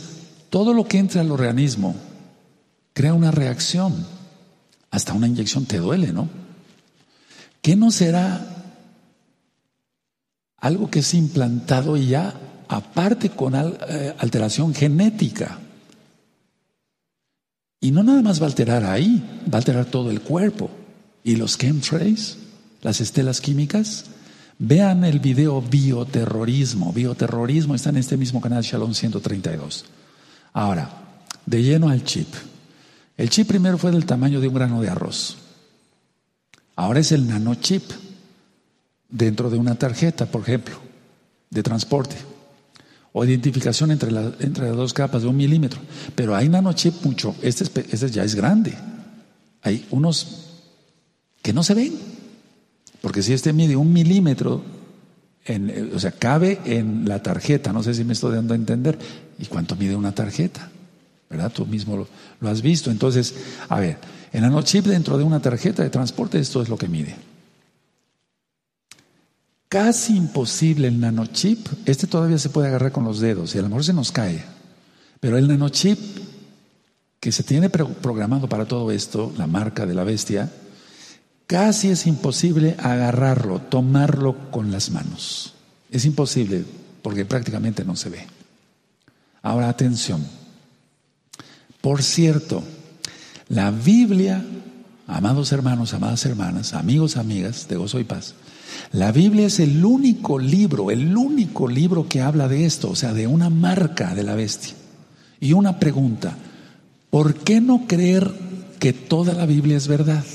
todo 0.49 0.73
lo 0.73 0.87
que 0.89 0.97
entra 0.97 1.21
al 1.21 1.31
organismo 1.31 1.95
crea 2.93 3.13
una 3.13 3.31
reacción. 3.31 4.05
Hasta 4.91 5.13
una 5.13 5.27
inyección 5.27 5.65
te 5.65 5.77
duele, 5.77 6.11
¿no? 6.11 6.27
¿Qué 7.61 7.77
no 7.77 7.89
será 7.89 8.45
algo 10.57 10.89
que 10.89 10.99
es 10.99 11.13
implantado 11.13 11.95
y 11.95 12.07
ya 12.07 12.33
aparte 12.67 13.29
con 13.29 13.55
eh, 13.55 14.13
alteración 14.19 14.75
genética? 14.75 15.59
Y 17.79 17.91
no 17.91 18.03
nada 18.03 18.21
más 18.21 18.41
va 18.41 18.47
a 18.47 18.49
alterar 18.49 18.83
ahí, 18.83 19.23
va 19.45 19.55
a 19.55 19.57
alterar 19.59 19.85
todo 19.85 20.11
el 20.11 20.19
cuerpo. 20.19 20.69
¿Y 21.23 21.37
los 21.37 21.57
chemtrails? 21.57 22.37
¿Las 22.81 22.99
estelas 22.99 23.39
químicas? 23.39 24.05
Vean 24.59 25.03
el 25.03 25.19
video 25.19 25.61
bioterrorismo. 25.61 26.91
Bioterrorismo 26.91 27.75
está 27.75 27.89
en 27.89 27.97
este 27.97 28.17
mismo 28.17 28.41
canal 28.41 28.63
Shalom 28.63 28.93
132. 28.93 29.85
Ahora, 30.53 30.89
de 31.45 31.61
lleno 31.61 31.89
al 31.89 32.03
chip. 32.03 32.27
El 33.15 33.29
chip 33.29 33.47
primero 33.47 33.77
fue 33.77 33.91
del 33.91 34.05
tamaño 34.05 34.41
de 34.41 34.47
un 34.47 34.53
grano 34.53 34.81
de 34.81 34.89
arroz. 34.89 35.37
Ahora 36.75 36.99
es 36.99 37.11
el 37.11 37.27
nanochip 37.27 37.83
dentro 39.09 39.49
de 39.49 39.57
una 39.57 39.75
tarjeta, 39.75 40.25
por 40.25 40.41
ejemplo, 40.41 40.75
de 41.49 41.63
transporte. 41.63 42.15
O 43.13 43.25
identificación 43.25 43.91
entre, 43.91 44.09
entre 44.39 44.67
las 44.67 44.75
dos 44.75 44.93
capas 44.93 45.21
de 45.21 45.27
un 45.27 45.37
milímetro. 45.37 45.79
Pero 46.15 46.35
hay 46.35 46.49
nanochip 46.49 47.03
mucho. 47.03 47.35
Este, 47.41 47.63
este 47.91 48.09
ya 48.09 48.23
es 48.23 48.33
grande. 48.33 48.75
Hay 49.61 49.85
unos 49.91 50.45
que 51.43 51.53
no 51.53 51.63
se 51.63 51.75
ven. 51.75 52.16
Porque 53.01 53.21
si 53.21 53.33
este 53.33 53.53
mide 53.53 53.75
un 53.75 53.93
milímetro, 53.93 54.63
en, 55.45 55.91
o 55.95 55.99
sea, 55.99 56.11
cabe 56.11 56.59
en 56.65 57.07
la 57.07 57.21
tarjeta. 57.23 57.71
No 57.71 57.83
sé 57.83 57.93
si 57.93 58.03
me 58.03 58.13
estoy 58.13 58.35
dando 58.35 58.53
a 58.53 58.57
entender. 58.57 58.97
¿Y 59.39 59.45
cuánto 59.45 59.75
mide 59.75 59.95
una 59.95 60.13
tarjeta? 60.13 60.69
¿Verdad? 61.29 61.51
Tú 61.53 61.65
mismo 61.65 62.07
lo 62.39 62.49
has 62.49 62.61
visto. 62.61 62.91
Entonces, 62.91 63.35
a 63.69 63.79
ver. 63.79 63.97
El 64.31 64.41
nanochip 64.41 64.85
dentro 64.85 65.17
de 65.17 65.23
una 65.23 65.41
tarjeta 65.41 65.83
de 65.83 65.89
transporte, 65.89 66.37
esto 66.37 66.61
es 66.61 66.69
lo 66.69 66.77
que 66.77 66.87
mide. 66.87 67.15
Casi 69.69 70.15
imposible 70.15 70.87
el 70.87 70.99
nanochip, 70.99 71.67
este 71.85 72.07
todavía 72.07 72.37
se 72.37 72.49
puede 72.49 72.67
agarrar 72.67 72.91
con 72.91 73.03
los 73.03 73.19
dedos 73.19 73.53
y 73.53 73.57
a 73.57 73.61
lo 73.61 73.67
mejor 73.67 73.83
se 73.83 73.93
nos 73.93 74.13
cae, 74.13 74.41
pero 75.19 75.37
el 75.37 75.47
nanochip 75.47 75.99
que 77.19 77.33
se 77.33 77.43
tiene 77.43 77.69
programado 77.69 78.47
para 78.47 78.65
todo 78.65 78.91
esto, 78.91 79.33
la 79.37 79.45
marca 79.45 79.85
de 79.85 79.93
la 79.93 80.05
bestia, 80.05 80.49
casi 81.47 81.89
es 81.89 82.05
imposible 82.05 82.75
agarrarlo, 82.77 83.59
tomarlo 83.59 84.51
con 84.51 84.71
las 84.71 84.91
manos. 84.91 85.53
Es 85.89 86.05
imposible 86.05 86.65
porque 87.01 87.25
prácticamente 87.25 87.85
no 87.85 87.95
se 87.95 88.09
ve. 88.09 88.27
Ahora 89.41 89.69
atención. 89.69 90.25
Por 91.81 92.03
cierto, 92.03 92.63
la 93.47 93.71
Biblia, 93.71 94.43
amados 95.07 95.53
hermanos, 95.53 95.93
amadas 95.93 96.25
hermanas, 96.25 96.73
amigos, 96.73 97.15
amigas 97.15 97.67
de 97.69 97.77
gozo 97.77 97.99
y 97.99 98.03
paz, 98.03 98.35
la 98.91 99.13
Biblia 99.13 99.47
es 99.47 99.59
el 99.59 99.85
único 99.85 100.39
libro, 100.39 100.91
el 100.91 101.15
único 101.15 101.69
libro 101.69 102.09
que 102.09 102.21
habla 102.21 102.49
de 102.49 102.65
esto, 102.65 102.89
o 102.89 102.95
sea, 102.95 103.13
de 103.13 103.27
una 103.27 103.49
marca 103.49 104.13
de 104.13 104.23
la 104.23 104.35
bestia. 104.35 104.73
Y 105.39 105.53
una 105.53 105.79
pregunta, 105.79 106.35
¿por 107.09 107.35
qué 107.35 107.61
no 107.61 107.85
creer 107.87 108.33
que 108.79 108.91
toda 108.91 109.33
la 109.33 109.45
Biblia 109.45 109.77
es 109.77 109.87
verdad? 109.87 110.25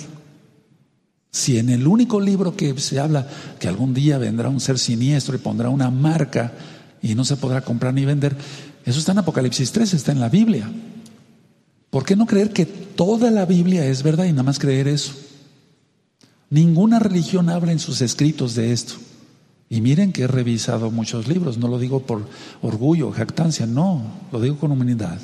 Si 1.33 1.59
en 1.59 1.71
el 1.71 1.87
único 1.87 2.21
libro 2.21 2.55
que 2.55 2.79
se 2.79 3.01
habla 3.01 3.27
que 3.59 3.67
algún 3.67 3.95
día 3.95 4.19
vendrá 4.19 4.51
un 4.51 4.61
ser 4.61 4.79
siniestro 4.79 5.35
y 5.35 5.39
pondrá 5.39 5.71
una 5.71 5.91
marca 5.91 6.53
y 7.01 7.15
no 7.15 7.25
se 7.25 7.39
podrá 7.39 7.63
comprar 7.63 7.95
ni 7.95 8.05
vender, 8.05 8.37
eso 8.85 8.99
está 8.99 9.13
en 9.13 9.19
Apocalipsis 9.19 9.73
3, 9.73 9.95
está 9.95 10.13
en 10.13 10.21
la 10.21 10.29
Biblia. 10.29 10.71
¿Por 11.89 12.05
qué 12.05 12.17
no 12.17 12.27
creer 12.27 12.53
que 12.53 12.67
toda 12.67 13.31
la 13.31 13.47
Biblia 13.47 13.87
es 13.87 14.03
verdad 14.03 14.27
y 14.27 14.33
nada 14.33 14.43
más 14.43 14.59
creer 14.59 14.89
eso? 14.89 15.15
Ninguna 16.51 16.99
religión 16.99 17.49
habla 17.49 17.73
en 17.73 17.79
sus 17.79 18.03
escritos 18.03 18.55
de 18.55 18.73
esto. 18.73 18.95
Y 19.71 19.81
miren 19.81 20.13
que 20.13 20.25
he 20.25 20.27
revisado 20.27 20.91
muchos 20.91 21.29
libros, 21.29 21.57
no 21.57 21.67
lo 21.67 21.79
digo 21.79 22.01
por 22.01 22.29
orgullo, 22.61 23.11
jactancia, 23.11 23.65
no, 23.65 24.03
lo 24.31 24.39
digo 24.39 24.59
con 24.59 24.71
humanidad. 24.71 25.19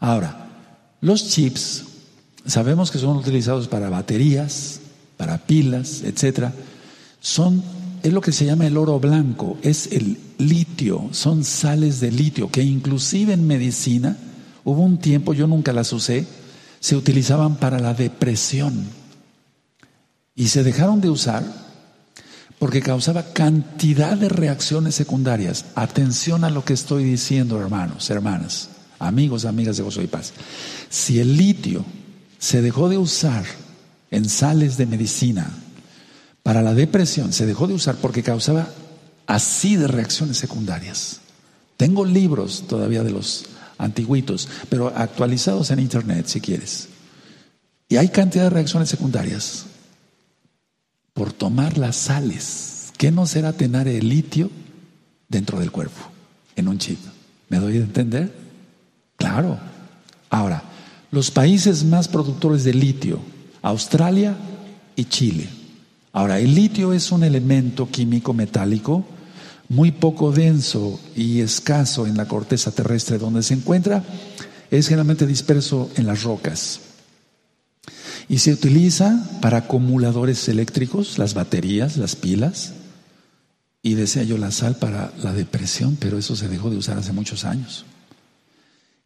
Ahora, 0.00 0.50
los 1.00 1.30
chips 1.30 1.84
sabemos 2.44 2.90
que 2.90 2.98
son 2.98 3.16
utilizados 3.16 3.68
para 3.68 3.88
baterías, 3.88 4.79
para 5.20 5.36
pilas, 5.36 6.00
etcétera. 6.02 6.50
Son 7.20 7.62
es 8.02 8.10
lo 8.10 8.22
que 8.22 8.32
se 8.32 8.46
llama 8.46 8.66
el 8.66 8.78
oro 8.78 8.98
blanco, 8.98 9.58
es 9.60 9.88
el 9.92 10.16
litio, 10.38 11.10
son 11.12 11.44
sales 11.44 12.00
de 12.00 12.10
litio 12.10 12.50
que 12.50 12.62
inclusive 12.62 13.34
en 13.34 13.46
medicina 13.46 14.16
hubo 14.64 14.80
un 14.80 14.96
tiempo, 14.96 15.34
yo 15.34 15.46
nunca 15.46 15.74
las 15.74 15.92
usé, 15.92 16.24
se 16.80 16.96
utilizaban 16.96 17.56
para 17.56 17.78
la 17.78 17.92
depresión 17.92 18.86
y 20.34 20.48
se 20.48 20.64
dejaron 20.64 21.02
de 21.02 21.10
usar 21.10 21.44
porque 22.58 22.80
causaba 22.80 23.34
cantidad 23.34 24.16
de 24.16 24.30
reacciones 24.30 24.94
secundarias. 24.94 25.66
Atención 25.74 26.44
a 26.44 26.50
lo 26.50 26.64
que 26.64 26.72
estoy 26.72 27.04
diciendo, 27.04 27.60
hermanos, 27.60 28.08
hermanas, 28.08 28.70
amigos, 28.98 29.44
amigas 29.44 29.76
de 29.76 29.82
Gozo 29.82 30.00
y 30.00 30.06
Paz. 30.06 30.32
Si 30.88 31.20
el 31.20 31.36
litio 31.36 31.84
se 32.38 32.62
dejó 32.62 32.88
de 32.88 32.96
usar 32.96 33.44
en 34.10 34.28
sales 34.28 34.76
de 34.76 34.86
medicina 34.86 35.50
para 36.42 36.62
la 36.62 36.74
depresión, 36.74 37.32
se 37.32 37.46
dejó 37.46 37.66
de 37.66 37.74
usar 37.74 37.96
porque 37.96 38.22
causaba 38.22 38.68
así 39.26 39.76
de 39.76 39.86
reacciones 39.86 40.38
secundarias. 40.38 41.20
Tengo 41.76 42.04
libros 42.04 42.64
todavía 42.66 43.02
de 43.02 43.10
los 43.10 43.44
antiguitos, 43.78 44.48
pero 44.68 44.88
actualizados 44.88 45.70
en 45.70 45.80
internet 45.80 46.26
si 46.26 46.40
quieres. 46.40 46.88
Y 47.88 47.96
hay 47.96 48.08
cantidad 48.08 48.44
de 48.44 48.50
reacciones 48.50 48.88
secundarias 48.88 49.66
por 51.12 51.32
tomar 51.32 51.78
las 51.78 51.96
sales. 51.96 52.92
¿Qué 52.96 53.10
no 53.10 53.26
será 53.26 53.52
tener 53.52 53.88
el 53.88 54.08
litio 54.08 54.50
dentro 55.28 55.58
del 55.58 55.70
cuerpo, 55.70 56.00
en 56.56 56.68
un 56.68 56.78
chip? 56.78 56.98
¿Me 57.48 57.58
doy 57.58 57.76
a 57.78 57.80
entender? 57.80 58.32
Claro. 59.16 59.58
Ahora, 60.28 60.62
los 61.10 61.30
países 61.30 61.84
más 61.84 62.08
productores 62.08 62.62
de 62.64 62.74
litio, 62.74 63.20
Australia 63.62 64.36
y 64.96 65.04
Chile. 65.04 65.48
Ahora, 66.12 66.38
el 66.38 66.54
litio 66.54 66.92
es 66.92 67.12
un 67.12 67.24
elemento 67.24 67.88
químico 67.88 68.32
metálico 68.32 69.04
muy 69.70 69.92
poco 69.92 70.32
denso 70.32 71.00
y 71.14 71.40
escaso 71.40 72.06
en 72.06 72.16
la 72.16 72.26
corteza 72.26 72.72
terrestre 72.72 73.18
donde 73.18 73.42
se 73.42 73.54
encuentra, 73.54 74.04
es 74.70 74.88
generalmente 74.88 75.26
disperso 75.26 75.90
en 75.94 76.06
las 76.06 76.24
rocas. 76.24 76.80
Y 78.28 78.38
se 78.38 78.52
utiliza 78.52 79.38
para 79.40 79.58
acumuladores 79.58 80.48
eléctricos, 80.48 81.18
las 81.18 81.34
baterías, 81.34 81.96
las 81.96 82.16
pilas. 82.16 82.74
Y 83.82 83.94
decía 83.94 84.24
yo 84.24 84.38
la 84.38 84.50
sal 84.50 84.76
para 84.76 85.12
la 85.22 85.32
depresión, 85.32 85.96
pero 85.98 86.18
eso 86.18 86.36
se 86.36 86.48
dejó 86.48 86.68
de 86.68 86.76
usar 86.76 86.98
hace 86.98 87.12
muchos 87.12 87.44
años. 87.44 87.86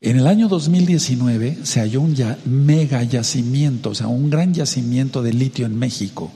En 0.04 0.18
el 0.18 0.26
año 0.26 0.48
2019 0.48 1.60
se 1.62 1.80
halló 1.80 2.02
un 2.02 2.14
mega 2.44 3.02
yacimiento, 3.02 3.88
o 3.88 3.94
sea, 3.94 4.06
un 4.06 4.28
gran 4.28 4.52
yacimiento 4.52 5.22
de 5.22 5.32
litio 5.32 5.64
en 5.64 5.78
México. 5.78 6.30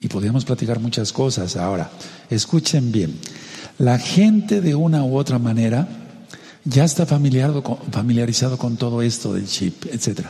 Y 0.00 0.08
podríamos 0.08 0.46
platicar 0.46 0.80
muchas 0.80 1.12
cosas. 1.12 1.56
Ahora, 1.56 1.90
escuchen 2.30 2.92
bien. 2.92 3.18
La 3.76 3.98
gente 3.98 4.62
de 4.62 4.74
una 4.74 5.04
u 5.04 5.18
otra 5.18 5.38
manera 5.38 5.86
ya 6.64 6.86
está 6.86 7.04
familiarizado 7.04 8.56
con 8.56 8.78
todo 8.78 9.02
esto 9.02 9.34
del 9.34 9.46
chip, 9.46 9.84
etc. 9.92 10.28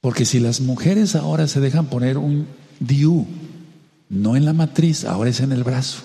Porque 0.00 0.24
si 0.24 0.40
las 0.40 0.62
mujeres 0.62 1.14
ahora 1.14 1.46
se 1.46 1.60
dejan 1.60 1.88
poner 1.88 2.16
un 2.16 2.46
DIU, 2.80 3.26
no 4.08 4.34
en 4.34 4.46
la 4.46 4.54
matriz, 4.54 5.04
ahora 5.04 5.28
es 5.28 5.40
en 5.40 5.52
el 5.52 5.62
brazo. 5.62 5.98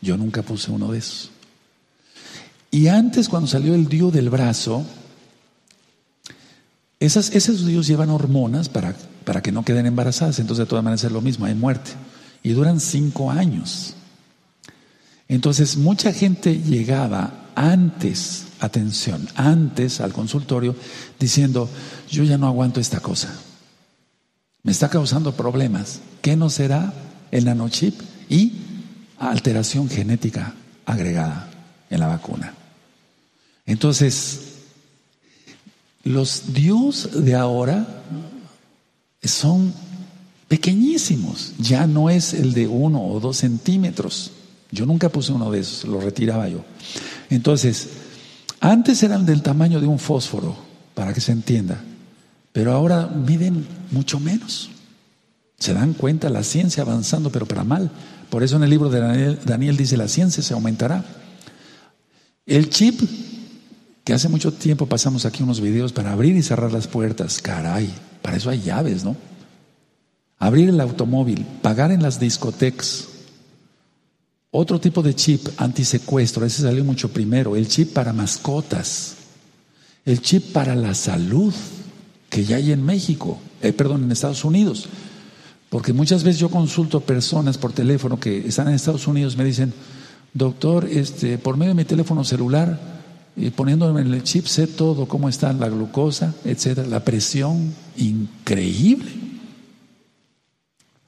Yo 0.00 0.16
nunca 0.16 0.40
puse 0.40 0.70
uno 0.70 0.90
de 0.90 1.00
esos. 1.00 1.33
Y 2.74 2.88
antes, 2.88 3.28
cuando 3.28 3.46
salió 3.46 3.72
el 3.76 3.86
DIU 3.86 4.10
del 4.10 4.30
brazo, 4.30 4.84
esas, 6.98 7.30
esos 7.30 7.64
DIUs 7.64 7.86
llevan 7.86 8.10
hormonas 8.10 8.68
para, 8.68 8.96
para 9.24 9.42
que 9.42 9.52
no 9.52 9.64
queden 9.64 9.86
embarazadas, 9.86 10.40
entonces 10.40 10.66
de 10.66 10.68
todas 10.70 10.82
maneras 10.82 11.04
es 11.04 11.12
lo 11.12 11.20
mismo, 11.20 11.46
hay 11.46 11.54
muerte. 11.54 11.92
Y 12.42 12.50
duran 12.50 12.80
cinco 12.80 13.30
años. 13.30 13.94
Entonces, 15.28 15.76
mucha 15.76 16.12
gente 16.12 16.62
llegaba 16.62 17.52
antes, 17.54 18.46
atención, 18.58 19.28
antes 19.36 20.00
al 20.00 20.12
consultorio 20.12 20.74
diciendo, 21.20 21.70
yo 22.10 22.24
ya 22.24 22.38
no 22.38 22.48
aguanto 22.48 22.80
esta 22.80 22.98
cosa, 22.98 23.32
me 24.64 24.72
está 24.72 24.88
causando 24.88 25.36
problemas, 25.36 26.00
¿qué 26.22 26.34
no 26.34 26.50
será 26.50 26.92
el 27.30 27.44
nanochip? 27.44 27.94
Y 28.28 28.54
alteración 29.20 29.88
genética 29.88 30.54
agregada 30.86 31.52
en 31.88 32.00
la 32.00 32.08
vacuna. 32.08 32.52
Entonces, 33.66 34.40
los 36.02 36.52
dios 36.52 37.10
de 37.24 37.34
ahora 37.34 38.02
son 39.22 39.72
pequeñísimos, 40.48 41.54
ya 41.58 41.86
no 41.86 42.10
es 42.10 42.34
el 42.34 42.52
de 42.52 42.68
uno 42.68 43.02
o 43.02 43.20
dos 43.20 43.38
centímetros. 43.38 44.32
Yo 44.70 44.86
nunca 44.86 45.08
puse 45.08 45.32
uno 45.32 45.50
de 45.50 45.60
esos, 45.60 45.84
lo 45.84 46.00
retiraba 46.00 46.48
yo. 46.48 46.64
Entonces, 47.30 47.88
antes 48.60 49.02
eran 49.02 49.24
del 49.24 49.42
tamaño 49.42 49.80
de 49.80 49.86
un 49.86 49.98
fósforo, 49.98 50.56
para 50.94 51.12
que 51.12 51.20
se 51.20 51.32
entienda, 51.32 51.82
pero 52.52 52.72
ahora 52.72 53.08
miden 53.08 53.66
mucho 53.90 54.20
menos. 54.20 54.70
Se 55.58 55.74
dan 55.74 55.92
cuenta 55.92 56.30
la 56.30 56.44
ciencia 56.44 56.82
avanzando, 56.82 57.30
pero 57.30 57.46
para 57.46 57.64
mal. 57.64 57.90
Por 58.30 58.42
eso 58.42 58.56
en 58.56 58.62
el 58.64 58.70
libro 58.70 58.90
de 58.90 59.36
Daniel, 59.44 59.76
dice, 59.76 59.96
la 59.96 60.08
ciencia 60.08 60.42
se 60.42 60.54
aumentará. 60.54 61.04
El 62.46 62.70
chip, 62.70 63.00
que 64.04 64.12
hace 64.12 64.28
mucho 64.28 64.52
tiempo 64.52 64.86
pasamos 64.86 65.24
aquí 65.24 65.42
unos 65.42 65.60
videos 65.60 65.92
para 65.92 66.12
abrir 66.12 66.36
y 66.36 66.42
cerrar 66.42 66.72
las 66.72 66.86
puertas, 66.86 67.40
caray, 67.40 67.90
para 68.20 68.36
eso 68.36 68.50
hay 68.50 68.60
llaves, 68.60 69.02
¿no? 69.02 69.16
Abrir 70.38 70.68
el 70.68 70.80
automóvil, 70.80 71.46
pagar 71.62 71.90
en 71.90 72.02
las 72.02 72.20
discotecas, 72.20 73.08
otro 74.50 74.78
tipo 74.78 75.02
de 75.02 75.14
chip 75.14 75.48
antisecuestro, 75.56 76.44
ese 76.44 76.62
salió 76.62 76.84
mucho 76.84 77.10
primero, 77.10 77.56
el 77.56 77.66
chip 77.66 77.92
para 77.92 78.12
mascotas, 78.12 79.16
el 80.04 80.20
chip 80.20 80.52
para 80.52 80.76
la 80.76 80.94
salud, 80.94 81.52
que 82.28 82.44
ya 82.44 82.56
hay 82.56 82.72
en 82.72 82.84
México, 82.84 83.38
eh, 83.62 83.72
perdón, 83.72 84.04
en 84.04 84.12
Estados 84.12 84.44
Unidos. 84.44 84.88
Porque 85.70 85.92
muchas 85.92 86.22
veces 86.22 86.40
yo 86.40 86.50
consulto 86.50 87.00
personas 87.00 87.58
por 87.58 87.72
teléfono 87.72 88.20
que 88.20 88.46
están 88.46 88.68
en 88.68 88.74
Estados 88.74 89.08
Unidos, 89.08 89.36
me 89.36 89.44
dicen, 89.44 89.72
doctor, 90.34 90.86
este, 90.88 91.38
por 91.38 91.56
medio 91.56 91.70
de 91.70 91.82
mi 91.82 91.84
teléfono 91.84 92.22
celular, 92.22 92.78
y 93.36 93.50
poniéndome 93.50 94.00
en 94.02 94.14
el 94.14 94.22
chip, 94.22 94.46
sé 94.46 94.66
todo, 94.66 95.08
cómo 95.08 95.28
está 95.28 95.52
la 95.52 95.68
glucosa, 95.68 96.34
etcétera, 96.44 96.86
la 96.86 97.04
presión, 97.04 97.74
increíble. 97.96 99.10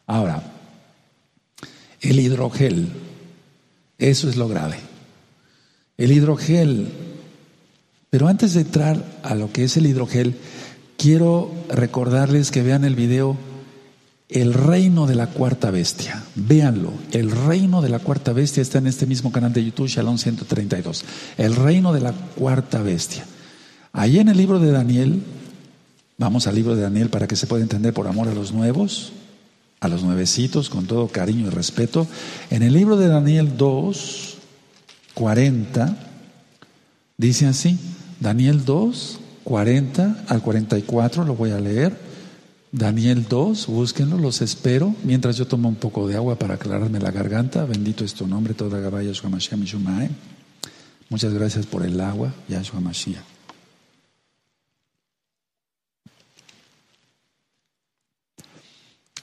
Ahora, 0.06 0.42
el 2.00 2.20
hidrogel, 2.20 2.88
eso 3.98 4.28
es 4.28 4.36
lo 4.36 4.48
grave. 4.48 4.78
El 5.96 6.12
hidrogel. 6.12 6.88
Pero 8.10 8.28
antes 8.28 8.54
de 8.54 8.60
entrar 8.62 9.04
a 9.22 9.34
lo 9.34 9.52
que 9.52 9.64
es 9.64 9.76
el 9.76 9.86
hidrogel, 9.86 10.36
quiero 10.96 11.50
recordarles 11.68 12.50
que 12.50 12.62
vean 12.62 12.84
el 12.84 12.94
video 12.94 13.36
El 14.28 14.54
reino 14.54 15.06
de 15.06 15.14
la 15.14 15.28
cuarta 15.28 15.70
bestia. 15.70 16.22
Véanlo. 16.34 16.92
El 17.12 17.30
reino 17.30 17.80
de 17.82 17.88
la 17.88 18.00
cuarta 18.00 18.32
bestia 18.32 18.60
está 18.60 18.78
en 18.78 18.88
este 18.88 19.06
mismo 19.06 19.30
canal 19.30 19.52
de 19.52 19.64
YouTube, 19.64 19.88
Shalom 19.88 20.18
132. 20.18 21.04
El 21.38 21.54
reino 21.54 21.92
de 21.92 22.00
la 22.00 22.12
cuarta 22.12 22.82
bestia. 22.82 23.24
Ahí 23.92 24.18
en 24.18 24.28
el 24.28 24.36
libro 24.36 24.58
de 24.58 24.72
Daniel, 24.72 25.22
vamos 26.18 26.46
al 26.46 26.56
libro 26.56 26.74
de 26.74 26.82
Daniel 26.82 27.08
para 27.08 27.28
que 27.28 27.36
se 27.36 27.46
pueda 27.46 27.62
entender 27.62 27.94
por 27.94 28.08
amor 28.08 28.28
a 28.28 28.34
los 28.34 28.52
nuevos 28.52 29.12
a 29.80 29.88
los 29.88 30.02
nuevecitos 30.02 30.70
con 30.70 30.86
todo 30.86 31.08
cariño 31.08 31.46
y 31.46 31.50
respeto. 31.50 32.06
En 32.50 32.62
el 32.62 32.72
libro 32.72 32.96
de 32.96 33.08
Daniel 33.08 33.56
2, 33.56 34.36
40, 35.14 35.96
dice 37.16 37.46
así, 37.46 37.78
Daniel 38.20 38.64
2, 38.64 39.20
40 39.44 40.24
al 40.28 40.42
44, 40.42 41.24
lo 41.24 41.34
voy 41.34 41.50
a 41.50 41.60
leer. 41.60 42.05
Daniel 42.72 43.26
2, 43.28 43.66
búsquenlo, 43.68 44.18
los 44.18 44.42
espero. 44.42 44.94
Mientras 45.04 45.36
yo 45.36 45.46
tomo 45.46 45.68
un 45.68 45.76
poco 45.76 46.08
de 46.08 46.16
agua 46.16 46.38
para 46.38 46.54
aclararme 46.54 46.98
la 46.98 47.10
garganta, 47.10 47.64
bendito 47.64 48.04
es 48.04 48.14
tu 48.14 48.26
nombre, 48.26 48.54
toda 48.54 48.80
Gabaya 48.80 49.12
Muchas 51.08 51.32
gracias 51.32 51.66
por 51.66 51.84
el 51.84 52.00
agua, 52.00 52.34
Yahshua 52.48 52.80
Mashiach. 52.80 53.22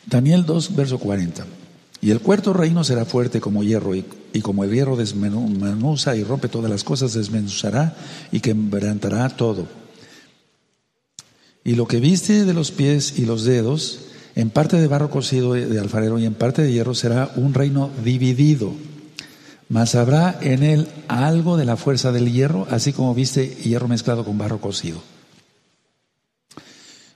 Daniel 0.06 0.46
2, 0.46 0.76
verso 0.76 1.00
40. 1.00 1.46
Y 2.02 2.12
el 2.12 2.20
cuarto 2.20 2.54
reino 2.54 2.84
será 2.84 3.06
fuerte 3.06 3.42
como 3.42 3.64
hierro, 3.64 3.96
y, 3.96 4.04
como 4.42 4.64
el 4.64 4.72
hierro 4.72 4.96
desmenuza 4.96 6.16
y 6.16 6.24
rompe 6.24 6.50
todas 6.50 6.70
las 6.70 6.84
cosas, 6.84 7.14
desmenuzará 7.14 7.96
y 8.32 8.40
quebrantará 8.40 9.30
todo. 9.30 9.83
Y 11.64 11.76
lo 11.76 11.88
que 11.88 12.00
viste 12.00 12.46
de 12.46 12.54
los 12.54 12.72
pies 12.72 13.18
y 13.18 13.26
los 13.26 13.46
dedos, 13.46 14.00
en 14.36 14.50
parte 14.50 14.78
de 14.78 14.88
barro 14.88 15.10
cocido 15.10 15.54
de 15.54 15.80
alfarero 15.80 16.20
y 16.20 16.26
en 16.26 16.34
parte 16.34 16.62
de 16.62 16.72
hierro, 16.72 16.94
será 16.94 17.32
un 17.36 17.54
reino 17.54 17.90
dividido. 18.04 18.74
Mas 19.70 19.96
habrá 19.96 20.38
en 20.42 20.64
él 20.64 20.88
algo 21.08 21.56
de 21.56 21.66
la 21.66 21.78
fuerza 21.78 22.12
del 22.12 22.32
hierro, 22.32 22.68
así 22.70 22.92
como 22.92 23.16
viste 23.16 23.48
hierro 23.48 23.88
mezclado 23.88 24.26
con 24.26 24.38
barro 24.38 24.60
cocido. 24.60 25.02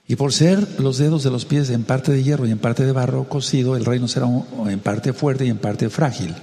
Y 0.06 0.16
por 0.16 0.32
ser 0.32 0.80
los 0.80 0.96
dedos 0.96 1.22
de 1.22 1.30
los 1.30 1.44
pies 1.44 1.68
en 1.68 1.84
parte 1.84 2.12
de 2.12 2.22
hierro 2.22 2.46
y 2.46 2.50
en 2.50 2.58
parte 2.58 2.84
de 2.84 2.92
barro 2.92 3.28
cocido, 3.28 3.76
el 3.76 3.84
reino 3.84 4.08
será 4.08 4.26
en 4.66 4.80
parte 4.80 5.12
fuerte 5.12 5.44
y 5.44 5.50
en 5.50 5.58
parte 5.58 5.90
frágil. 5.90 6.34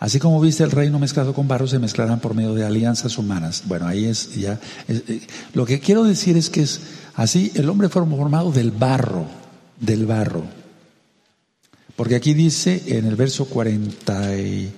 Así 0.00 0.18
como 0.18 0.40
viste 0.40 0.64
el 0.64 0.70
reino 0.70 0.98
mezclado 0.98 1.34
con 1.34 1.46
barro, 1.46 1.66
se 1.66 1.78
mezclarán 1.78 2.20
por 2.20 2.34
medio 2.34 2.54
de 2.54 2.64
alianzas 2.64 3.18
humanas. 3.18 3.62
Bueno, 3.66 3.86
ahí 3.86 4.06
es 4.06 4.34
ya. 4.34 4.58
Eh, 4.88 5.20
lo 5.52 5.66
que 5.66 5.78
quiero 5.78 6.04
decir 6.04 6.36
es 6.38 6.48
que 6.48 6.62
es 6.62 6.80
así: 7.14 7.52
el 7.54 7.68
hombre 7.68 7.90
fue 7.90 8.04
formado 8.04 8.50
del 8.50 8.70
barro, 8.70 9.26
del 9.78 10.06
barro. 10.06 10.42
Porque 11.96 12.16
aquí 12.16 12.32
dice 12.32 12.82
en 12.86 13.04
el 13.04 13.14
verso 13.14 13.44
40 13.44 14.36
y 14.38 14.72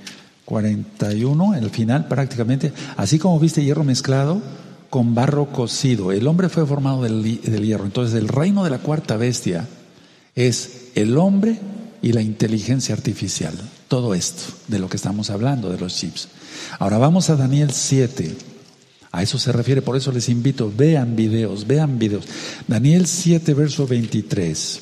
41, 0.44 1.54
en 1.54 1.62
el 1.62 1.70
final 1.70 2.08
prácticamente, 2.08 2.72
así 2.96 3.20
como 3.20 3.38
viste 3.38 3.62
hierro 3.62 3.84
mezclado 3.84 4.42
con 4.90 5.14
barro 5.14 5.52
cocido. 5.52 6.10
El 6.10 6.26
hombre 6.26 6.48
fue 6.48 6.66
formado 6.66 7.04
del, 7.04 7.40
hierro. 7.42 7.84
Entonces 7.84 8.14
el 8.14 8.28
reino 8.28 8.64
de 8.64 8.70
la 8.70 8.78
cuarta 8.78 9.16
bestia 9.16 9.68
es 10.34 10.88
el 10.96 11.16
hombre 11.16 11.58
y 12.02 12.12
la 12.12 12.22
inteligencia 12.22 12.94
artificial. 12.94 13.54
Todo 13.92 14.14
esto 14.14 14.44
de 14.68 14.78
lo 14.78 14.88
que 14.88 14.96
estamos 14.96 15.28
hablando, 15.28 15.68
de 15.68 15.76
los 15.76 15.94
chips. 15.94 16.28
Ahora 16.78 16.96
vamos 16.96 17.28
a 17.28 17.36
Daniel 17.36 17.72
7. 17.72 18.34
A 19.10 19.22
eso 19.22 19.38
se 19.38 19.52
refiere, 19.52 19.82
por 19.82 19.98
eso 19.98 20.10
les 20.12 20.30
invito, 20.30 20.72
vean 20.74 21.14
videos, 21.14 21.66
vean 21.66 21.98
videos. 21.98 22.24
Daniel 22.66 23.06
7, 23.06 23.52
verso 23.52 23.86
23. 23.86 24.80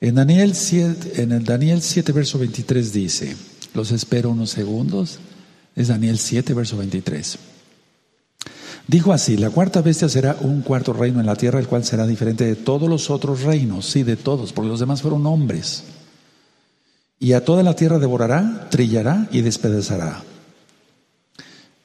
En 0.00 0.14
Daniel 0.14 0.54
7, 0.54 1.20
en 1.20 1.32
el 1.32 1.44
Daniel 1.44 1.82
7, 1.82 2.10
verso 2.12 2.38
23 2.38 2.90
dice, 2.90 3.36
los 3.74 3.92
espero 3.92 4.30
unos 4.30 4.48
segundos, 4.48 5.18
es 5.76 5.88
Daniel 5.88 6.16
7, 6.16 6.54
verso 6.54 6.78
23. 6.78 7.38
Dijo 8.88 9.12
así, 9.12 9.36
la 9.36 9.50
cuarta 9.50 9.82
bestia 9.82 10.08
será 10.08 10.38
un 10.40 10.62
cuarto 10.62 10.94
reino 10.94 11.20
en 11.20 11.26
la 11.26 11.36
tierra, 11.36 11.60
el 11.60 11.68
cual 11.68 11.84
será 11.84 12.06
diferente 12.06 12.46
de 12.46 12.56
todos 12.56 12.88
los 12.88 13.10
otros 13.10 13.42
reinos, 13.42 13.84
sí, 13.84 14.04
de 14.04 14.16
todos, 14.16 14.54
porque 14.54 14.70
los 14.70 14.80
demás 14.80 15.02
fueron 15.02 15.26
hombres. 15.26 15.84
Y 17.18 17.32
a 17.32 17.44
toda 17.44 17.62
la 17.62 17.74
tierra 17.74 17.98
devorará, 17.98 18.68
trillará 18.70 19.28
y 19.30 19.40
despedazará. 19.40 20.22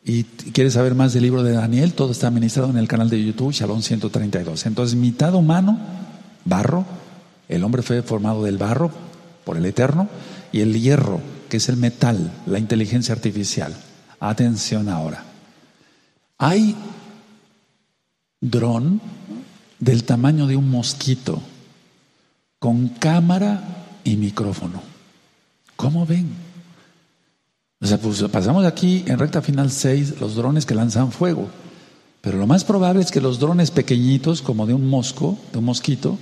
Y 0.03 0.23
quieres 0.23 0.73
saber 0.73 0.95
más 0.95 1.13
del 1.13 1.23
libro 1.23 1.43
de 1.43 1.53
Daniel, 1.53 1.93
todo 1.93 2.11
está 2.11 2.27
administrado 2.27 2.69
en 2.69 2.77
el 2.77 2.87
canal 2.87 3.09
de 3.09 3.23
YouTube, 3.23 3.51
Shalom 3.51 3.81
132. 3.81 4.65
Entonces, 4.65 4.95
mitad 4.95 5.33
humano, 5.35 5.77
barro, 6.45 6.85
el 7.47 7.63
hombre 7.63 7.81
fue 7.81 8.01
formado 8.01 8.43
del 8.43 8.57
barro 8.57 8.91
por 9.43 9.57
el 9.57 9.65
Eterno, 9.65 10.09
y 10.51 10.61
el 10.61 10.79
hierro, 10.79 11.21
que 11.49 11.57
es 11.57 11.69
el 11.69 11.77
metal, 11.77 12.31
la 12.45 12.59
inteligencia 12.59 13.13
artificial. 13.13 13.75
Atención 14.19 14.89
ahora. 14.89 15.23
Hay 16.37 16.75
dron 18.41 19.01
del 19.79 20.03
tamaño 20.03 20.47
de 20.47 20.55
un 20.55 20.69
mosquito 20.69 21.41
con 22.57 22.89
cámara 22.89 23.85
y 24.03 24.17
micrófono. 24.17 24.88
¿Cómo 25.79 26.05
ven? 26.05 26.27
O 27.79 27.87
sea, 27.87 27.97
pues 27.97 28.21
pasamos 28.23 28.65
aquí 28.65 29.05
en 29.07 29.17
recta 29.17 29.41
final 29.41 29.71
6 29.71 30.19
los 30.19 30.35
drones 30.35 30.65
que 30.65 30.75
lanzan 30.75 31.13
fuego. 31.13 31.47
Pero 32.19 32.37
lo 32.37 32.45
más 32.45 32.65
probable 32.65 33.01
es 33.01 33.11
que 33.11 33.21
los 33.21 33.39
drones 33.39 33.71
pequeñitos, 33.71 34.41
como 34.41 34.67
de 34.67 34.73
un 34.73 34.89
mosco, 34.89 35.39
de 35.53 35.59
un 35.59 35.63
mosquito, 35.63 36.17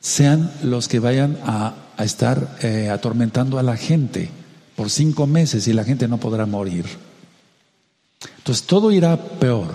sean 0.00 0.52
los 0.62 0.86
que 0.86 0.98
vayan 0.98 1.38
a, 1.46 1.76
estar 1.96 2.58
eh, 2.60 2.90
atormentando 2.90 3.58
a 3.58 3.62
la 3.62 3.78
gente 3.78 4.28
por 4.76 4.90
cinco 4.90 5.26
meses 5.26 5.66
y 5.66 5.72
la 5.72 5.84
gente 5.84 6.06
no 6.06 6.18
podrá 6.18 6.44
morir. 6.44 6.84
Entonces 8.36 8.66
todo 8.66 8.92
irá 8.92 9.16
peor. 9.16 9.68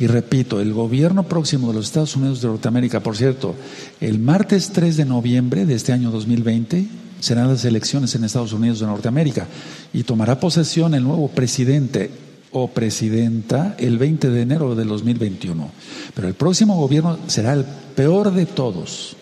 Y 0.00 0.06
repito, 0.06 0.60
el 0.60 0.72
gobierno 0.72 1.24
próximo 1.24 1.68
de 1.68 1.74
los 1.74 1.86
Estados 1.86 2.14
Unidos 2.14 2.40
de 2.40 2.48
Norteamérica, 2.48 3.00
por 3.00 3.16
cierto, 3.16 3.54
el 4.00 4.18
martes 4.20 4.70
3 4.70 4.96
de 4.96 5.04
noviembre 5.04 5.66
de 5.66 5.74
este 5.74 5.92
año 5.92 6.10
2020 6.10 6.86
serán 7.20 7.48
las 7.48 7.64
elecciones 7.64 8.14
en 8.14 8.24
Estados 8.24 8.52
Unidos 8.52 8.80
de 8.80 8.86
Norteamérica 8.86 9.48
y 9.92 10.04
tomará 10.04 10.38
posesión 10.38 10.94
el 10.94 11.02
nuevo 11.02 11.28
presidente 11.28 12.10
o 12.52 12.68
presidenta 12.68 13.74
el 13.78 13.98
20 13.98 14.30
de 14.30 14.42
enero 14.42 14.74
de 14.74 14.84
2021. 14.84 15.70
Pero 16.14 16.28
el 16.28 16.34
próximo 16.34 16.76
gobierno 16.76 17.18
será 17.26 17.52
el 17.52 17.64
peor 17.96 18.32
de 18.32 18.46
todos. 18.46 19.16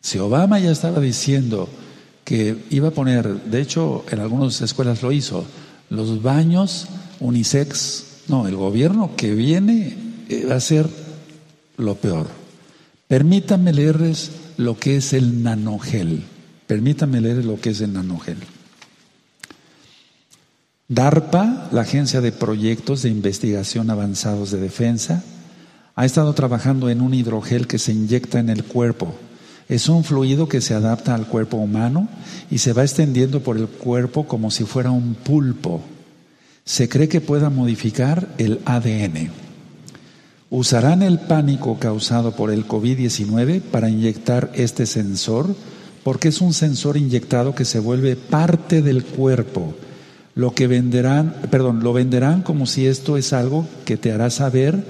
Si 0.00 0.18
Obama 0.18 0.58
ya 0.58 0.70
estaba 0.70 1.00
diciendo 1.00 1.68
que 2.24 2.64
iba 2.70 2.88
a 2.88 2.92
poner, 2.92 3.42
de 3.44 3.60
hecho 3.60 4.04
en 4.10 4.20
algunas 4.20 4.60
escuelas 4.60 5.02
lo 5.02 5.12
hizo, 5.12 5.44
los 5.88 6.22
baños 6.22 6.88
unisex. 7.20 8.03
No, 8.28 8.48
el 8.48 8.56
gobierno 8.56 9.16
que 9.16 9.34
viene 9.34 9.96
eh, 10.28 10.46
va 10.46 10.56
a 10.56 10.60
ser 10.60 10.88
lo 11.76 11.94
peor. 11.96 12.28
Permítanme 13.08 13.72
leerles 13.72 14.30
lo 14.56 14.78
que 14.78 14.96
es 14.96 15.12
el 15.12 15.42
nanogel. 15.42 16.24
Permítanme 16.66 17.20
leer 17.20 17.44
lo 17.44 17.60
que 17.60 17.70
es 17.70 17.80
el 17.80 17.92
nanogel. 17.92 18.38
DARPA, 20.88 21.68
la 21.72 21.82
Agencia 21.82 22.20
de 22.20 22.32
Proyectos 22.32 23.02
de 23.02 23.10
Investigación 23.10 23.90
Avanzados 23.90 24.50
de 24.50 24.60
Defensa, 24.60 25.22
ha 25.94 26.04
estado 26.04 26.32
trabajando 26.32 26.88
en 26.88 27.00
un 27.00 27.14
hidrogel 27.14 27.66
que 27.66 27.78
se 27.78 27.92
inyecta 27.92 28.38
en 28.38 28.48
el 28.48 28.64
cuerpo. 28.64 29.14
Es 29.68 29.88
un 29.88 30.04
fluido 30.04 30.48
que 30.48 30.60
se 30.60 30.74
adapta 30.74 31.14
al 31.14 31.26
cuerpo 31.26 31.56
humano 31.56 32.08
y 32.50 32.58
se 32.58 32.72
va 32.72 32.82
extendiendo 32.82 33.40
por 33.40 33.56
el 33.56 33.66
cuerpo 33.66 34.26
como 34.26 34.50
si 34.50 34.64
fuera 34.64 34.90
un 34.90 35.14
pulpo 35.14 35.82
se 36.64 36.88
cree 36.88 37.08
que 37.08 37.20
pueda 37.20 37.50
modificar 37.50 38.28
el 38.38 38.60
ADN. 38.64 39.30
Usarán 40.50 41.02
el 41.02 41.18
pánico 41.18 41.78
causado 41.78 42.32
por 42.32 42.50
el 42.50 42.66
COVID-19 42.66 43.60
para 43.60 43.90
inyectar 43.90 44.50
este 44.54 44.86
sensor 44.86 45.54
porque 46.04 46.28
es 46.28 46.40
un 46.40 46.52
sensor 46.52 46.96
inyectado 46.96 47.54
que 47.54 47.64
se 47.64 47.80
vuelve 47.80 48.14
parte 48.14 48.82
del 48.82 49.04
cuerpo. 49.04 49.74
Lo 50.34 50.54
que 50.54 50.66
venderán, 50.66 51.34
perdón, 51.50 51.82
lo 51.82 51.92
venderán 51.92 52.42
como 52.42 52.66
si 52.66 52.86
esto 52.86 53.16
es 53.16 53.32
algo 53.32 53.66
que 53.84 53.96
te 53.96 54.12
hará 54.12 54.30
saber 54.30 54.84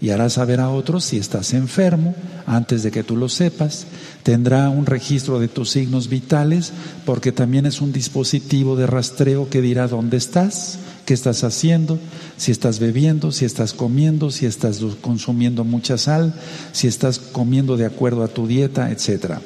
y 0.00 0.10
hará 0.10 0.28
saber 0.30 0.60
a 0.60 0.70
otros 0.70 1.04
si 1.04 1.16
estás 1.16 1.54
enfermo 1.54 2.14
antes 2.46 2.82
de 2.82 2.90
que 2.90 3.02
tú 3.02 3.16
lo 3.16 3.28
sepas. 3.28 3.86
Tendrá 4.22 4.68
un 4.68 4.86
registro 4.86 5.38
de 5.38 5.48
tus 5.48 5.70
signos 5.70 6.08
vitales 6.08 6.72
porque 7.04 7.32
también 7.32 7.66
es 7.66 7.80
un 7.80 7.92
dispositivo 7.92 8.76
de 8.76 8.86
rastreo 8.86 9.48
que 9.48 9.62
dirá 9.62 9.88
dónde 9.88 10.16
estás 10.16 10.78
qué 11.06 11.14
estás 11.14 11.44
haciendo, 11.44 11.98
si 12.36 12.50
estás 12.50 12.80
bebiendo, 12.80 13.30
si 13.32 13.44
estás 13.44 13.72
comiendo, 13.72 14.30
si 14.30 14.44
estás 14.44 14.80
consumiendo 15.00 15.64
mucha 15.64 15.96
sal, 15.96 16.34
si 16.72 16.88
estás 16.88 17.18
comiendo 17.18 17.76
de 17.76 17.86
acuerdo 17.86 18.24
a 18.24 18.28
tu 18.28 18.46
dieta, 18.46 18.90
etc. 18.90 19.38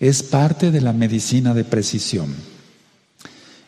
Es 0.00 0.22
parte 0.22 0.70
de 0.70 0.80
la 0.80 0.94
medicina 0.94 1.52
de 1.52 1.64
precisión. 1.64 2.34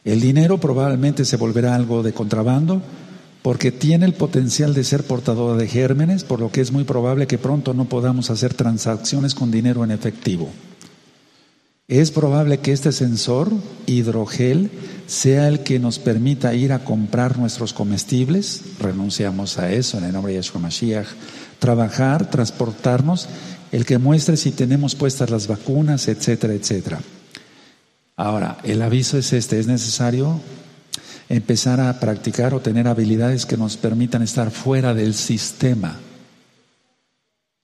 El 0.03 0.21
dinero 0.21 0.59
probablemente 0.59 1.27
se 1.27 1.37
volverá 1.37 1.75
algo 1.75 2.03
de 2.03 2.15
contrabando 2.15 2.83
porque 3.43 3.73
tiene 3.73 4.07
el 4.07 4.15
potencial 4.15 4.75
de 4.75 4.85
ser 4.85 5.05
portador 5.05 5.57
de 5.57 5.67
gérmenes, 5.67 6.25
por 6.25 6.41
lo 6.41 6.53
que 6.53 6.61
es 6.61 6.73
muy 6.73 6.85
probable 6.85 7.27
que 7.27 7.39
pronto 7.39 7.73
no 7.73 7.87
podamos 7.87 8.31
hacer 8.31 8.55
transacciones 8.55 9.35
con 9.35 9.51
dinero 9.51 9.83
en 9.85 9.91
efectivo. 9.91 10.51
Es 11.89 12.13
probable 12.13 12.59
que 12.59 12.73
este 12.73 12.93
sensor 12.93 13.51
hidrogel 13.87 14.71
sea 15.07 15.49
el 15.49 15.61
que 15.61 15.81
nos 15.81 15.99
permita 15.99 16.55
ir 16.55 16.73
a 16.73 16.85
comprar 16.85 17.37
nuestros 17.37 17.73
comestibles, 17.73 18.63
renunciamos 18.79 19.59
a 19.59 19.73
eso 19.73 19.99
en 19.99 20.05
el 20.05 20.13
nombre 20.13 20.33
de 20.33 20.39
Yeshua 20.39 20.61
Mashiach, 20.61 21.09
trabajar, 21.59 22.31
transportarnos, 22.31 23.29
el 23.73 23.87
que 23.87 23.99
muestre 23.99 24.37
si 24.37 24.53
tenemos 24.53 24.95
puestas 24.95 25.31
las 25.31 25.49
vacunas, 25.49 26.07
etcétera, 26.07 26.55
etcétera. 26.55 27.01
Ahora, 28.17 28.59
el 28.63 28.83
aviso 28.83 29.19
es 29.19 29.33
este, 29.33 29.59
es 29.59 29.67
necesario 29.67 30.41
empezar 31.31 31.81
a 31.81 32.01
practicar 32.01 32.55
o 32.55 32.61
tener 32.61 32.89
habilidades 32.89 33.47
que 33.47 33.57
nos 33.57 33.77
permitan 33.77 34.21
estar 34.21 34.51
fuera 34.51 34.95
del 34.95 35.15
sistema. 35.15 35.97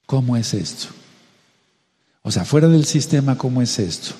¿Cómo 0.05 0.37
es 0.37 0.53
esto? 0.53 0.87
O 2.21 2.31
sea, 2.31 2.45
fuera 2.45 2.69
del 2.69 2.85
sistema, 2.85 3.37
¿cómo 3.37 3.61
es 3.61 3.77
esto? 3.77 4.15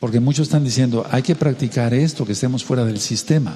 Porque 0.00 0.18
muchos 0.18 0.48
están 0.48 0.64
diciendo, 0.64 1.06
hay 1.12 1.22
que 1.22 1.36
practicar 1.36 1.94
esto, 1.94 2.26
que 2.26 2.32
estemos 2.32 2.64
fuera 2.64 2.84
del 2.84 2.98
sistema. 2.98 3.54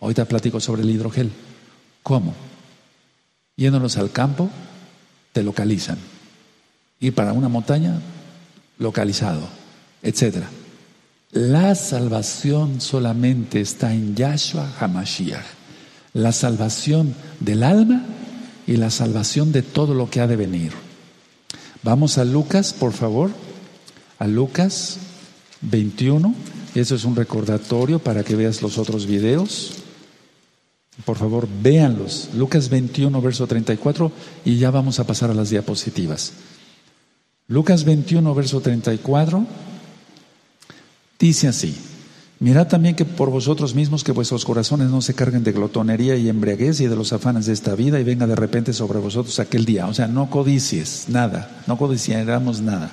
Ahorita 0.00 0.24
platico 0.24 0.58
sobre 0.58 0.82
el 0.82 0.90
hidrogel. 0.90 1.30
¿Cómo? 2.02 2.34
Yéndonos 3.56 3.98
al 3.98 4.10
campo, 4.10 4.48
te 5.34 5.42
localizan. 5.42 5.98
Ir 6.98 7.14
para 7.14 7.34
una 7.34 7.50
montaña, 7.50 8.00
localizado, 8.78 9.46
etc. 10.02 10.44
La 11.32 11.76
salvación 11.76 12.80
solamente 12.80 13.60
está 13.60 13.94
en 13.94 14.16
Yahshua 14.16 14.68
HaMashiach. 14.80 15.44
La 16.12 16.32
salvación 16.32 17.14
del 17.38 17.62
alma 17.62 18.04
y 18.66 18.76
la 18.76 18.90
salvación 18.90 19.52
de 19.52 19.62
todo 19.62 19.94
lo 19.94 20.10
que 20.10 20.20
ha 20.20 20.26
de 20.26 20.34
venir. 20.34 20.72
Vamos 21.84 22.18
a 22.18 22.24
Lucas, 22.24 22.72
por 22.72 22.92
favor. 22.92 23.30
A 24.18 24.26
Lucas 24.26 24.98
21. 25.60 26.34
Eso 26.74 26.96
es 26.96 27.04
un 27.04 27.14
recordatorio 27.14 28.00
para 28.00 28.24
que 28.24 28.34
veas 28.34 28.60
los 28.60 28.76
otros 28.76 29.06
videos. 29.06 29.74
Por 31.04 31.16
favor, 31.16 31.48
véanlos. 31.62 32.30
Lucas 32.34 32.68
21, 32.68 33.22
verso 33.22 33.46
34, 33.46 34.10
y 34.44 34.58
ya 34.58 34.72
vamos 34.72 34.98
a 34.98 35.06
pasar 35.06 35.30
a 35.30 35.34
las 35.34 35.50
diapositivas. 35.50 36.32
Lucas 37.46 37.84
21, 37.84 38.34
verso 38.34 38.60
34, 38.60 39.46
dice 41.20 41.46
así. 41.46 41.76
Mirad 42.40 42.68
también 42.68 42.96
que 42.96 43.04
por 43.04 43.30
vosotros 43.30 43.74
mismos 43.74 44.02
que 44.02 44.12
vuestros 44.12 44.46
corazones 44.46 44.88
no 44.88 45.02
se 45.02 45.12
carguen 45.12 45.44
de 45.44 45.52
glotonería 45.52 46.16
y 46.16 46.30
embriaguez 46.30 46.80
y 46.80 46.86
de 46.86 46.96
los 46.96 47.12
afanes 47.12 47.44
de 47.44 47.52
esta 47.52 47.74
vida 47.74 48.00
y 48.00 48.04
venga 48.04 48.26
de 48.26 48.34
repente 48.34 48.72
sobre 48.72 48.98
vosotros 48.98 49.38
aquel 49.38 49.66
día. 49.66 49.86
O 49.86 49.92
sea, 49.92 50.06
no 50.08 50.30
codicies 50.30 51.04
nada, 51.08 51.62
no 51.66 51.76
codiciáramos 51.76 52.62
nada. 52.62 52.92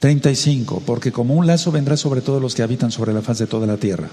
35, 0.00 0.82
porque 0.84 1.12
como 1.12 1.34
un 1.34 1.46
lazo 1.46 1.70
vendrá 1.70 1.96
sobre 1.96 2.22
todos 2.22 2.42
los 2.42 2.56
que 2.56 2.64
habitan 2.64 2.90
sobre 2.90 3.12
la 3.12 3.22
faz 3.22 3.38
de 3.38 3.46
toda 3.46 3.68
la 3.68 3.76
tierra. 3.76 4.08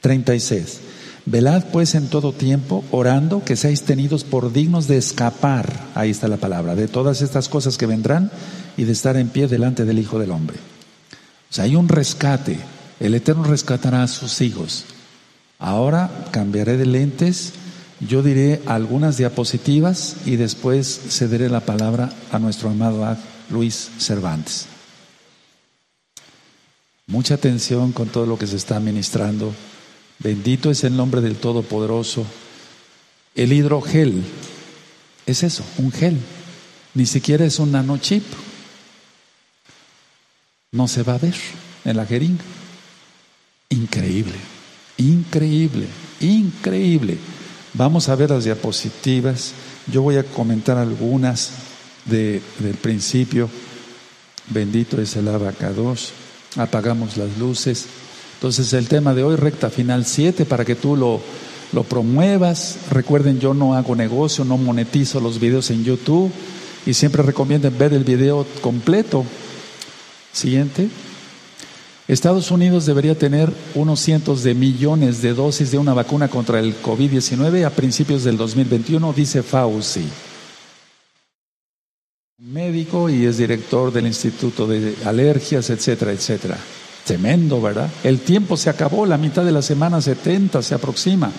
36, 0.00 0.80
velad 1.24 1.66
pues 1.70 1.94
en 1.94 2.08
todo 2.08 2.32
tiempo, 2.32 2.82
orando 2.90 3.44
que 3.44 3.54
seáis 3.54 3.82
tenidos 3.82 4.24
por 4.24 4.52
dignos 4.52 4.88
de 4.88 4.96
escapar, 4.96 5.86
ahí 5.94 6.10
está 6.10 6.26
la 6.26 6.38
palabra, 6.38 6.74
de 6.74 6.88
todas 6.88 7.22
estas 7.22 7.48
cosas 7.48 7.78
que 7.78 7.86
vendrán 7.86 8.32
y 8.76 8.82
de 8.82 8.92
estar 8.92 9.16
en 9.16 9.28
pie 9.28 9.46
delante 9.46 9.84
del 9.84 10.00
Hijo 10.00 10.18
del 10.18 10.32
Hombre. 10.32 10.56
O 11.50 11.52
sea, 11.52 11.64
hay 11.64 11.76
un 11.76 11.88
rescate 11.88 12.58
el 13.00 13.14
Eterno 13.14 13.44
rescatará 13.44 14.02
a 14.02 14.08
sus 14.08 14.42
hijos. 14.42 14.84
Ahora 15.58 16.28
cambiaré 16.30 16.76
de 16.76 16.84
lentes, 16.84 17.54
yo 17.98 18.22
diré 18.22 18.62
algunas 18.66 19.16
diapositivas 19.16 20.16
y 20.26 20.36
después 20.36 21.00
cederé 21.08 21.48
la 21.48 21.60
palabra 21.60 22.12
a 22.30 22.38
nuestro 22.38 22.68
amado 22.68 23.16
Luis 23.48 23.90
Cervantes. 23.98 24.66
Mucha 27.06 27.34
atención 27.34 27.92
con 27.92 28.08
todo 28.08 28.26
lo 28.26 28.38
que 28.38 28.46
se 28.46 28.56
está 28.56 28.78
ministrando. 28.80 29.52
Bendito 30.18 30.70
es 30.70 30.84
el 30.84 30.94
nombre 30.94 31.22
del 31.22 31.36
Todopoderoso. 31.36 32.24
El 33.34 33.52
hidrogel 33.52 34.22
es 35.26 35.42
eso, 35.42 35.64
un 35.78 35.90
gel. 35.90 36.18
Ni 36.94 37.06
siquiera 37.06 37.46
es 37.46 37.58
un 37.58 37.72
nanochip. 37.72 38.24
No 40.72 40.86
se 40.86 41.02
va 41.02 41.14
a 41.14 41.18
ver 41.18 41.34
en 41.84 41.96
la 41.96 42.06
jeringa. 42.06 42.44
Increíble, 43.70 44.36
increíble, 44.98 45.86
increíble. 46.20 47.18
Vamos 47.74 48.08
a 48.08 48.14
ver 48.14 48.30
las 48.30 48.44
diapositivas. 48.44 49.52
Yo 49.92 50.02
voy 50.02 50.16
a 50.16 50.22
comentar 50.22 50.78
algunas 50.78 51.50
de, 52.04 52.40
del 52.60 52.74
principio. 52.74 53.50
Bendito 54.48 55.00
es 55.00 55.16
el 55.16 55.26
abacados. 55.26 56.12
Apagamos 56.56 57.16
las 57.16 57.36
luces. 57.36 57.86
Entonces 58.34 58.72
el 58.72 58.86
tema 58.86 59.12
de 59.12 59.24
hoy, 59.24 59.34
recta 59.34 59.70
final 59.70 60.06
7, 60.06 60.44
para 60.44 60.64
que 60.64 60.76
tú 60.76 60.94
lo, 60.94 61.20
lo 61.72 61.82
promuevas. 61.82 62.78
Recuerden, 62.90 63.40
yo 63.40 63.54
no 63.54 63.74
hago 63.74 63.96
negocio, 63.96 64.44
no 64.44 64.56
monetizo 64.56 65.18
los 65.18 65.40
videos 65.40 65.68
en 65.70 65.82
YouTube 65.82 66.30
y 66.86 66.94
siempre 66.94 67.24
recomienden 67.24 67.76
ver 67.76 67.92
el 67.92 68.04
video 68.04 68.46
completo. 68.60 69.24
Siguiente. 70.32 70.88
Estados 72.08 72.50
Unidos 72.50 72.86
debería 72.86 73.16
tener 73.16 73.52
unos 73.74 74.00
cientos 74.00 74.42
de 74.42 74.54
millones 74.54 75.22
de 75.22 75.32
dosis 75.32 75.70
de 75.70 75.78
una 75.78 75.94
vacuna 75.94 76.28
contra 76.28 76.58
el 76.58 76.80
COVID-19 76.82 77.64
a 77.64 77.70
principios 77.70 78.24
del 78.24 78.36
2021, 78.36 79.12
dice 79.12 79.42
Fauci. 79.44 80.08
Médico 82.38 83.08
y 83.08 83.26
es 83.26 83.38
director 83.38 83.92
del 83.92 84.06
Instituto 84.06 84.66
de 84.66 84.96
Alergias, 85.04 85.70
etcétera, 85.70 86.10
etcétera. 86.10 86.58
Tremendo, 87.04 87.60
¿verdad? 87.60 87.88
El 88.02 88.20
tiempo 88.20 88.56
se 88.56 88.70
acabó, 88.70 89.06
la 89.06 89.18
mitad 89.18 89.44
de 89.44 89.52
la 89.52 89.62
semana 89.62 90.00
70 90.00 90.62
se 90.62 90.74
aproxima. 90.74 91.30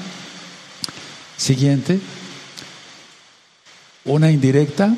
Siguiente. 1.35 1.99
Una 4.05 4.31
indirecta. 4.31 4.95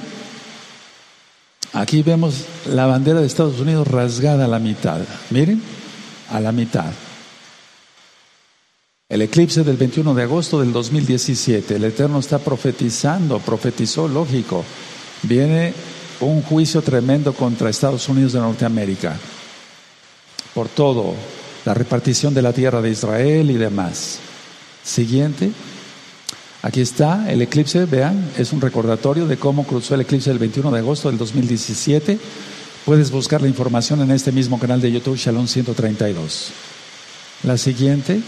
Aquí 1.73 2.03
vemos 2.03 2.45
la 2.67 2.85
bandera 2.85 3.19
de 3.19 3.25
Estados 3.25 3.59
Unidos 3.59 3.87
rasgada 3.87 4.45
a 4.45 4.47
la 4.47 4.59
mitad. 4.59 5.01
Miren, 5.31 5.59
a 6.29 6.39
la 6.39 6.51
mitad. 6.51 6.91
El 9.09 9.23
eclipse 9.23 9.63
del 9.63 9.77
21 9.77 10.13
de 10.13 10.23
agosto 10.23 10.59
del 10.59 10.71
2017. 10.71 11.75
El 11.75 11.83
Eterno 11.85 12.19
está 12.19 12.37
profetizando, 12.37 13.39
profetizó, 13.39 14.07
lógico. 14.07 14.63
Viene 15.23 15.73
un 16.19 16.43
juicio 16.43 16.83
tremendo 16.83 17.33
contra 17.33 17.71
Estados 17.71 18.07
Unidos 18.07 18.33
de 18.33 18.39
Norteamérica. 18.39 19.17
Por 20.53 20.69
todo, 20.69 21.15
la 21.65 21.73
repartición 21.73 22.35
de 22.35 22.43
la 22.43 22.53
tierra 22.53 22.81
de 22.83 22.91
Israel 22.91 23.49
y 23.49 23.55
demás. 23.55 24.19
Siguiente. 24.83 25.51
Aquí 26.63 26.79
está 26.79 27.29
el 27.29 27.41
eclipse, 27.41 27.83
vean, 27.83 28.31
es 28.37 28.53
un 28.53 28.61
recordatorio 28.61 29.27
de 29.27 29.35
cómo 29.35 29.65
cruzó 29.65 29.95
el 29.95 30.01
eclipse 30.01 30.31
el 30.31 30.39
21 30.39 30.71
de 30.71 30.79
agosto 30.79 31.09
del 31.09 31.17
2017. 31.17 32.17
Puedes 32.85 33.11
buscar 33.11 33.41
la 33.41 33.49
información 33.49 34.01
en 34.01 34.11
este 34.11 34.31
mismo 34.31 34.57
canal 34.57 34.79
de 34.79 34.89
YouTube, 34.89 35.17
Shalom 35.17 35.45
132. 35.45 36.53
La 37.43 37.57
siguiente, 37.57 38.21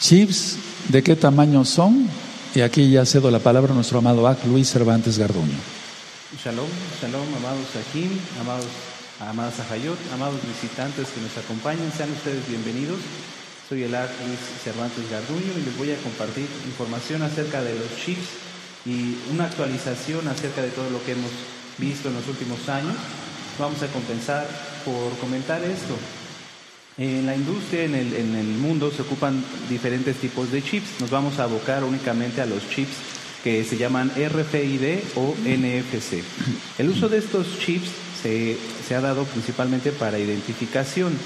chips, 0.00 0.56
¿de 0.88 1.04
qué 1.04 1.14
tamaño 1.14 1.64
son? 1.64 2.08
Y 2.52 2.62
aquí 2.62 2.90
ya 2.90 3.06
cedo 3.06 3.30
la 3.30 3.38
palabra 3.38 3.70
a 3.70 3.76
nuestro 3.76 3.98
amado 3.98 4.26
Ac 4.26 4.44
Luis 4.46 4.68
Cervantes 4.68 5.16
Garduño. 5.16 5.54
Shalom, 6.42 6.66
shalom, 7.00 7.28
amados 7.36 7.66
Ajim, 7.78 8.10
amados, 8.40 8.66
amadas 9.20 9.60
Ajayot, 9.60 9.98
amados 10.12 10.40
visitantes 10.42 11.06
que 11.14 11.20
nos 11.20 11.38
acompañan, 11.38 11.92
sean 11.96 12.10
ustedes 12.10 12.44
bienvenidos. 12.48 12.98
Soy 13.66 13.82
el 13.82 13.92
Luis 13.92 14.40
Cervantes 14.62 15.10
Garduño 15.10 15.52
y 15.56 15.64
les 15.64 15.78
voy 15.78 15.90
a 15.90 15.96
compartir 15.96 16.46
información 16.66 17.22
acerca 17.22 17.62
de 17.62 17.72
los 17.72 17.96
chips 17.96 18.28
y 18.84 19.16
una 19.32 19.44
actualización 19.44 20.28
acerca 20.28 20.60
de 20.60 20.68
todo 20.68 20.90
lo 20.90 21.02
que 21.02 21.12
hemos 21.12 21.30
visto 21.78 22.08
en 22.08 22.14
los 22.14 22.28
últimos 22.28 22.68
años. 22.68 22.94
Vamos 23.58 23.82
a 23.82 23.86
compensar 23.86 24.46
por 24.84 25.16
comentar 25.18 25.64
esto. 25.64 25.96
En 26.98 27.24
la 27.24 27.34
industria, 27.34 27.84
en 27.84 27.94
el, 27.94 28.12
en 28.12 28.34
el 28.34 28.46
mundo, 28.46 28.90
se 28.90 29.00
ocupan 29.00 29.42
diferentes 29.70 30.16
tipos 30.16 30.52
de 30.52 30.62
chips. 30.62 31.00
Nos 31.00 31.08
vamos 31.08 31.38
a 31.38 31.44
abocar 31.44 31.84
únicamente 31.84 32.42
a 32.42 32.46
los 32.46 32.68
chips 32.68 32.96
que 33.42 33.64
se 33.64 33.78
llaman 33.78 34.10
RFID 34.10 34.98
o 35.14 35.34
NFC. 35.42 36.22
El 36.78 36.90
uso 36.90 37.08
de 37.08 37.16
estos 37.16 37.58
chips 37.60 37.88
se, 38.22 38.58
se 38.86 38.94
ha 38.94 39.00
dado 39.00 39.24
principalmente 39.24 39.90
para 39.90 40.18
identificación, 40.18 41.16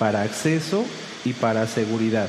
para 0.00 0.22
acceso 0.22 0.84
y 1.24 1.32
para 1.32 1.66
seguridad. 1.66 2.28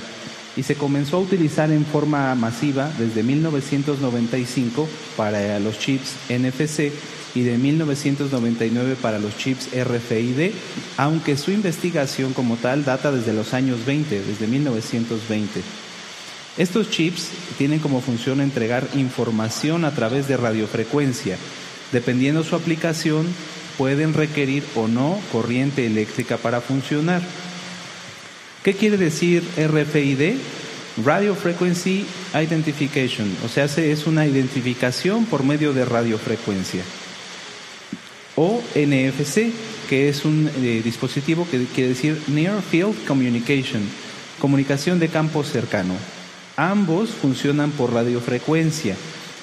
Y 0.58 0.64
se 0.64 0.76
comenzó 0.76 1.18
a 1.18 1.22
utilizar 1.22 1.72
en 1.72 1.86
forma 1.86 2.34
masiva 2.36 2.90
desde 2.98 3.24
1995 3.24 4.88
para 5.18 5.60
los 5.60 5.78
chips 5.80 6.16
NFC 6.30 6.92
y 7.36 7.42
de 7.42 7.58
1999 7.58 8.96
para 9.02 9.20
los 9.20 9.38
chips 9.38 9.68
RFID, 9.74 10.52
aunque 10.96 11.36
su 11.36 11.52
investigación 11.52 12.34
como 12.34 12.56
tal 12.56 12.86
data 12.86 13.12
desde 13.12 13.34
los 13.34 13.54
años 13.54 13.86
20, 13.86 14.22
desde 14.24 14.48
1920. 14.48 15.62
Estos 16.58 16.90
chips 16.90 17.32
tienen 17.58 17.80
como 17.80 18.00
función 18.00 18.40
entregar 18.40 18.88
información 18.96 19.84
a 19.84 19.92
través 19.92 20.30
de 20.30 20.38
radiofrecuencia. 20.38 21.38
Dependiendo 21.92 22.46
su 22.46 22.56
aplicación, 22.56 23.28
pueden 23.78 24.14
requerir 24.14 24.64
o 24.76 24.88
no 24.88 25.20
corriente 25.34 25.86
eléctrica 25.86 26.38
para 26.38 26.62
funcionar. 26.62 27.22
¿Qué 28.66 28.74
quiere 28.74 28.98
decir 28.98 29.44
RFID? 29.58 30.38
Radio 31.06 31.36
Frequency 31.36 32.04
Identification, 32.34 33.32
o 33.46 33.48
sea, 33.48 33.66
es 33.66 34.08
una 34.08 34.26
identificación 34.26 35.26
por 35.26 35.44
medio 35.44 35.72
de 35.72 35.86
radiofrecuencia. 35.86 36.82
O 38.36 38.64
NFC, 38.74 39.52
que 39.88 40.10
es 40.10 40.26
un 40.26 40.50
eh, 40.58 40.82
dispositivo 40.84 41.48
que 41.52 41.64
quiere 41.76 41.90
decir 41.90 42.20
Near 42.26 42.60
Field 42.64 43.06
Communication, 43.06 43.84
comunicación 44.40 44.98
de 44.98 45.10
campo 45.10 45.44
cercano. 45.44 45.94
Ambos 46.58 47.12
funcionan 47.12 47.70
por 47.70 47.94
radiofrecuencia. 47.94 48.96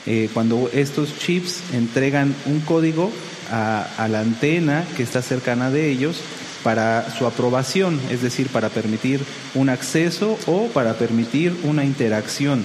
Eh, 0.04 0.30
cuando 0.34 0.68
estos 0.72 1.16
chips 1.16 1.62
entregan 1.72 2.34
un 2.46 2.58
código 2.58 3.12
a, 3.52 3.86
a 3.98 4.08
la 4.08 4.18
antena 4.18 4.84
que 4.96 5.04
está 5.04 5.22
cercana 5.22 5.70
de 5.70 5.92
ellos, 5.92 6.16
para 6.62 7.10
su 7.18 7.26
aprobación, 7.26 8.00
es 8.10 8.22
decir, 8.22 8.48
para 8.48 8.68
permitir 8.68 9.20
un 9.54 9.68
acceso 9.68 10.38
o 10.46 10.68
para 10.68 10.94
permitir 10.94 11.54
una 11.64 11.84
interacción. 11.84 12.64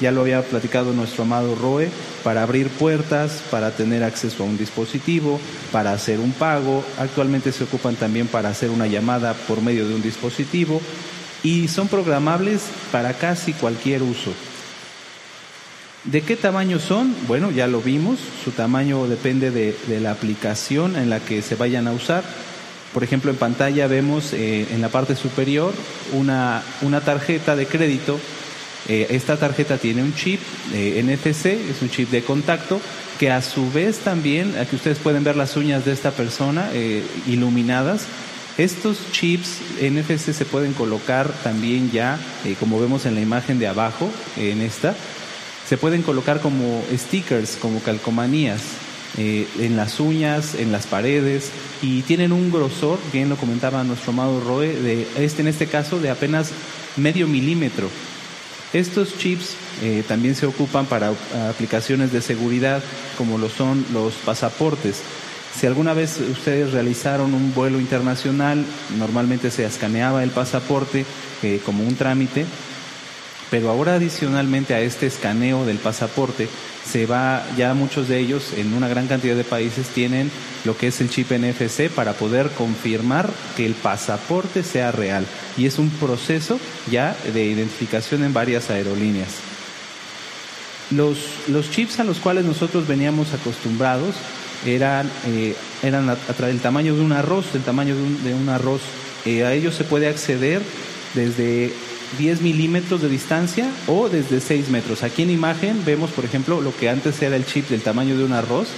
Ya 0.00 0.10
lo 0.10 0.22
había 0.22 0.42
platicado 0.42 0.94
nuestro 0.94 1.24
amado 1.24 1.54
Roe, 1.54 1.90
para 2.24 2.42
abrir 2.42 2.68
puertas, 2.68 3.42
para 3.50 3.70
tener 3.70 4.02
acceso 4.02 4.42
a 4.42 4.46
un 4.46 4.56
dispositivo, 4.56 5.38
para 5.72 5.92
hacer 5.92 6.20
un 6.20 6.32
pago. 6.32 6.82
Actualmente 6.98 7.52
se 7.52 7.64
ocupan 7.64 7.96
también 7.96 8.26
para 8.26 8.48
hacer 8.48 8.70
una 8.70 8.86
llamada 8.86 9.34
por 9.34 9.60
medio 9.60 9.86
de 9.86 9.94
un 9.94 10.02
dispositivo 10.02 10.80
y 11.42 11.68
son 11.68 11.88
programables 11.88 12.62
para 12.90 13.12
casi 13.14 13.52
cualquier 13.52 14.02
uso. 14.02 14.32
¿De 16.04 16.22
qué 16.22 16.34
tamaño 16.34 16.78
son? 16.78 17.14
Bueno, 17.28 17.50
ya 17.50 17.66
lo 17.66 17.82
vimos, 17.82 18.18
su 18.42 18.52
tamaño 18.52 19.06
depende 19.06 19.50
de, 19.50 20.00
la 20.00 20.12
aplicación 20.12 20.96
en 20.96 21.10
la 21.10 21.20
que 21.20 21.42
se 21.42 21.56
vayan 21.56 21.86
a 21.86 21.92
usar. 21.92 22.24
Por 22.92 23.04
ejemplo, 23.04 23.30
en 23.30 23.36
pantalla 23.36 23.86
vemos 23.86 24.32
eh, 24.32 24.66
en 24.72 24.80
la 24.80 24.88
parte 24.88 25.14
superior 25.14 25.72
una, 26.12 26.62
una 26.82 27.00
tarjeta 27.00 27.54
de 27.54 27.66
crédito. 27.66 28.18
Eh, 28.88 29.06
esta 29.10 29.36
tarjeta 29.36 29.78
tiene 29.78 30.02
un 30.02 30.14
chip 30.14 30.40
eh, 30.72 31.00
NFC, 31.02 31.46
es 31.46 31.82
un 31.82 31.90
chip 31.90 32.10
de 32.10 32.22
contacto, 32.22 32.80
que 33.20 33.30
a 33.30 33.42
su 33.42 33.70
vez 33.70 33.98
también, 33.98 34.56
aquí 34.58 34.74
ustedes 34.74 34.98
pueden 34.98 35.22
ver 35.22 35.36
las 35.36 35.56
uñas 35.56 35.84
de 35.84 35.92
esta 35.92 36.10
persona 36.10 36.70
iluminadas, 37.26 38.06
estos 38.56 38.98
chips 39.12 39.58
NFC 39.80 40.32
se 40.32 40.46
pueden 40.46 40.72
colocar 40.72 41.28
también 41.44 41.90
ya, 41.90 42.18
como 42.58 42.80
vemos 42.80 43.04
en 43.04 43.14
la 43.14 43.20
imagen 43.20 43.58
de 43.58 43.68
abajo, 43.68 44.10
en 44.38 44.62
esta, 44.62 44.94
se 45.68 45.76
pueden 45.76 46.02
colocar 46.02 46.40
como 46.40 46.82
stickers, 46.96 47.56
como 47.60 47.80
calcomanías. 47.82 48.62
En 49.18 49.76
las 49.76 50.00
uñas, 50.00 50.54
en 50.54 50.72
las 50.72 50.86
paredes 50.86 51.50
y 51.82 52.02
tienen 52.02 52.32
un 52.32 52.50
grosor, 52.50 52.98
bien 53.12 53.28
lo 53.28 53.36
comentaba 53.36 53.82
nuestro 53.84 54.12
amado 54.12 54.40
Roe, 54.40 54.68
de 54.68 55.06
este 55.18 55.42
en 55.42 55.48
este 55.48 55.66
caso 55.66 55.98
de 55.98 56.10
apenas 56.10 56.52
medio 56.96 57.26
milímetro. 57.26 57.88
Estos 58.72 59.18
chips 59.18 59.56
eh, 59.82 60.04
también 60.06 60.36
se 60.36 60.46
ocupan 60.46 60.86
para 60.86 61.12
aplicaciones 61.48 62.12
de 62.12 62.22
seguridad 62.22 62.82
como 63.18 63.36
lo 63.36 63.48
son 63.48 63.84
los 63.92 64.14
pasaportes. 64.14 65.02
Si 65.58 65.66
alguna 65.66 65.92
vez 65.92 66.18
ustedes 66.20 66.72
realizaron 66.72 67.34
un 67.34 67.52
vuelo 67.52 67.80
internacional, 67.80 68.64
normalmente 68.96 69.50
se 69.50 69.64
escaneaba 69.64 70.22
el 70.22 70.30
pasaporte 70.30 71.04
eh, 71.42 71.60
como 71.66 71.82
un 71.82 71.96
trámite, 71.96 72.46
pero 73.50 73.70
ahora 73.70 73.94
adicionalmente 73.94 74.74
a 74.74 74.80
este 74.80 75.06
escaneo 75.06 75.66
del 75.66 75.78
pasaporte, 75.78 76.48
se 76.90 77.06
va, 77.06 77.44
ya 77.56 77.74
muchos 77.74 78.08
de 78.08 78.18
ellos 78.18 78.52
en 78.56 78.72
una 78.72 78.88
gran 78.88 79.06
cantidad 79.06 79.36
de 79.36 79.44
países 79.44 79.88
tienen 79.88 80.30
lo 80.64 80.76
que 80.76 80.88
es 80.88 81.00
el 81.00 81.10
chip 81.10 81.30
NFC 81.30 81.88
para 81.90 82.14
poder 82.14 82.50
confirmar 82.50 83.30
que 83.56 83.66
el 83.66 83.74
pasaporte 83.74 84.62
sea 84.62 84.92
real. 84.92 85.26
Y 85.56 85.66
es 85.66 85.78
un 85.78 85.90
proceso 85.90 86.58
ya 86.90 87.16
de 87.32 87.44
identificación 87.44 88.24
en 88.24 88.32
varias 88.32 88.70
aerolíneas. 88.70 89.30
Los, 90.90 91.18
los 91.48 91.70
chips 91.70 92.00
a 92.00 92.04
los 92.04 92.18
cuales 92.18 92.44
nosotros 92.44 92.88
veníamos 92.88 93.32
acostumbrados 93.32 94.16
eran, 94.66 95.10
eh, 95.26 95.54
eran 95.82 96.10
a, 96.10 96.16
través 96.16 96.54
del 96.54 96.62
tamaño 96.62 96.94
de 96.94 97.00
un 97.00 97.12
arroz, 97.12 97.52
del 97.52 97.62
tamaño 97.62 97.94
de 97.94 98.02
un, 98.02 98.24
de 98.24 98.34
un 98.34 98.48
arroz. 98.48 98.80
Eh, 99.24 99.44
a 99.44 99.52
ellos 99.52 99.74
se 99.74 99.84
puede 99.84 100.08
acceder 100.08 100.62
desde 101.14 101.72
10 102.18 102.42
milímetros 102.42 103.02
de 103.02 103.08
distancia 103.08 103.70
o 103.86 104.08
desde 104.08 104.40
6 104.40 104.68
metros. 104.70 105.02
Aquí 105.02 105.22
en 105.22 105.30
imagen 105.30 105.84
vemos, 105.84 106.10
por 106.10 106.24
ejemplo, 106.24 106.60
lo 106.60 106.76
que 106.76 106.88
antes 106.88 107.20
era 107.22 107.36
el 107.36 107.46
chip 107.46 107.68
del 107.68 107.82
tamaño 107.82 108.16
de 108.16 108.24
un 108.24 108.32
arroz 108.32 108.68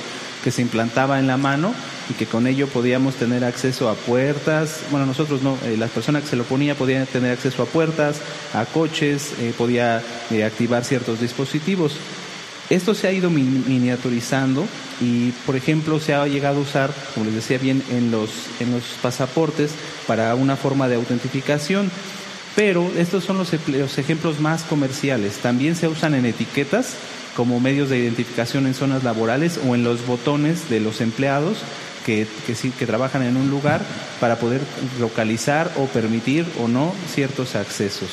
que 0.43 0.51
se 0.51 0.63
implantaba 0.63 1.19
en 1.19 1.27
la 1.27 1.37
mano 1.37 1.75
y 2.11 2.15
que 2.15 2.27
con 2.27 2.47
ello 2.47 2.67
podíamos 2.67 3.15
tener 3.15 3.45
acceso 3.45 3.89
a 3.89 3.95
puertas, 3.95 4.81
bueno, 4.91 5.07
nosotros 5.07 5.43
no, 5.43 5.57
eh, 5.65 5.77
las 5.79 5.91
personas 5.91 6.25
que 6.25 6.31
se 6.31 6.37
lo 6.37 6.45
ponía 6.45 6.75
podían 6.75 7.07
tener 7.07 7.33
acceso 7.33 7.63
a 7.63 7.67
puertas, 7.67 8.21
a 8.53 8.65
coches, 8.65 9.33
eh, 9.39 9.55
podía 9.57 10.03
eh, 10.31 10.45
activar 10.45 10.85
ciertos 10.85 11.21
dispositivos. 11.21 11.97
Esto 12.71 12.95
se 12.95 13.07
ha 13.07 13.13
ido 13.13 13.29
miniaturizando 13.29 14.67
y, 15.01 15.31
por 15.45 15.57
ejemplo, 15.57 16.01
se 16.01 16.15
ha 16.15 16.27
llegado 16.27 16.59
a 16.59 16.63
usar, 16.63 16.91
como 17.13 17.27
les 17.27 17.35
decía 17.35 17.59
bien, 17.59 17.83
en 17.91 18.11
los, 18.11 18.31
en 18.61 18.73
los 18.73 18.83
pasaportes 19.03 19.73
para 20.07 20.35
una 20.35 20.57
forma 20.57 20.89
de 20.89 20.95
autentificación. 20.95 21.91
Pero 22.55 22.91
estos 22.97 23.25
son 23.25 23.39
los, 23.39 23.53
ejemplos 23.99 24.41
más 24.41 24.63
comerciales. 24.65 25.37
También 25.37 25.75
se 25.75 25.89
usan 25.89 26.15
en 26.15 26.27
etiquetas 26.27 26.95
como 27.35 27.61
medios 27.61 27.89
de 27.89 27.99
identificación 27.99 28.67
en 28.67 28.75
zonas 28.75 29.05
laborales 29.05 29.59
o 29.67 29.75
en 29.75 29.85
los 29.85 30.07
botones 30.07 30.69
de 30.69 30.81
los 30.81 31.01
empleados 31.01 31.59
que, 32.05 32.27
que, 32.47 32.87
trabajan 32.87 33.23
en 33.23 33.37
un 33.37 33.49
lugar 33.49 33.81
para 34.21 34.39
poder 34.39 34.61
localizar 35.01 35.73
o 35.77 35.87
permitir 35.87 36.45
o 36.61 36.69
no 36.69 36.93
ciertos 37.15 37.55
accesos. 37.55 38.11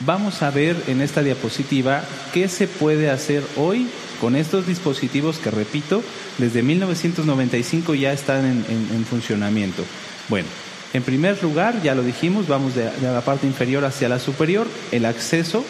Vamos 0.00 0.42
a 0.42 0.50
ver 0.50 0.76
en 0.86 1.00
esta 1.00 1.22
diapositiva 1.22 2.04
qué 2.32 2.48
se 2.48 2.68
puede 2.68 3.10
hacer 3.10 3.42
hoy 3.56 3.88
con 4.20 4.36
estos 4.36 4.66
dispositivos 4.66 5.38
que, 5.38 5.50
repito, 5.50 6.02
desde 6.38 6.62
1995 6.62 7.94
ya 7.94 8.12
están 8.12 8.46
en 8.46 9.04
funcionamiento. 9.04 9.84
Bueno, 10.28 10.48
en 10.92 11.02
primer 11.02 11.40
lugar, 11.42 11.82
ya 11.82 11.94
lo 11.94 12.02
dijimos, 12.02 12.48
vamos 12.48 12.74
de, 12.74 12.90
la 13.02 13.20
parte 13.20 13.46
inferior 13.46 13.84
hacia 13.84 14.08
la 14.08 14.18
superior. 14.18 14.66
El 14.90 15.04
acceso 15.04 15.64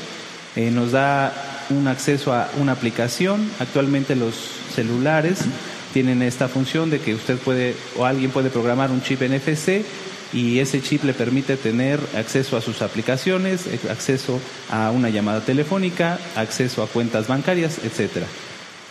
eh, 0.56 0.70
nos 0.70 0.92
da 0.92 1.32
un 1.68 1.88
acceso 1.88 2.32
a 2.32 2.48
una 2.58 2.72
aplicación. 2.72 3.50
Actualmente 3.58 4.16
los 4.16 4.34
celulares 4.74 5.40
tienen 5.92 6.22
esta 6.22 6.48
función 6.48 6.88
de 6.88 7.00
que 7.00 7.14
usted 7.14 7.36
puede 7.36 7.74
o 7.98 8.06
alguien 8.06 8.30
puede 8.30 8.48
programar 8.48 8.90
un 8.90 9.02
chip 9.02 9.20
NFC 9.22 9.84
y 10.32 10.60
ese 10.60 10.80
chip 10.80 11.04
le 11.04 11.12
permite 11.12 11.56
tener 11.56 12.00
acceso 12.16 12.56
a 12.56 12.62
sus 12.62 12.80
aplicaciones, 12.80 13.66
eh, 13.66 13.78
acceso 13.90 14.40
a 14.70 14.90
una 14.90 15.10
llamada 15.10 15.40
telefónica, 15.40 16.18
acceso 16.36 16.82
a 16.82 16.86
cuentas 16.86 17.26
bancarias, 17.26 17.78
etcétera. 17.84 18.26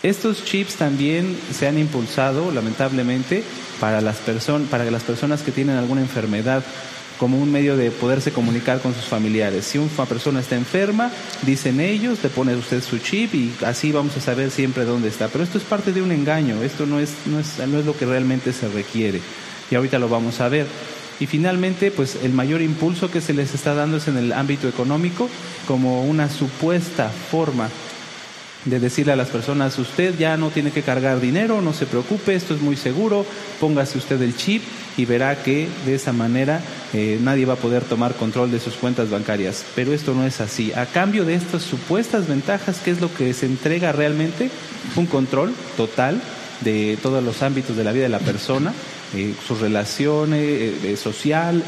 Estos 0.02 0.46
chips 0.46 0.76
también 0.76 1.38
se 1.52 1.68
han 1.68 1.78
impulsado, 1.78 2.52
lamentablemente, 2.52 3.44
para 3.82 4.00
las, 4.00 4.18
para 4.70 4.90
las 4.90 5.04
personas 5.04 5.42
que 5.42 5.52
tienen 5.52 5.76
alguna 5.76 6.02
enfermedad 6.02 6.64
como 7.20 7.38
un 7.38 7.52
medio 7.52 7.76
de 7.76 7.92
poderse 7.92 8.32
comunicar 8.32 8.80
con 8.80 8.96
sus 8.96 9.04
familiares. 9.04 9.66
Si 9.66 9.78
una 9.78 10.06
persona 10.06 10.40
está 10.40 10.56
enferma, 10.56 11.12
dicen 11.42 11.82
ellos, 11.82 12.20
le 12.24 12.30
pone 12.30 12.56
usted 12.56 12.82
su 12.82 12.98
chip 13.00 13.36
y 13.36 13.54
así 13.66 13.92
vamos 13.92 14.16
a 14.16 14.22
saber 14.22 14.52
siempre 14.52 14.86
dónde 14.86 15.10
está. 15.10 15.28
Pero 15.28 15.44
esto 15.44 15.58
es 15.58 15.66
parte 15.66 15.92
de 15.92 16.02
un 16.02 16.14
engaño, 16.14 16.64
esto 16.64 16.86
no 16.86 16.98
es, 16.98 17.12
no 17.26 17.38
es, 17.40 17.60
no 17.68 17.78
es 17.78 17.86
lo 17.86 17.98
que 17.98 18.06
realmente 18.06 18.54
se 18.54 18.70
requiere. 18.70 19.20
Y 19.70 19.76
ahorita 19.76 20.00
lo 20.00 20.08
vamos 20.08 20.40
a 20.40 20.48
ver. 20.48 20.66
Y 21.20 21.26
finalmente, 21.26 21.92
pues 21.92 22.18
el 22.24 22.32
mayor 22.32 22.62
impulso 22.62 23.12
que 23.12 23.20
se 23.20 23.34
les 23.34 23.54
está 23.54 23.74
dando 23.74 23.98
es 23.98 24.08
en 24.08 24.16
el 24.16 24.32
ámbito 24.32 24.70
económico, 24.70 25.30
como 25.68 26.06
una 26.06 26.30
supuesta 26.30 27.10
forma 27.10 27.70
de 28.66 28.80
decirle 28.80 29.14
a 29.14 29.16
las 29.16 29.30
personas, 29.30 29.78
usted 29.80 30.18
ya 30.18 30.38
no 30.38 30.50
tiene 30.50 30.72
que 30.72 30.82
cargar 30.82 31.20
dinero, 31.20 31.62
no 31.62 31.74
se 31.74 31.86
preocupe, 31.86 32.36
esto 32.36 32.54
es 32.54 32.62
muy 32.62 32.76
seguro, 32.76 33.26
póngase 33.60 33.98
usted 33.98 34.22
el 34.22 34.36
chip 34.36 34.62
y 34.98 35.06
verá 35.06 35.42
que 35.42 35.68
de 35.86 35.96
esa 35.96 36.12
manera 36.12 36.62
eh, 36.94 37.20
nadie 37.22 37.46
va 37.46 37.54
a 37.54 37.58
poder 37.58 37.84
tomar 37.84 38.16
control 38.16 38.52
de 38.52 38.60
sus 38.60 38.76
cuentas 38.76 39.10
bancarias. 39.10 39.64
Pero 39.76 39.94
esto 39.94 40.14
no 40.14 40.26
es 40.26 40.42
así. 40.42 40.74
A 40.74 40.86
cambio 40.86 41.24
de 41.24 41.36
estas 41.36 41.64
supuestas 41.64 42.28
ventajas, 42.28 42.80
¿qué 42.84 42.92
es 42.92 43.00
lo 43.00 43.14
que 43.14 43.34
se 43.34 43.46
entrega 43.46 43.94
realmente? 43.94 44.50
Un 44.96 45.06
control 45.06 45.54
total 45.78 46.22
de 46.62 46.98
todos 47.02 47.24
los 47.24 47.42
ámbitos 47.42 47.76
de 47.76 47.84
la 47.84 47.92
vida 47.92 48.04
de 48.04 48.10
la 48.10 48.20
persona 48.20 48.74
eh, 49.16 49.34
su 49.48 49.56
relación 49.56 50.36
eh, 50.36 50.76
eh, 50.84 50.96
social, 50.96 51.64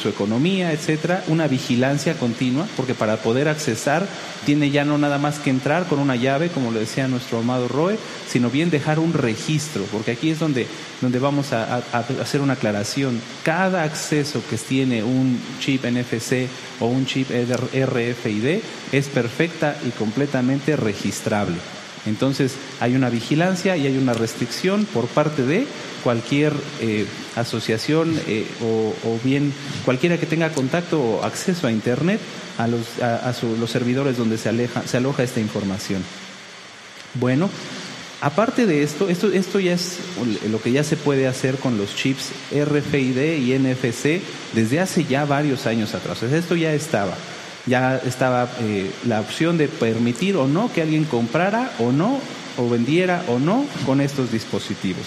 su 0.00 0.08
economía, 0.08 0.70
etcétera, 0.70 1.24
una 1.26 1.48
vigilancia 1.48 2.14
continua, 2.14 2.68
porque 2.76 2.94
para 2.94 3.16
poder 3.16 3.48
accesar 3.48 4.06
tiene 4.46 4.70
ya 4.70 4.84
no 4.84 4.96
nada 4.96 5.18
más 5.18 5.40
que 5.40 5.50
entrar 5.50 5.86
con 5.86 5.98
una 5.98 6.14
llave, 6.14 6.50
como 6.50 6.70
lo 6.70 6.78
decía 6.78 7.08
nuestro 7.08 7.38
amado 7.38 7.66
Roe, 7.66 7.98
sino 8.28 8.48
bien 8.48 8.70
dejar 8.70 9.00
un 9.00 9.12
registro, 9.12 9.82
porque 9.90 10.12
aquí 10.12 10.30
es 10.30 10.38
donde, 10.38 10.68
donde 11.00 11.18
vamos 11.18 11.52
a, 11.52 11.82
hacer 12.20 12.40
una 12.40 12.52
aclaración. 12.52 13.20
Cada 13.42 13.82
acceso 13.82 14.40
que 14.48 14.56
tiene 14.56 15.02
un 15.02 15.40
chip 15.58 15.84
NFC 15.86 16.46
o 16.78 16.86
un 16.86 17.06
chip 17.06 17.28
RFID 17.30 18.60
es 18.92 19.08
perfecta 19.08 19.76
y 19.84 19.90
completamente 19.90 20.76
registrable. 20.76 21.56
Entonces 22.06 22.52
hay 22.80 22.94
una 22.94 23.10
vigilancia 23.10 23.76
y 23.76 23.86
hay 23.86 23.96
una 23.96 24.14
restricción 24.14 24.84
por 24.86 25.06
parte 25.06 25.44
de 25.44 25.66
cualquier 26.02 26.52
eh, 26.80 27.06
asociación 27.34 28.14
eh, 28.26 28.46
o, 28.62 29.18
bien 29.24 29.52
cualquiera 29.84 30.18
que 30.18 30.26
tenga 30.26 30.50
contacto 30.50 31.00
o 31.00 31.24
acceso 31.24 31.66
a 31.66 31.72
Internet 31.72 32.20
a 32.58 32.66
los, 32.68 32.86
los 33.58 33.70
servidores 33.70 34.16
donde 34.16 34.38
se, 34.38 34.50
aleja, 34.50 34.86
se 34.86 34.98
aloja 34.98 35.22
esta 35.22 35.40
información. 35.40 36.04
Bueno, 37.14 37.48
aparte 38.20 38.66
de 38.66 38.82
esto, 38.82 39.08
esto, 39.08 39.32
esto 39.32 39.58
ya 39.60 39.72
es 39.72 39.98
lo 40.50 40.60
que 40.60 40.72
ya 40.72 40.84
se 40.84 40.96
puede 40.96 41.26
hacer 41.26 41.56
con 41.56 41.78
los 41.78 41.96
chips 41.96 42.30
RFID 42.52 43.38
y 43.38 43.58
NFC 43.58 44.20
desde 44.52 44.80
hace 44.80 45.04
ya 45.04 45.24
varios 45.24 45.66
años 45.66 45.94
atrás. 45.94 46.22
Esto 46.22 46.54
ya 46.54 46.74
estaba 46.74 47.16
ya 47.66 47.96
estaba 47.96 48.48
eh, 48.60 48.90
la 49.06 49.20
opción 49.20 49.58
de 49.58 49.68
permitir 49.68 50.36
o 50.36 50.46
no 50.46 50.72
que 50.72 50.82
alguien 50.82 51.04
comprara 51.04 51.72
o 51.78 51.92
no, 51.92 52.18
o 52.56 52.68
vendiera 52.68 53.24
o 53.28 53.38
no 53.38 53.64
con 53.86 54.00
estos 54.00 54.32
dispositivos. 54.32 55.06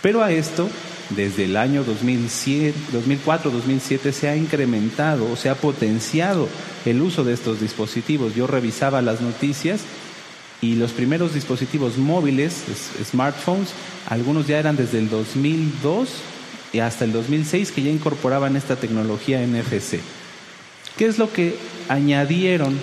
Pero 0.00 0.22
a 0.22 0.30
esto, 0.30 0.68
desde 1.10 1.44
el 1.44 1.56
año 1.56 1.84
2004-2007 1.84 4.12
se 4.12 4.28
ha 4.28 4.36
incrementado, 4.36 5.28
o 5.30 5.36
se 5.36 5.48
ha 5.48 5.54
potenciado 5.54 6.48
el 6.84 7.00
uso 7.02 7.24
de 7.24 7.34
estos 7.34 7.60
dispositivos. 7.60 8.34
Yo 8.34 8.46
revisaba 8.46 9.02
las 9.02 9.20
noticias 9.20 9.80
y 10.60 10.76
los 10.76 10.92
primeros 10.92 11.34
dispositivos 11.34 11.98
móviles, 11.98 12.62
smartphones, 13.04 13.70
algunos 14.08 14.46
ya 14.46 14.58
eran 14.58 14.76
desde 14.76 14.98
el 14.98 15.10
2002 15.10 16.08
y 16.72 16.78
hasta 16.80 17.04
el 17.04 17.12
2006 17.12 17.72
que 17.72 17.82
ya 17.82 17.90
incorporaban 17.90 18.56
esta 18.56 18.76
tecnología 18.76 19.40
NFC. 19.40 19.98
¿Qué 20.98 21.06
es 21.06 21.18
lo 21.18 21.32
que 21.32 21.56
añadieron? 21.88 22.76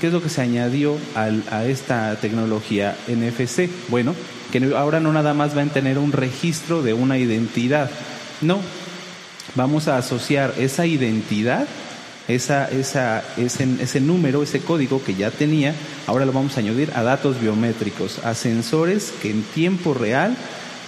¿Qué 0.00 0.06
es 0.06 0.12
lo 0.12 0.22
que 0.22 0.28
se 0.28 0.40
añadió 0.40 0.96
a 1.14 1.64
esta 1.64 2.16
tecnología 2.20 2.96
NFC? 3.08 3.68
Bueno, 3.88 4.14
que 4.52 4.72
ahora 4.76 5.00
no 5.00 5.12
nada 5.12 5.34
más 5.34 5.54
van 5.54 5.70
a 5.70 5.72
tener 5.72 5.98
un 5.98 6.12
registro 6.12 6.82
de 6.82 6.94
una 6.94 7.18
identidad, 7.18 7.90
no, 8.40 8.60
vamos 9.54 9.88
a 9.88 9.98
asociar 9.98 10.54
esa 10.58 10.86
identidad 10.86 11.66
ese, 12.28 13.22
ese 13.36 14.00
número, 14.00 14.42
ese 14.42 14.60
código 14.60 15.02
que 15.02 15.14
ya 15.14 15.30
tenía, 15.30 15.74
ahora 16.06 16.24
lo 16.24 16.32
vamos 16.32 16.56
a 16.56 16.60
añadir 16.60 16.90
a 16.94 17.02
datos 17.02 17.40
biométricos, 17.40 18.24
a 18.24 18.34
sensores 18.34 19.12
que 19.22 19.30
en 19.30 19.42
tiempo 19.42 19.94
real 19.94 20.36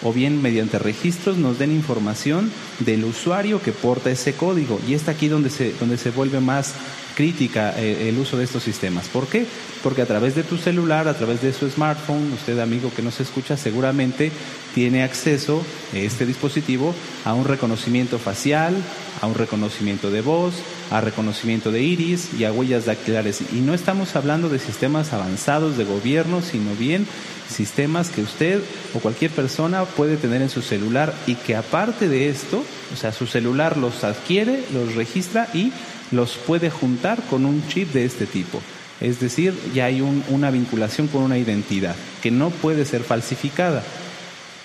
o 0.02 0.12
bien 0.12 0.40
mediante 0.42 0.78
registros 0.78 1.36
nos 1.36 1.58
den 1.58 1.72
información 1.72 2.52
del 2.80 3.04
usuario 3.04 3.60
que 3.62 3.72
porta 3.72 4.10
ese 4.10 4.34
código. 4.34 4.80
Y 4.86 4.94
está 4.94 5.12
aquí 5.12 5.28
donde 5.28 5.50
se, 5.50 5.72
donde 5.74 5.98
se 5.98 6.10
vuelve 6.10 6.40
más 6.40 6.74
crítica 7.18 7.74
eh, 7.76 8.08
el 8.08 8.16
uso 8.16 8.36
de 8.36 8.44
estos 8.44 8.62
sistemas. 8.62 9.08
¿Por 9.08 9.26
qué? 9.26 9.44
Porque 9.82 10.02
a 10.02 10.06
través 10.06 10.36
de 10.36 10.44
tu 10.44 10.56
celular, 10.56 11.08
a 11.08 11.14
través 11.14 11.42
de 11.42 11.52
su 11.52 11.68
smartphone, 11.68 12.32
usted 12.32 12.60
amigo 12.60 12.92
que 12.94 13.02
nos 13.02 13.18
escucha 13.18 13.56
seguramente 13.56 14.30
tiene 14.72 15.02
acceso 15.02 15.64
este 15.92 16.26
dispositivo 16.26 16.94
a 17.24 17.34
un 17.34 17.44
reconocimiento 17.44 18.20
facial, 18.20 18.76
a 19.20 19.26
un 19.26 19.34
reconocimiento 19.34 20.12
de 20.12 20.20
voz, 20.20 20.54
a 20.92 21.00
reconocimiento 21.00 21.72
de 21.72 21.82
iris 21.82 22.28
y 22.38 22.44
a 22.44 22.52
huellas 22.52 22.86
dactilares. 22.86 23.40
Y 23.52 23.62
no 23.62 23.74
estamos 23.74 24.14
hablando 24.14 24.48
de 24.48 24.60
sistemas 24.60 25.12
avanzados 25.12 25.76
de 25.76 25.84
gobierno, 25.84 26.40
sino 26.40 26.76
bien 26.76 27.04
sistemas 27.48 28.10
que 28.10 28.22
usted 28.22 28.62
o 28.94 29.00
cualquier 29.00 29.32
persona 29.32 29.84
puede 29.86 30.18
tener 30.18 30.42
en 30.42 30.50
su 30.50 30.62
celular 30.62 31.12
y 31.26 31.34
que 31.34 31.56
aparte 31.56 32.08
de 32.08 32.28
esto, 32.28 32.62
o 32.92 32.96
sea, 32.96 33.12
su 33.12 33.26
celular 33.26 33.76
los 33.76 34.04
adquiere, 34.04 34.64
los 34.72 34.94
registra 34.94 35.48
y 35.52 35.72
los 36.10 36.36
puede 36.36 36.70
juntar 36.70 37.22
con 37.30 37.44
un 37.44 37.66
chip 37.68 37.92
de 37.92 38.04
este 38.04 38.26
tipo. 38.26 38.60
Es 39.00 39.20
decir, 39.20 39.54
ya 39.74 39.84
hay 39.84 40.00
una 40.00 40.50
vinculación 40.50 41.06
con 41.06 41.22
una 41.22 41.38
identidad 41.38 41.94
que 42.22 42.30
no 42.30 42.50
puede 42.50 42.84
ser 42.84 43.04
falsificada. 43.04 43.82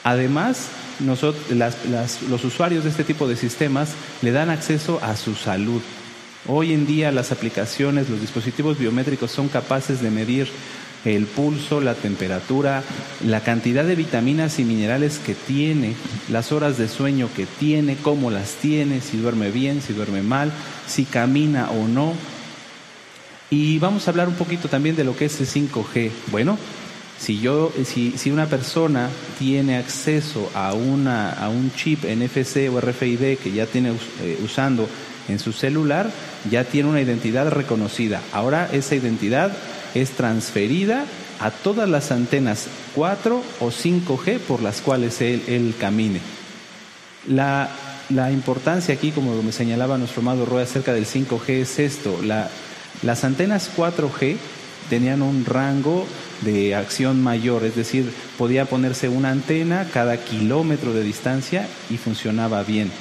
Además, 0.04 0.70
los 1.00 2.44
usuarios 2.44 2.84
de 2.84 2.90
este 2.90 3.04
tipo 3.04 3.28
de 3.28 3.36
sistemas 3.36 3.92
le 4.22 4.32
dan 4.32 4.50
acceso 4.50 5.00
a 5.04 5.16
su 5.16 5.36
salud. 5.36 5.82
Hoy 6.48 6.74
en 6.74 6.86
día 6.86 7.12
las 7.12 7.32
aplicaciones, 7.32 8.10
los 8.10 8.20
dispositivos 8.20 8.78
biométricos 8.78 9.32
son 9.32 9.48
capaces 9.48 10.02
de 10.02 10.12
medir 10.12 10.50
el 11.06 11.26
pulso, 11.26 11.82
la 11.82 11.96
temperatura, 11.96 12.84
la 13.26 13.42
cantidad 13.42 13.84
de 13.84 13.96
vitaminas 13.96 14.60
y 14.60 14.64
minerales 14.64 15.20
que 15.20 15.36
tiene, 15.36 15.96
las 16.30 16.52
horas 16.52 16.78
de 16.78 16.88
sueño 16.88 17.30
que 17.36 17.46
tiene, 17.46 17.98
cómo 17.98 18.32
las 18.32 18.52
tiene, 18.54 19.02
si 19.02 19.18
duerme 19.18 19.52
bien, 19.52 19.82
si 19.82 19.94
duerme 19.94 20.22
mal, 20.22 20.52
si 20.88 21.06
camina 21.06 21.70
o 21.72 21.88
no. 21.88 22.14
Y 23.50 23.78
vamos 23.80 24.08
a 24.08 24.12
hablar 24.12 24.28
un 24.28 24.36
poquito 24.36 24.68
también 24.68 24.96
de 24.96 25.04
lo 25.04 25.16
que 25.16 25.26
es 25.26 25.40
el 25.40 25.48
5G. 25.48 26.12
Bueno, 26.32 26.58
si, 27.20 27.40
yo, 27.40 27.72
si, 27.86 28.18
si 28.18 28.32
una 28.32 28.48
persona 28.48 29.10
tiene 29.38 29.78
acceso 29.78 30.50
a, 30.54 30.74
una, 30.74 31.32
a 31.32 31.50
un 31.50 31.72
chip 31.74 32.04
NFC 32.04 32.70
o 32.74 32.82
RFID 32.82 33.38
que 33.38 33.52
ya 33.54 33.66
tiene 33.66 33.92
eh, 34.22 34.40
usando 34.44 34.90
en 35.30 35.40
su 35.40 35.54
celular, 35.54 36.10
ya 36.50 36.64
tiene 36.64 36.90
una 36.90 37.02
identidad 37.02 37.50
reconocida. 37.50 38.22
Ahora 38.34 38.70
esa 38.72 38.96
identidad 38.96 39.56
es 39.94 40.12
transferida 40.12 41.06
a 41.40 41.52
todas 41.52 41.90
las 41.90 42.12
antenas 42.12 42.68
4 42.96 43.42
o 43.60 43.68
5G 43.68 44.40
por 44.40 44.62
las 44.62 44.82
cuales 44.82 45.22
él, 45.22 45.76
camine. 45.80 46.22
La, 47.28 47.70
importancia 48.32 48.94
aquí, 48.94 49.12
como 49.12 49.42
me 49.42 49.52
señalaba 49.52 49.98
nuestro 49.98 50.22
amado 50.22 50.46
Roy 50.46 50.64
acerca 50.64 50.94
del 50.94 51.06
5G, 51.06 51.50
es 51.50 51.80
esto. 51.80 52.20
las 53.02 53.24
antenas 53.24 53.72
4G 53.76 54.38
tenían 54.90 55.22
un 55.22 55.46
rango 55.46 56.06
de 56.42 56.76
acción 56.76 57.24
mayor, 57.24 57.64
es 57.64 57.76
decir, 57.76 58.12
podía 58.38 58.66
ponerse 58.66 59.08
una 59.10 59.32
antena 59.32 59.88
cada 59.94 60.18
kilómetro 60.18 60.94
de 60.94 61.04
distancia 61.04 61.68
y 61.90 61.98
funcionaba 61.98 62.64
bien 62.64 62.92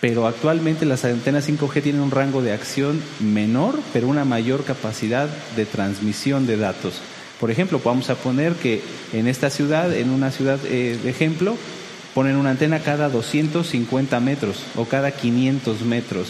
pero 0.00 0.26
actualmente 0.26 0.86
las 0.86 1.04
antenas 1.04 1.48
5G 1.48 1.82
tienen 1.82 2.02
un 2.02 2.10
rango 2.10 2.42
de 2.42 2.52
acción 2.52 3.00
menor, 3.20 3.80
pero 3.92 4.08
una 4.08 4.24
mayor 4.24 4.64
capacidad 4.64 5.28
de 5.56 5.66
transmisión 5.66 6.46
de 6.46 6.56
datos. 6.56 7.00
Por 7.40 7.50
ejemplo, 7.50 7.80
vamos 7.84 8.10
a 8.10 8.16
poner 8.16 8.54
que 8.54 8.80
en 9.12 9.26
esta 9.26 9.50
ciudad, 9.50 9.92
en 9.92 10.10
una 10.10 10.30
ciudad 10.30 10.58
eh, 10.66 10.98
de 11.02 11.10
ejemplo, 11.10 11.56
ponen 12.14 12.36
una 12.36 12.50
antena 12.50 12.80
cada 12.80 13.08
250 13.08 14.18
metros 14.20 14.62
o 14.76 14.84
cada 14.84 15.10
500 15.10 15.82
metros. 15.82 16.28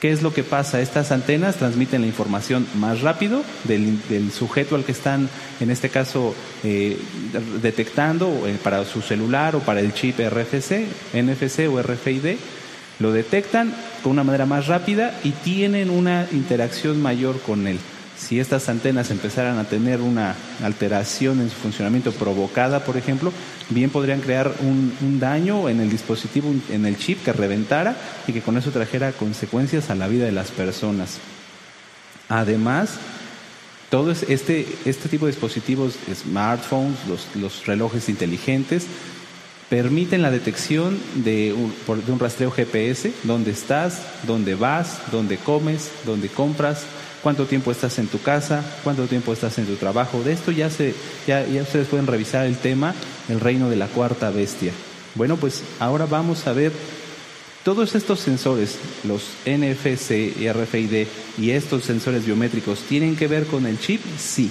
¿Qué 0.00 0.12
es 0.12 0.22
lo 0.22 0.32
que 0.32 0.44
pasa? 0.44 0.80
Estas 0.80 1.10
antenas 1.10 1.56
transmiten 1.56 2.02
la 2.02 2.06
información 2.06 2.66
más 2.76 3.00
rápido 3.00 3.42
del, 3.64 3.98
sujeto 4.30 4.76
al 4.76 4.84
que 4.84 4.92
están, 4.92 5.28
en 5.58 5.70
este 5.70 5.88
caso, 5.88 6.34
eh, 6.62 6.96
detectando 7.60 8.46
eh, 8.46 8.56
para 8.62 8.84
su 8.84 9.02
celular 9.02 9.56
o 9.56 9.60
para 9.60 9.80
el 9.80 9.92
chip 9.92 10.20
RFC, 10.20 10.86
NFC 11.14 11.68
o 11.68 11.82
RFID 11.82 12.36
lo 12.98 13.12
detectan 13.12 13.72
con 14.02 14.12
una 14.12 14.24
manera 14.24 14.46
más 14.46 14.66
rápida 14.66 15.18
y 15.24 15.30
tienen 15.30 15.90
una 15.90 16.26
interacción 16.32 17.00
mayor 17.00 17.40
con 17.40 17.66
él. 17.66 17.78
Si 18.18 18.40
estas 18.40 18.68
antenas 18.68 19.12
empezaran 19.12 19.58
a 19.58 19.64
tener 19.64 20.00
una 20.00 20.34
alteración 20.62 21.40
en 21.40 21.50
su 21.50 21.56
funcionamiento 21.56 22.10
provocada, 22.10 22.84
por 22.84 22.96
ejemplo, 22.96 23.32
bien 23.70 23.90
podrían 23.90 24.20
crear 24.20 24.52
un, 24.60 25.20
daño 25.20 25.68
en 25.68 25.80
el 25.80 25.88
dispositivo, 25.88 26.52
en 26.68 26.84
el 26.84 26.98
chip 26.98 27.22
que 27.24 27.32
reventara 27.32 27.96
y 28.26 28.32
que 28.32 28.42
con 28.42 28.58
eso 28.58 28.72
trajera 28.72 29.12
consecuencias 29.12 29.90
a 29.90 29.94
la 29.94 30.08
vida 30.08 30.24
de 30.24 30.32
las 30.32 30.50
personas. 30.50 31.18
Además, 32.28 32.94
todo 33.88 34.10
este, 34.10 34.66
este 34.84 35.08
tipo 35.08 35.26
de 35.26 35.32
dispositivos, 35.32 35.94
smartphones, 36.12 36.98
los 37.36 37.66
relojes 37.66 38.08
inteligentes, 38.08 38.86
permiten 39.68 40.22
la 40.22 40.30
detección 40.30 40.98
de 41.14 41.52
un, 41.52 42.18
rastreo 42.18 42.50
GPS, 42.50 43.12
dónde 43.24 43.50
estás, 43.50 44.00
dónde 44.26 44.54
vas, 44.54 45.00
dónde 45.12 45.36
comes, 45.36 45.90
dónde 46.06 46.28
compras, 46.28 46.84
cuánto 47.22 47.46
tiempo 47.46 47.70
estás 47.70 47.98
en 47.98 48.06
tu 48.06 48.20
casa, 48.20 48.64
cuánto 48.82 49.06
tiempo 49.06 49.32
estás 49.32 49.58
en 49.58 49.66
tu 49.66 49.76
trabajo. 49.76 50.22
De 50.22 50.32
esto 50.32 50.52
ya, 50.52 50.70
se, 50.70 50.94
ya, 51.26 51.44
ustedes 51.60 51.88
pueden 51.88 52.06
revisar 52.06 52.46
el 52.46 52.56
tema, 52.56 52.94
el 53.28 53.40
reino 53.40 53.68
de 53.68 53.76
la 53.76 53.88
cuarta 53.88 54.30
bestia. 54.30 54.72
Bueno, 55.14 55.36
pues 55.36 55.62
ahora 55.80 56.06
vamos 56.06 56.46
a 56.46 56.52
ver 56.52 56.72
todos 57.62 57.94
estos 57.94 58.20
sensores, 58.20 58.78
los 59.04 59.22
NFC 59.44 60.32
RFID 60.50 61.06
y 61.36 61.50
estos 61.50 61.84
sensores 61.84 62.24
biométricos, 62.24 62.78
¿tienen 62.88 63.16
que 63.16 63.26
ver 63.26 63.44
con 63.46 63.66
el 63.66 63.78
chip? 63.78 64.00
Sí. 64.16 64.50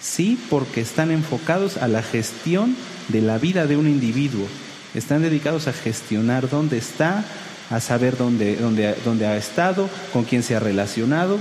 Sí, 0.00 0.38
porque 0.50 0.82
están 0.82 1.10
enfocados 1.10 1.78
a 1.78 1.88
la 1.88 2.02
gestión 2.02 2.76
de 3.08 3.20
la 3.20 3.38
vida 3.38 3.66
de 3.66 3.76
un 3.76 3.88
individuo. 3.88 4.46
Están 4.94 5.22
dedicados 5.22 5.66
a 5.66 5.72
gestionar 5.72 6.48
dónde 6.48 6.78
está, 6.78 7.24
a 7.70 7.80
saber 7.80 8.16
dónde, 8.16 8.56
dónde, 8.56 8.94
dónde 9.04 9.26
ha 9.26 9.36
estado, 9.36 9.88
con 10.12 10.24
quién 10.24 10.42
se 10.42 10.54
ha 10.56 10.60
relacionado 10.60 11.38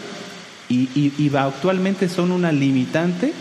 y, 0.70 1.14
y, 1.18 1.32
actualmente 1.36 2.10
son 2.10 2.32
una 2.32 2.52
limitante 2.52 3.34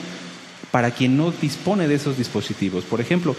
para 0.70 0.90
quien 0.90 1.16
no 1.16 1.30
dispone 1.30 1.88
de 1.88 1.94
esos 1.94 2.18
dispositivos. 2.18 2.84
Por 2.84 3.00
ejemplo, 3.00 3.36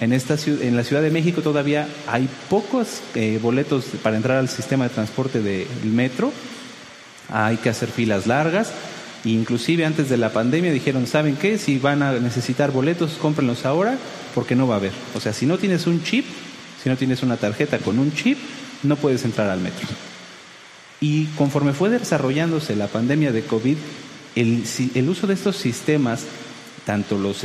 en, 0.00 0.12
esta, 0.12 0.36
en 0.46 0.76
la 0.76 0.84
Ciudad 0.84 1.02
de 1.02 1.10
México 1.10 1.42
todavía 1.42 1.88
hay 2.06 2.28
pocos 2.48 3.00
eh, 3.14 3.38
boletos 3.40 3.84
para 4.02 4.16
entrar 4.16 4.38
al 4.38 4.48
sistema 4.48 4.84
de 4.84 4.94
transporte 4.94 5.40
del 5.40 5.92
metro, 5.92 6.32
hay 7.28 7.58
que 7.58 7.68
hacer 7.68 7.90
filas 7.90 8.26
largas 8.26 8.72
Inclusive 9.24 9.84
antes 9.84 10.08
de 10.08 10.16
la 10.16 10.32
pandemia 10.32 10.72
dijeron, 10.72 11.06
¿saben 11.06 11.36
qué? 11.36 11.58
Si 11.58 11.78
van 11.78 12.02
a 12.02 12.12
necesitar 12.12 12.70
boletos, 12.70 13.18
cómprenlos 13.20 13.64
ahora 13.64 13.98
porque 14.34 14.54
no 14.54 14.68
va 14.68 14.74
a 14.74 14.78
haber. 14.78 14.92
O 15.14 15.20
sea, 15.20 15.32
si 15.32 15.46
no 15.46 15.58
tienes 15.58 15.86
un 15.86 16.02
chip, 16.02 16.24
si 16.82 16.88
no 16.88 16.96
tienes 16.96 17.22
una 17.22 17.36
tarjeta 17.36 17.78
con 17.78 17.98
un 17.98 18.12
chip, 18.12 18.38
no 18.82 18.96
puedes 18.96 19.24
entrar 19.24 19.50
al 19.50 19.60
metro. 19.60 19.88
Y 21.00 21.26
conforme 21.36 21.72
fue 21.72 21.90
desarrollándose 21.90 22.76
la 22.76 22.86
pandemia 22.86 23.32
de 23.32 23.42
COVID, 23.42 23.76
el, 24.36 25.08
uso 25.08 25.26
de 25.26 25.34
estos 25.34 25.56
sistemas, 25.56 26.24
tanto 26.84 27.18
los 27.18 27.38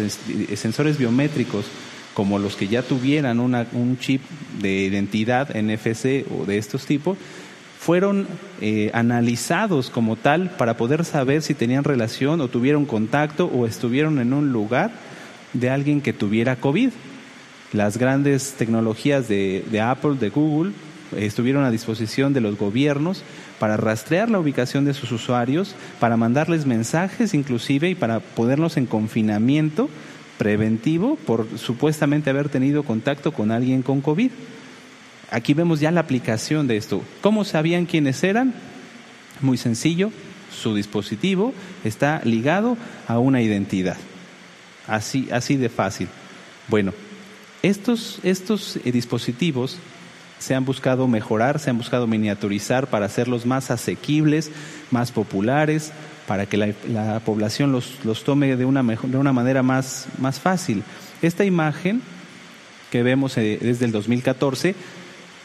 sensores 0.55 0.97
biométricos 0.97 1.65
como 2.13 2.37
los 2.37 2.55
que 2.55 2.67
ya 2.67 2.83
tuvieran 2.83 3.39
una, 3.39 3.67
un 3.73 3.97
chip 3.97 4.21
de 4.61 4.83
identidad 4.83 5.49
NFC 5.55 6.25
o 6.31 6.45
de 6.45 6.57
estos 6.57 6.85
tipos, 6.85 7.17
fueron 7.83 8.27
eh, 8.61 8.91
analizados 8.93 9.89
como 9.89 10.15
tal 10.15 10.51
para 10.51 10.77
poder 10.77 11.03
saber 11.03 11.41
si 11.41 11.53
tenían 11.53 11.83
relación 11.83 12.39
o 12.39 12.47
tuvieron 12.47 12.85
contacto 12.85 13.47
o 13.47 13.65
estuvieron 13.65 14.19
en 14.19 14.31
un 14.31 14.53
lugar 14.53 14.91
de 15.51 15.69
alguien 15.69 15.99
que 15.99 16.13
tuviera 16.13 16.55
COVID. 16.55 16.91
Las 17.73 17.97
grandes 17.97 18.53
tecnologías 18.53 19.27
de, 19.27 19.81
Apple, 19.83 20.15
de 20.17 20.29
Google, 20.29 20.71
estuvieron 21.17 21.65
a 21.65 21.71
disposición 21.71 22.31
de 22.31 22.39
los 22.39 22.57
gobiernos 22.57 23.21
para 23.59 23.75
rastrear 23.75 24.29
la 24.29 24.39
ubicación 24.39 24.85
de 24.85 24.93
sus 24.93 25.11
usuarios, 25.11 25.75
para 25.99 26.15
mandarles 26.15 26.65
mensajes 26.65 27.33
inclusive 27.33 27.89
y 27.89 27.95
para 27.95 28.21
ponerlos 28.21 28.77
en 28.77 28.85
confinamiento 28.85 29.89
preventivo 30.37 31.17
por 31.27 31.47
supuestamente 31.57 32.29
haber 32.29 32.47
tenido 32.47 32.83
contacto 32.83 33.33
con 33.33 33.51
alguien 33.51 33.81
con 33.81 33.99
COVID. 33.99 34.31
Aquí 35.33 35.55
vemos 35.55 35.79
ya 35.79 35.89
la 35.89 36.01
aplicación 36.01 36.67
de 36.67 36.77
esto. 36.77 37.01
¿Cómo 37.21 37.43
sabían 37.43 37.87
quiénes 37.87 38.23
eran? 38.23 38.53
Muy 39.41 39.57
sencillo, 39.57 40.11
su 40.55 40.75
dispositivo 40.75 41.55
está 41.83 42.21
ligado 42.23 42.77
a 43.07 43.17
una 43.17 43.41
identidad. 43.41 43.97
Así, 44.87 45.27
así 45.31 45.57
de 45.57 45.69
fácil. 45.69 46.07
Bueno, 46.67 46.93
estos, 47.63 48.19
estos 48.21 48.77
eh, 48.85 48.91
dispositivos 48.91 49.79
se 50.37 50.53
han 50.53 50.65
buscado 50.65 51.07
mejorar, 51.07 51.57
se 51.57 51.71
han 51.71 51.79
buscado 51.79 52.05
miniaturizar 52.05 52.85
para 52.85 53.07
hacerlos 53.07 53.47
más 53.47 53.71
asequibles, 53.71 54.51
más 54.91 55.11
populares, 55.11 55.93
para 56.27 56.45
que 56.45 56.57
la, 56.57 57.19
población 57.21 57.71
los, 57.71 58.23
tome 58.23 58.55
de 58.55 58.65
una, 58.65 58.83
de 58.83 59.17
una 59.17 59.33
manera 59.33 59.63
más, 59.63 60.05
más 60.19 60.39
fácil. 60.39 60.83
Esta 61.23 61.43
imagen 61.43 62.03
que 62.91 63.01
vemos 63.01 63.33
desde 63.33 63.85
el 63.85 63.91
2014 63.91 64.75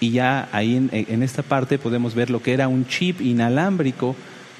y 0.00 0.10
ya 0.12 0.48
ahí 0.52 0.76
en, 0.76 1.22
esta 1.22 1.42
parte 1.42 1.78
podemos 1.78 2.14
ver 2.14 2.30
lo 2.30 2.42
que 2.42 2.52
era 2.52 2.68
un 2.68 2.86
chip 2.86 3.20
inalámbrico 3.20 4.14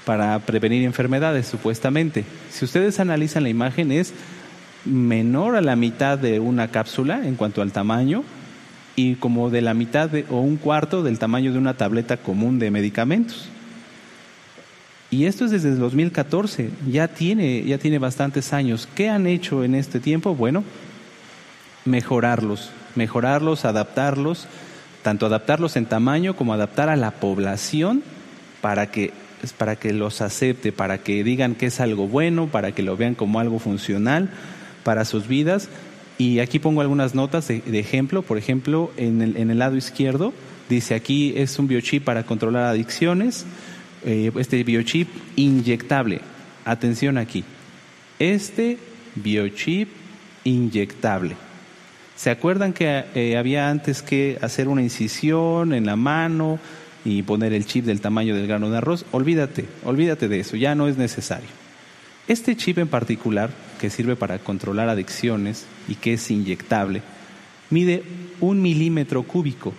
para 0.05 0.39
prevenir 0.40 0.85
enfermedades, 0.85 1.47
supuestamente. 1.47 2.24
Si 2.51 2.65
ustedes 2.65 2.98
analizan 2.98 3.44
la 3.44 3.48
imagen, 3.48 3.93
es 3.93 4.12
menor 4.85 5.55
a 5.55 5.60
la 5.60 5.77
mitad 5.77 6.19
de 6.19 6.40
una 6.40 6.69
cápsula 6.69 7.27
en 7.27 7.36
cuanto 7.36 7.62
al 7.62 7.73
tamaño 7.73 8.24
y 8.97 9.15
como 9.16 9.51
de 9.51 9.60
la 9.60 9.74
mitad 9.74 10.10
o 10.31 10.40
un 10.40 10.56
cuarto 10.56 11.02
del 11.02 11.19
tamaño 11.19 11.52
de 11.52 11.59
una 11.59 11.77
tableta 11.77 12.16
común 12.16 12.59
de 12.59 12.70
medicamentos. 12.70 13.48
Y 15.10 15.24
esto 15.24 15.44
es 15.44 15.52
desde 15.52 15.70
el 15.70 15.78
2014, 15.78 16.70
ya 16.90 17.09
tiene, 17.09 17.62
ya 17.65 17.78
tiene 17.78 17.98
bastantes 17.98 18.52
años. 18.52 18.89
¿Qué 18.94 19.09
han 19.09 19.27
hecho 19.27 19.65
en 19.65 19.74
este 19.74 20.01
tiempo? 20.01 20.35
Bueno, 20.35 20.65
mejorarlos, 21.85 22.70
mejorarlos, 22.94 23.65
adaptarlos, 23.65 24.47
tanto 25.03 25.27
adaptarlos 25.27 25.77
en 25.77 25.87
tamaño 25.87 26.37
como 26.37 26.53
adaptar 26.53 26.89
a 26.89 26.97
la 26.97 27.12
población 27.12 28.03
para 28.61 28.91
que, 28.91 29.12
para 29.57 29.77
que 29.77 29.93
los 29.93 30.20
acepte, 30.20 30.73
para 30.73 30.99
que 30.99 31.25
digan 31.25 31.55
que 31.55 31.66
es 31.66 31.81
algo 31.81 32.09
bueno, 32.09 32.49
para 32.49 32.73
que 32.73 32.83
lo 32.83 32.97
vean 32.97 33.15
como 33.15 33.41
algo 33.41 33.59
funcional 33.59 34.31
para 34.83 35.05
sus 35.05 35.29
vidas. 35.29 35.69
Y 36.19 36.41
aquí 36.41 36.59
pongo 36.59 36.81
algunas 36.81 37.15
notas 37.15 37.49
de, 37.49 37.62
ejemplo. 37.79 38.23
Por 38.23 38.39
ejemplo, 38.39 38.91
en 38.97 39.23
el, 39.23 39.37
en 39.37 39.51
el 39.51 39.59
lado 39.59 39.77
izquierdo 39.77 40.33
dice 40.69 40.95
aquí 40.95 41.33
es 41.37 41.59
un 41.59 41.66
biochip 41.66 42.05
para 42.05 42.25
controlar 42.25 42.65
adicciones 42.65 43.47
eh, 44.05 44.31
este 44.37 44.62
biochip 44.65 45.09
inyectable. 45.37 46.20
Atención 46.65 47.19
aquí. 47.19 47.45
Este 48.19 48.79
biochip 49.15 49.89
inyectable. 50.45 51.48
¿Se 52.19 52.31
acuerdan 52.31 52.73
que 52.73 53.05
eh, 53.15 53.36
había 53.36 53.70
antes 53.70 54.03
que 54.03 54.39
hacer 54.43 54.66
una 54.66 54.82
incisión 54.82 55.73
en 55.73 55.86
la 55.86 55.95
mano 55.95 56.59
y 57.05 57.23
poner 57.23 57.53
el 57.53 57.65
chip 57.65 57.85
del 57.85 58.01
tamaño 58.01 58.35
del 58.35 58.49
grano 58.49 58.70
de 58.70 58.78
arroz? 58.78 59.05
Olvídate, 59.12 59.66
olvídate 59.85 60.27
de 60.27 60.40
eso, 60.40 60.57
ya 60.57 60.74
no 60.74 60.89
es 60.89 60.99
necesario. 60.99 61.47
Este 62.27 62.57
chip 62.57 62.78
en 62.78 62.89
particular, 62.89 63.51
que 63.81 63.89
sirve 63.89 64.16
para 64.16 64.40
controlar 64.40 64.89
adicciones 64.89 65.66
y 65.86 65.95
que 65.95 66.15
es 66.15 66.28
inyectable, 66.28 67.03
mide 67.70 68.03
un 68.40 68.62
milímetro 68.62 69.23
cúbico 69.23 69.73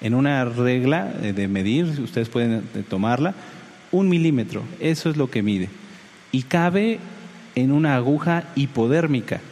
en 0.00 0.14
una 0.14 0.46
regla 0.46 1.12
de 1.12 1.46
medir, 1.46 1.84
ustedes 2.00 2.30
pueden 2.30 2.62
tomarla, 2.88 3.34
un 3.92 4.08
milímetro, 4.08 4.62
eso 4.80 5.10
es 5.10 5.18
lo 5.18 5.30
que 5.30 5.42
mide. 5.42 5.68
Y 6.32 6.44
cabe 6.44 7.00
en 7.54 7.70
una 7.70 7.96
aguja 7.96 8.44
hipodérmica. 8.54 9.42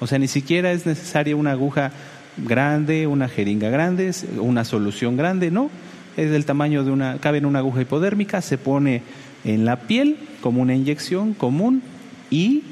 O 0.00 0.06
sea, 0.06 0.18
ni 0.18 0.28
siquiera 0.28 0.72
es 0.72 0.86
necesaria 0.86 1.36
una 1.36 1.52
aguja 1.52 1.92
grande, 2.38 3.06
una 3.06 3.28
jeringa 3.28 3.68
grande, 3.68 4.10
una 4.38 4.64
solución 4.64 5.16
grande, 5.16 5.50
no. 5.50 5.70
Es 6.16 6.30
del 6.30 6.44
tamaño 6.44 6.84
de 6.84 6.90
una, 6.90 7.18
cabe 7.18 7.38
en 7.38 7.46
una 7.46 7.60
aguja 7.60 7.82
hipodérmica, 7.82 8.40
se 8.40 8.58
pone 8.58 9.02
en 9.44 9.64
la 9.64 9.76
piel 9.80 10.16
como 10.40 10.62
una 10.62 10.74
inyección 10.74 11.34
común 11.34 11.82
y 12.30 12.62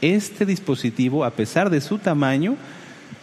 este 0.00 0.46
dispositivo, 0.46 1.24
a 1.24 1.30
pesar 1.30 1.70
de 1.70 1.80
su 1.80 1.98
tamaño, 1.98 2.56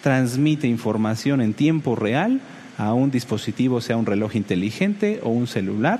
transmite 0.02 0.68
información 0.68 1.42
en 1.42 1.54
tiempo 1.54 1.96
real 1.96 2.40
a 2.78 2.94
un 2.94 3.12
dispositivo, 3.12 3.82
sea 3.82 3.98
un 3.98 4.06
reloj 4.06 4.36
inteligente 4.36 5.20
o 5.24 5.30
un 5.30 5.48
celular, 5.48 6.00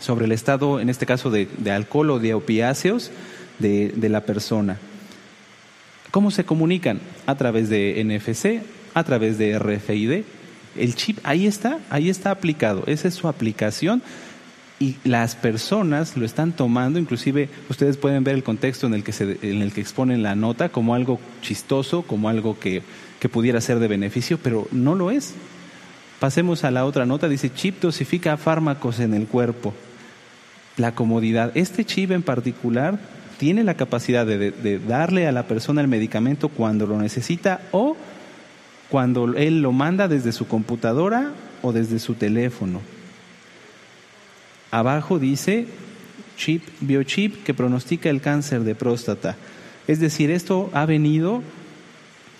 sobre 0.00 0.24
el 0.24 0.32
estado, 0.32 0.80
en 0.80 0.88
este 0.88 1.06
caso, 1.06 1.30
de, 1.30 1.48
alcohol 1.70 2.10
o 2.10 2.18
de 2.18 2.34
opiáceos 2.34 3.10
de, 3.58 3.92
de 3.94 4.08
la 4.08 4.22
persona. 4.22 4.78
¿Cómo 6.10 6.30
se 6.30 6.44
comunican? 6.44 7.00
A 7.26 7.36
través 7.36 7.68
de 7.68 8.02
NFC, 8.04 8.62
a 8.94 9.04
través 9.04 9.38
de 9.38 9.58
RFID. 9.58 10.24
El 10.76 10.94
chip 10.94 11.18
ahí 11.22 11.46
está, 11.46 11.78
ahí 11.90 12.10
está 12.10 12.30
aplicado. 12.30 12.84
Esa 12.86 13.08
es 13.08 13.14
su 13.14 13.28
aplicación 13.28 14.02
y 14.78 14.96
las 15.04 15.36
personas 15.36 16.16
lo 16.16 16.24
están 16.24 16.52
tomando, 16.52 16.98
inclusive 16.98 17.50
ustedes 17.68 17.98
pueden 17.98 18.24
ver 18.24 18.34
el 18.34 18.42
contexto 18.42 18.86
en 18.86 18.94
el 18.94 19.04
que, 19.04 19.12
se, 19.12 19.38
en 19.42 19.60
el 19.60 19.72
que 19.72 19.82
exponen 19.82 20.22
la 20.22 20.34
nota 20.34 20.70
como 20.70 20.94
algo 20.94 21.20
chistoso, 21.42 22.02
como 22.02 22.30
algo 22.30 22.58
que, 22.58 22.82
que 23.20 23.28
pudiera 23.28 23.60
ser 23.60 23.78
de 23.78 23.88
beneficio, 23.88 24.38
pero 24.42 24.66
no 24.72 24.94
lo 24.94 25.10
es. 25.10 25.34
Pasemos 26.18 26.64
a 26.64 26.70
la 26.70 26.86
otra 26.86 27.04
nota, 27.04 27.28
dice 27.28 27.52
chip 27.52 27.80
dosifica 27.80 28.36
fármacos 28.36 29.00
en 29.00 29.12
el 29.14 29.26
cuerpo. 29.26 29.74
La 30.76 30.94
comodidad. 30.94 31.52
Este 31.54 31.84
chip 31.84 32.10
en 32.10 32.22
particular 32.22 32.98
tiene 33.40 33.64
la 33.64 33.72
capacidad 33.72 34.26
de, 34.26 34.80
darle 34.86 35.26
a 35.26 35.32
la 35.32 35.46
persona 35.46 35.80
el 35.80 35.88
medicamento 35.88 36.50
cuando 36.50 36.86
lo 36.86 36.98
necesita 36.98 37.62
o 37.72 37.96
cuando 38.90 39.34
él 39.34 39.62
lo 39.62 39.72
manda 39.72 40.08
desde 40.08 40.32
su 40.32 40.46
computadora 40.46 41.32
o 41.62 41.72
desde 41.72 42.00
su 42.00 42.16
teléfono. 42.16 42.82
Abajo 44.70 45.18
dice 45.18 45.68
chip, 46.36 46.64
biochip 46.82 47.42
que 47.42 47.54
pronostica 47.54 48.10
el 48.10 48.20
cáncer 48.20 48.60
de 48.60 48.74
próstata. 48.74 49.36
Es 49.86 50.00
decir, 50.00 50.30
esto 50.30 50.68
ha 50.74 50.84
venido 50.84 51.42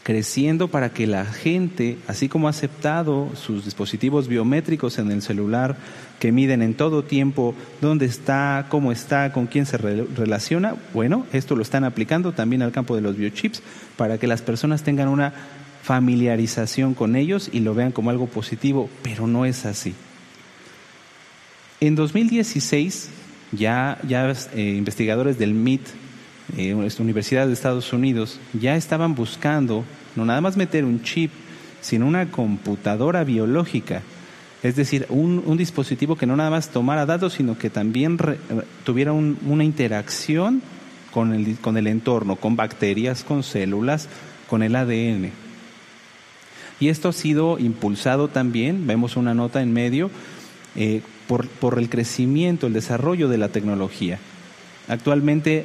creciendo 0.02 0.68
para 0.68 0.90
que 0.90 1.06
la 1.06 1.24
gente, 1.24 1.97
así 2.09 2.28
como 2.28 2.47
ha 2.47 2.51
aceptado 2.51 3.31
sus 3.36 3.64
dispositivos 3.64 4.28
biométricos 4.28 4.98
en 4.98 5.10
el 5.10 5.22
celular, 5.22 5.78
que 6.21 6.31
miden 6.31 6.63
en 6.63 6.75
todo 6.75 7.03
tiempo 7.03 7.55
dónde 7.81 8.07
está, 8.07 8.67
cómo 8.69 8.93
está, 8.93 9.33
con 9.33 9.47
quién 9.47 9.67
se 9.67 9.79
relaciona, 9.79 10.77
bueno, 10.95 11.27
esto 11.33 11.57
lo 11.57 11.63
están 11.63 11.83
aplicando 11.83 12.33
también 12.33 12.63
al 12.63 12.71
campo 12.71 12.95
de 12.95 13.03
los 13.03 13.17
biochips 13.17 13.63
para 13.97 14.19
que 14.19 14.29
las 14.29 14.43
personas 14.43 14.85
tengan 14.85 15.09
una 15.09 15.33
familiarización 15.83 16.95
con 16.95 17.17
ellos 17.17 17.49
y 17.53 17.61
lo 17.61 17.75
vean 17.75 17.91
como 17.91 18.11
algo 18.11 18.27
positivo, 18.27 18.89
pero 19.03 19.27
no 19.27 19.47
es 19.47 19.65
así. 19.67 19.95
En 21.81 21.95
2016, 21.95 23.09
ya, 23.53 23.99
ya 24.07 24.31
eh, 24.55 24.75
investigadores 24.77 25.39
del 25.39 25.55
MIT, 25.55 25.89
eh, 26.59 26.75
Universidad 26.99 27.47
de 27.47 27.55
Estados 27.55 27.93
Unidos, 27.93 28.39
ya 28.53 28.77
estaban 28.77 29.15
buscando 29.15 29.85
no 30.17 30.25
nada 30.25 30.41
más 30.41 30.57
meter 30.57 30.85
un 30.85 31.03
chip, 31.03 31.31
sino 31.81 32.07
una 32.07 32.31
computadora 32.31 33.25
biológica. 33.25 34.03
Es 34.62 34.77
decir, 34.77 35.07
un, 35.09 35.57
dispositivo 35.57 36.16
que 36.16 36.27
no 36.27 36.37
nada 36.37 36.51
más 36.51 36.69
tomara 36.69 37.07
datos, 37.07 37.35
sino 37.35 37.57
que 37.57 37.70
también 37.70 38.19
tuviera 38.85 39.12
una 39.12 39.65
interacción 39.65 40.62
con 41.11 41.32
el, 41.35 41.87
entorno, 41.87 42.37
con 42.37 42.57
bacterias, 42.57 43.24
con 43.24 43.43
células, 43.43 44.09
con 44.49 44.62
el 44.62 44.77
ADN. 44.77 45.31
Y 46.78 46.89
esto 46.89 47.09
ha 47.09 47.12
sido 47.12 47.59
impulsado 47.59 48.28
también, 48.28 48.87
vemos 48.87 49.16
una 49.16 49.35
nota 49.35 49.62
en 49.62 49.73
medio, 49.73 50.11
eh, 50.77 51.03
por, 51.27 51.78
el 51.78 51.89
crecimiento, 51.89 52.66
el 52.66 52.73
desarrollo 52.73 53.28
de 53.28 53.39
la 53.39 53.49
tecnología. 53.49 54.19
Actualmente 54.89 55.65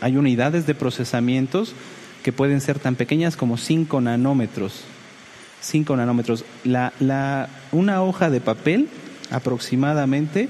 hay 0.00 0.16
unidades 0.16 0.66
de 0.66 0.74
procesamientos 0.74 1.74
que 2.22 2.32
pueden 2.32 2.60
ser 2.60 2.78
tan 2.78 2.94
pequeñas 2.94 3.36
como 3.36 3.56
5 3.56 4.00
nanómetros. 4.02 4.84
5 5.60 5.96
nanómetros. 5.96 6.44
La, 6.64 6.92
la, 7.00 7.48
una 7.72 8.02
hoja 8.02 8.30
de 8.30 8.40
papel 8.40 8.88
aproximadamente 9.30 10.48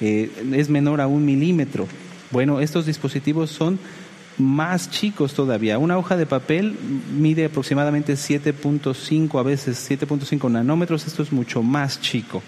eh, 0.00 0.30
es 0.52 0.68
menor 0.68 1.00
a 1.00 1.06
un 1.06 1.24
milímetro. 1.24 1.86
Bueno, 2.30 2.60
estos 2.60 2.86
dispositivos 2.86 3.50
son 3.50 3.78
más 4.38 4.90
chicos 4.90 5.34
todavía. 5.34 5.78
Una 5.78 5.98
hoja 5.98 6.16
de 6.16 6.26
papel 6.26 6.76
mide 7.16 7.44
aproximadamente 7.44 8.14
7.5, 8.14 9.38
a 9.38 9.42
veces 9.42 9.88
7.5 9.90 10.50
nanómetros. 10.50 11.06
Esto 11.06 11.22
es 11.22 11.32
mucho 11.32 11.62
más 11.62 12.00
chico. 12.00 12.42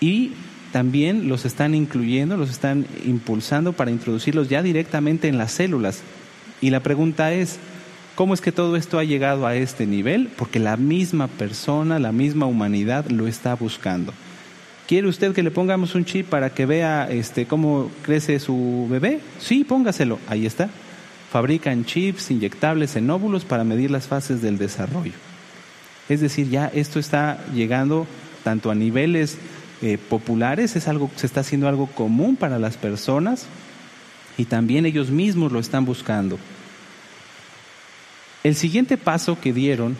Y 0.00 0.32
también 0.72 1.28
los 1.28 1.44
están 1.44 1.74
incluyendo, 1.74 2.36
los 2.36 2.50
están 2.50 2.86
impulsando 3.04 3.72
para 3.72 3.90
introducirlos 3.90 4.48
ya 4.48 4.62
directamente 4.62 5.28
en 5.28 5.38
las 5.38 5.52
células. 5.52 6.02
Y 6.60 6.70
la 6.70 6.80
pregunta 6.80 7.32
es, 7.32 7.58
¿cómo 8.18 8.34
es 8.34 8.40
que 8.40 8.50
todo 8.50 8.74
esto 8.74 8.98
ha 8.98 9.04
llegado 9.04 9.46
a 9.46 9.54
este 9.54 9.86
nivel? 9.86 10.28
Porque 10.36 10.58
la 10.58 10.76
misma 10.76 11.28
persona, 11.28 12.00
la 12.00 12.10
misma 12.10 12.46
humanidad 12.46 13.06
lo 13.06 13.28
está 13.28 13.54
buscando. 13.54 14.12
¿Quiere 14.88 15.06
usted 15.06 15.32
que 15.32 15.44
le 15.44 15.52
pongamos 15.52 15.94
un 15.94 16.04
chip 16.04 16.28
para 16.28 16.50
que 16.50 16.66
vea 16.66 17.08
este, 17.08 17.46
cómo 17.46 17.92
crece 18.02 18.40
su 18.40 18.88
bebé? 18.90 19.20
Sí, 19.38 19.62
póngaselo. 19.62 20.18
Ahí 20.26 20.46
está. 20.46 20.68
Fabrican 21.30 21.84
chips 21.84 22.32
inyectables 22.32 22.96
en 22.96 23.08
óvulos 23.08 23.44
para 23.44 23.62
medir 23.62 23.92
las 23.92 24.08
fases 24.08 24.42
del 24.42 24.58
desarrollo. 24.58 25.12
Es 26.08 26.20
decir, 26.20 26.50
ya 26.50 26.66
esto 26.74 26.98
está 26.98 27.38
llegando 27.54 28.04
tanto 28.42 28.72
a 28.72 28.74
niveles 28.74 29.38
eh, 29.80 29.96
populares, 29.96 30.74
es 30.74 30.88
algo, 30.88 31.08
se 31.14 31.26
está 31.26 31.42
haciendo 31.42 31.68
algo 31.68 31.86
común 31.86 32.34
para 32.34 32.58
las 32.58 32.76
personas, 32.76 33.46
y 34.36 34.46
también 34.46 34.86
ellos 34.86 35.12
mismos 35.12 35.52
lo 35.52 35.60
están 35.60 35.84
buscando. 35.84 36.36
El 38.48 38.56
siguiente 38.56 38.96
paso 38.96 39.38
que 39.38 39.52
dieron 39.52 39.94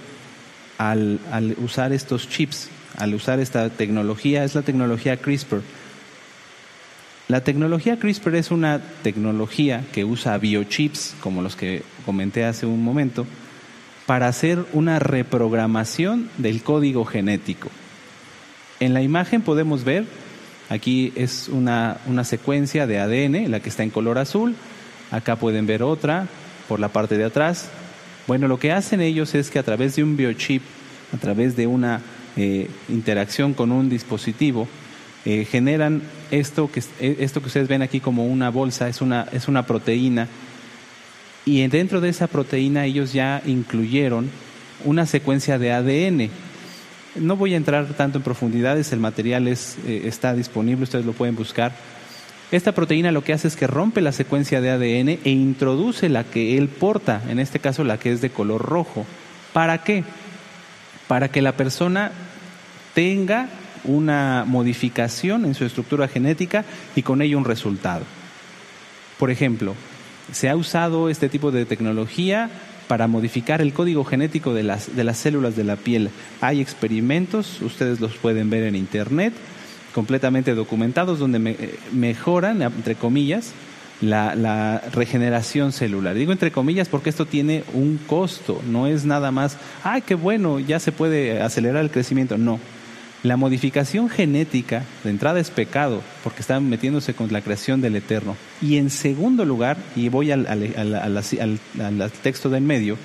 al, 0.79 1.21
usar 1.59 1.93
estos 1.93 2.31
chips, 2.31 2.71
al 2.97 3.15
usar 3.15 3.41
esta 3.41 3.69
tecnología, 3.69 4.43
es 4.43 4.55
la 4.55 4.63
tecnología 4.63 5.19
CRISPR. 5.19 5.61
La 7.29 7.45
tecnología 7.45 7.99
CRISPR 7.99 8.37
es 8.37 8.51
una 8.51 8.81
tecnología 9.03 9.85
que 9.93 10.07
usa 10.07 10.39
biochips, 10.39 11.15
como 11.21 11.43
los 11.43 11.57
que 11.57 11.83
comenté 12.07 12.47
hace 12.47 12.65
un 12.65 12.83
momento, 12.83 13.27
para 14.07 14.29
hacer 14.29 14.65
una 14.73 14.99
reprogramación 14.99 16.31
del 16.39 16.63
código 16.63 17.05
genético. 17.05 17.69
En 18.81 18.95
la 18.95 19.03
imagen 19.03 19.43
podemos 19.43 19.85
ver, 19.85 20.07
aquí 20.71 21.13
es 21.17 21.49
una, 21.49 21.99
una 22.07 22.25
secuencia 22.25 22.87
de 22.87 22.99
ADN, 22.99 23.51
la 23.51 23.61
que 23.61 23.69
está 23.69 23.83
en 23.83 23.91
color 23.91 24.17
azul, 24.17 24.57
acá 25.11 25.37
pueden 25.37 25.67
ver 25.67 25.83
otra 25.83 26.29
por 26.67 26.81
la 26.81 26.89
parte 26.89 27.19
de 27.19 27.25
atrás. 27.27 27.71
Bueno, 28.29 28.47
lo 28.47 28.59
que 28.59 28.73
hacen 28.73 29.01
ellos 29.01 29.35
es 29.35 29.51
que 29.51 29.59
a 29.59 29.63
través 29.63 29.97
de 29.97 30.05
un 30.05 30.15
biochip, 30.15 30.61
a 31.15 31.17
través 31.17 31.57
de 31.57 31.67
una 31.67 32.03
eh, 32.37 32.69
interacción 32.91 33.55
con 33.55 33.73
un 33.73 33.89
dispositivo, 33.89 34.69
eh, 35.25 35.47
generan 35.47 36.03
esto 36.31 36.71
que, 36.71 36.81
eh, 37.01 37.17
esto 37.21 37.41
que 37.41 37.47
ustedes 37.47 37.69
ven 37.69 37.81
aquí 37.81 38.01
como 38.01 38.27
una 38.27 38.51
bolsa, 38.51 38.87
es 38.87 39.01
una, 39.01 39.27
es 39.33 39.49
una 39.49 39.65
proteína, 39.65 40.29
y 41.47 41.67
dentro 41.69 42.03
de 42.03 42.11
esa 42.11 42.27
proteína 42.27 42.85
ellos 42.85 43.15
ya 43.15 43.41
incluyeron 43.47 44.29
una 44.85 45.07
secuencia 45.07 45.59
de 45.59 45.73
ADN. 45.73 46.29
No 47.15 47.35
voy 47.35 47.55
a 47.55 47.57
entrar 47.57 47.87
tanto 47.95 48.19
en 48.19 48.25
profundidades, 48.25 48.93
el 48.93 49.01
material 49.01 49.49
es, 49.49 49.79
está 49.87 50.35
disponible, 50.35 50.85
ustedes 50.85 51.07
lo 51.07 51.15
pueden 51.15 51.35
buscar. 51.35 51.73
Esta 52.51 52.73
proteína 52.73 53.13
lo 53.13 53.23
que 53.23 53.35
hace 53.35 53.47
es 53.47 53.57
que 53.57 53.67
rompe 53.67 54.01
la 54.01 54.13
secuencia 54.13 54.61
de 54.61 54.71
ADN 54.71 55.21
e 55.23 55.31
introduce 55.31 56.09
la 56.09 56.25
que 56.25 56.57
él 56.57 56.69
porta, 56.69 57.23
en 57.29 57.39
este 57.39 57.59
caso 57.59 57.85
la 57.85 57.99
que 57.99 58.11
es 58.11 58.23
de 58.23 58.31
color 58.31 58.63
rojo. 58.63 59.05
¿Para 59.53 59.83
qué? 59.85 60.03
Para 61.09 61.29
que 61.29 61.43
la 61.43 61.53
persona 61.53 62.11
tenga 62.95 63.49
una 63.85 64.45
modificación 64.47 65.45
en 65.45 65.55
su 65.55 65.67
estructura 65.67 66.09
genética 66.09 66.65
y 66.97 67.03
con 67.03 67.21
ello 67.21 67.37
un 67.37 67.45
resultado. 67.45 68.05
Por 69.19 69.31
ejemplo, 69.31 69.75
se 70.33 70.49
ha 70.49 70.57
usado 70.57 71.11
este 71.11 71.29
tipo 71.29 71.51
de 71.51 71.67
tecnología 71.67 72.51
para 72.87 73.09
modificar 73.09 73.61
el 73.61 73.75
código 73.75 74.05
genético 74.05 74.55
de 74.55 74.63
las, 74.63 74.97
de 74.97 75.05
las 75.05 75.19
células 75.19 75.55
de 75.55 75.65
la 75.65 75.77
piel. 75.77 76.09
Hay 76.41 76.63
experimentos, 76.63 77.61
ustedes 77.61 78.01
los 78.01 78.15
pueden 78.17 78.49
ver 78.49 78.65
en 78.65 78.75
internet, 78.75 79.35
completamente 79.99 80.55
documentados, 80.55 81.19
donde 81.19 81.41
eh, 81.51 81.75
mejoran, 81.91 82.63
entre 82.63 82.95
comillas, 82.95 83.53
la, 84.01 84.81
regeneración 84.93 85.73
celular. 85.73 86.15
Digo 86.15 86.31
entre 86.31 86.53
comillas 86.53 86.89
porque 86.89 87.11
esto 87.11 87.27
tiene 87.27 87.65
un 87.75 87.99
costo, 88.07 88.63
no 88.71 88.87
es 88.87 89.05
nada 89.05 89.33
más, 89.33 89.57
ay, 89.83 90.03
qué 90.03 90.15
bueno, 90.15 90.61
ya 90.61 90.79
se 90.79 90.93
puede 90.93 91.43
acelerar 91.43 91.83
el 91.83 91.91
crecimiento. 91.91 92.39
No, 92.39 92.61
la 93.25 93.37
modificación 93.37 94.09
genética 94.09 94.85
de 95.03 95.11
entrada 95.11 95.41
es 95.41 95.51
pecado 95.51 96.01
porque 96.23 96.43
está 96.43 96.61
metiéndose 96.61 97.15
con 97.15 97.33
la 97.33 97.41
creación 97.41 97.81
del 97.81 97.97
eterno. 97.97 98.37
Y 98.63 98.77
en 98.77 98.91
segundo 98.91 99.45
lugar, 99.45 99.79
y 99.97 100.11
voy 100.11 100.31
al, 100.31 100.47
al, 100.47 102.13
texto 102.23 102.51
del 102.51 102.63
medio, 102.63 102.97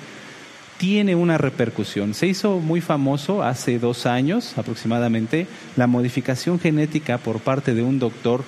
tiene 0.78 1.14
una 1.14 1.38
repercusión. 1.38 2.14
Se 2.14 2.26
hizo 2.26 2.58
muy 2.58 2.80
famoso 2.80 3.42
hace 3.42 3.78
dos 3.78 4.06
años 4.06 4.56
aproximadamente 4.58 5.46
la 5.76 5.86
modificación 5.86 6.58
genética 6.58 7.18
por 7.18 7.40
parte 7.40 7.74
de 7.74 7.82
un 7.82 7.98
doctor 7.98 8.44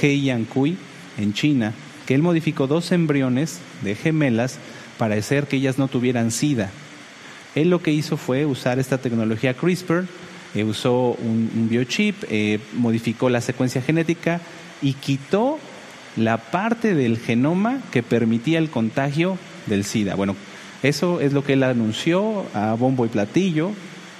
He 0.00 0.20
Yankui 0.20 0.76
en 1.18 1.32
China, 1.32 1.72
que 2.06 2.14
él 2.14 2.22
modificó 2.22 2.66
dos 2.66 2.92
embriones 2.92 3.60
de 3.82 3.94
gemelas 3.94 4.58
para 4.98 5.14
hacer 5.14 5.46
que 5.46 5.56
ellas 5.56 5.78
no 5.78 5.88
tuvieran 5.88 6.30
SIDA. 6.30 6.70
Él 7.54 7.70
lo 7.70 7.82
que 7.82 7.92
hizo 7.92 8.16
fue 8.16 8.46
usar 8.46 8.78
esta 8.78 8.98
tecnología 8.98 9.54
CRISPR 9.54 10.04
eh, 10.54 10.64
usó 10.64 11.12
un, 11.12 11.68
biochip, 11.70 12.24
eh, 12.30 12.58
modificó 12.74 13.28
la 13.28 13.40
secuencia 13.40 13.82
genética 13.82 14.40
y 14.80 14.94
quitó 14.94 15.58
la 16.16 16.38
parte 16.38 16.94
del 16.94 17.18
genoma 17.18 17.80
que 17.92 18.02
permitía 18.02 18.58
el 18.58 18.70
contagio 18.70 19.38
del 19.66 19.84
SIDA. 19.84 20.14
Bueno, 20.14 20.36
eso 20.82 21.20
es 21.20 21.32
lo 21.32 21.44
que 21.44 21.54
él 21.54 21.62
anunció 21.62 22.44
a 22.54 22.74
bombo 22.74 23.06
y 23.06 23.08
platillo, 23.08 23.72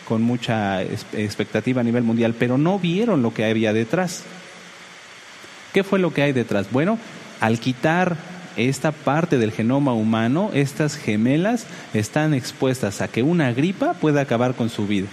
con 0.06 0.22
mucha 0.22 0.82
expectativa 0.82 1.82
a 1.82 1.84
nivel 1.84 2.02
mundial, 2.02 2.34
pero 2.38 2.56
no 2.56 2.78
vieron 2.78 3.22
lo 3.22 3.34
que 3.34 3.44
había 3.44 3.72
detrás. 3.72 4.24
¿Qué 5.74 5.84
fue 5.84 5.98
lo 5.98 6.14
que 6.14 6.22
hay 6.22 6.32
detrás? 6.32 6.68
Bueno, 6.70 6.98
al 7.40 7.60
quitar 7.60 8.16
esta 8.56 8.90
parte 8.90 9.38
del 9.38 9.52
genoma 9.52 9.92
humano, 9.92 10.50
estas 10.54 10.96
gemelas 10.96 11.66
están 11.94 12.32
expuestas 12.34 13.02
a 13.02 13.08
que 13.08 13.22
una 13.22 13.52
gripa 13.52 13.94
pueda 13.94 14.22
acabar 14.22 14.54
con 14.54 14.70
su 14.70 14.86
vida 14.86 15.08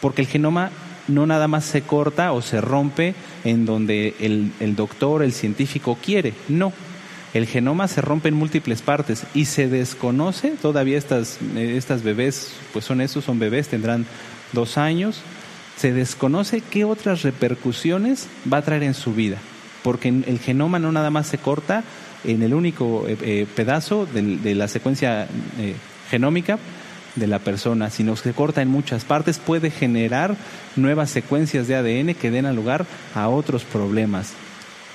porque 0.00 0.22
el 0.22 0.28
genoma 0.28 0.70
no 1.08 1.26
nada 1.26 1.48
más 1.48 1.64
se 1.64 1.82
corta 1.82 2.32
o 2.32 2.42
se 2.42 2.60
rompe 2.60 3.14
en 3.44 3.64
donde 3.64 4.14
el, 4.20 4.76
doctor, 4.76 5.22
el 5.22 5.32
científico 5.32 5.98
quiere, 6.02 6.34
no. 6.48 6.72
El 7.36 7.46
genoma 7.46 7.86
se 7.86 8.00
rompe 8.00 8.30
en 8.30 8.34
múltiples 8.34 8.80
partes 8.80 9.24
y 9.34 9.44
se 9.44 9.68
desconoce, 9.68 10.52
todavía 10.62 10.96
estas, 10.96 11.36
estas 11.54 12.02
bebés, 12.02 12.52
pues 12.72 12.86
son 12.86 13.02
esos, 13.02 13.24
son 13.26 13.38
bebés, 13.38 13.68
tendrán 13.68 14.06
dos 14.54 14.78
años, 14.78 15.20
se 15.76 15.92
desconoce 15.92 16.62
qué 16.62 16.86
otras 16.86 17.20
repercusiones 17.20 18.26
va 18.50 18.56
a 18.56 18.62
traer 18.62 18.84
en 18.84 18.94
su 18.94 19.12
vida, 19.12 19.36
porque 19.82 20.08
el 20.08 20.38
genoma 20.38 20.78
no 20.78 20.92
nada 20.92 21.10
más 21.10 21.26
se 21.26 21.36
corta 21.36 21.84
en 22.24 22.42
el 22.42 22.54
único 22.54 23.04
eh, 23.06 23.18
eh, 23.20 23.46
pedazo 23.54 24.06
de, 24.06 24.54
la 24.54 24.66
secuencia 24.66 25.28
eh, 25.58 25.74
genómica, 26.08 26.58
de 27.16 27.26
la 27.26 27.38
persona, 27.38 27.90
si 27.90 28.02
no 28.02 28.16
se 28.16 28.32
corta 28.32 28.62
en 28.62 28.68
muchas 28.68 29.04
partes, 29.04 29.38
puede 29.38 29.70
generar 29.70 30.36
nuevas 30.74 31.10
secuencias 31.10 31.68
de 31.68 31.74
ADN 31.74 32.14
que 32.14 32.30
den 32.30 32.56
lugar 32.56 32.86
a 33.14 33.28
otros 33.28 33.64
problemas. 33.64 34.32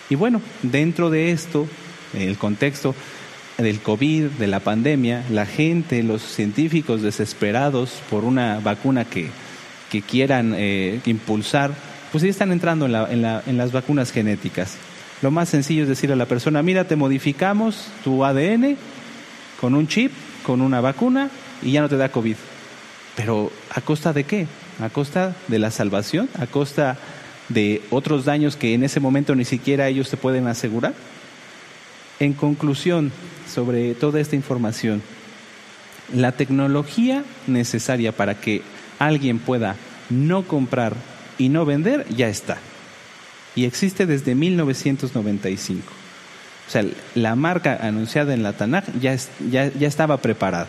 Y 0.10 0.16
bueno, 0.16 0.42
dentro 0.62 1.10
de 1.10 1.32
esto, 1.32 1.68
el 2.14 2.38
contexto 2.38 2.96
del 3.58 3.80
COVID, 3.80 4.26
de 4.26 4.48
la 4.48 4.60
pandemia, 4.60 5.24
la 5.30 5.46
gente, 5.46 6.04
los 6.04 6.22
científicos 6.22 7.02
desesperados 7.02 8.02
por 8.10 8.24
una 8.24 8.60
vacuna 8.60 9.06
que, 9.06 9.30
que 9.92 10.02
quieran 10.02 10.54
eh, 10.56 11.00
impulsar, 11.06 11.72
pues 12.12 12.24
ya 12.24 12.30
están 12.30 12.52
entrando 12.52 12.86
en, 12.86 12.92
la, 12.94 13.12
en, 13.12 13.22
la, 13.22 13.44
en 13.46 13.58
las 13.58 13.72
vacunas 13.72 14.12
genéticas. 14.12 14.78
Lo 15.22 15.32
más 15.32 15.50
sencillo 15.50 15.84
es 15.84 15.90
decir 15.90 16.12
a 16.12 16.16
la 16.16 16.26
persona, 16.26 16.64
mira, 16.64 16.86
te 16.86 16.96
modificamos 16.96 17.88
tu 18.04 18.26
ADN 18.26 18.78
con 19.60 19.76
un 19.76 19.88
chip, 19.88 20.12
con 20.44 20.62
una 20.62 20.82
vacuna, 20.82 21.30
y 21.62 21.72
ya 21.72 21.82
no 21.82 21.90
te 21.90 21.98
da 21.98 22.10
COVID. 22.10 22.36
Pero 23.16 23.52
¿a 23.70 23.82
costa 23.82 24.14
de 24.14 24.24
qué? 24.24 24.48
¿A 24.82 24.90
costa 24.90 25.36
de 25.48 25.60
la 25.60 25.70
salvación? 25.70 26.28
¿A 26.40 26.48
costa 26.48 26.98
de 27.50 27.82
otros 27.92 28.26
daños 28.26 28.56
que 28.56 28.74
en 28.74 28.84
ese 28.84 29.00
momento 29.00 29.36
ni 29.36 29.46
siquiera 29.46 29.88
ellos 29.88 30.10
te 30.10 30.18
pueden 30.18 30.48
asegurar? 30.48 30.94
En 32.22 32.34
conclusión, 32.34 33.12
sobre 33.52 33.96
toda 33.96 34.20
esta 34.20 34.36
información, 34.36 35.02
la 36.14 36.34
tecnología 36.34 37.24
necesaria 37.48 38.12
para 38.12 38.40
que 38.40 38.62
alguien 39.00 39.40
pueda 39.40 39.76
no 40.12 40.44
comprar 40.44 40.94
y 41.40 41.50
no 41.50 41.66
vender 41.66 42.06
ya 42.16 42.28
está. 42.28 42.60
Y 43.56 43.66
existe 43.66 44.06
desde 44.06 44.36
1995. 44.36 45.82
O 46.68 46.72
sea, 46.72 46.86
la 47.16 47.36
marca 47.36 47.80
anunciada 47.82 48.36
en 48.36 48.44
la 48.44 48.54
Tanaj 48.54 48.84
ya, 49.02 49.18
ya, 49.50 49.66
estaba 49.88 50.18
preparada 50.18 50.68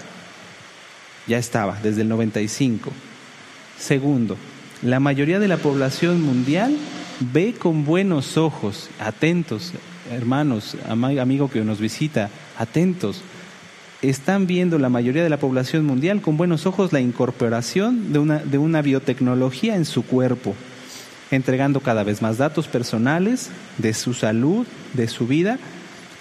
ya 1.27 1.37
estaba 1.37 1.79
desde 1.83 2.01
el 2.01 2.09
95. 2.09 2.91
Segundo, 3.79 4.39
la 4.81 5.01
mayoría 5.01 5.39
de 5.39 5.49
la 5.49 5.59
población 5.59 6.23
mundial 6.23 6.75
ve 7.21 7.53
con 7.53 7.85
buenos 7.85 8.39
ojos, 8.39 8.89
atentos, 8.99 9.75
hermanos, 10.15 10.77
amigo 10.89 11.51
que 11.51 11.63
nos 11.63 11.81
visita, 11.81 12.31
atentos. 12.59 13.23
Están 14.03 14.47
viendo 14.47 14.79
la 14.79 14.89
mayoría 14.89 15.23
de 15.23 15.31
la 15.31 15.39
población 15.39 15.85
mundial 15.85 16.21
con 16.21 16.37
buenos 16.37 16.67
ojos 16.67 16.93
la 16.93 17.01
incorporación 17.01 18.13
de 18.13 18.19
una, 18.19 18.39
de 18.39 18.59
una 18.59 18.83
biotecnología 18.83 19.77
en 19.77 19.85
su 19.85 20.05
cuerpo, 20.05 20.55
entregando 21.31 21.81
cada 21.81 22.03
vez 22.03 22.21
más 22.21 22.39
datos 22.39 22.67
personales 22.67 23.51
de 23.79 23.95
su 23.95 24.13
salud, 24.15 24.67
de 24.93 25.07
su 25.07 25.27
vida, 25.27 25.59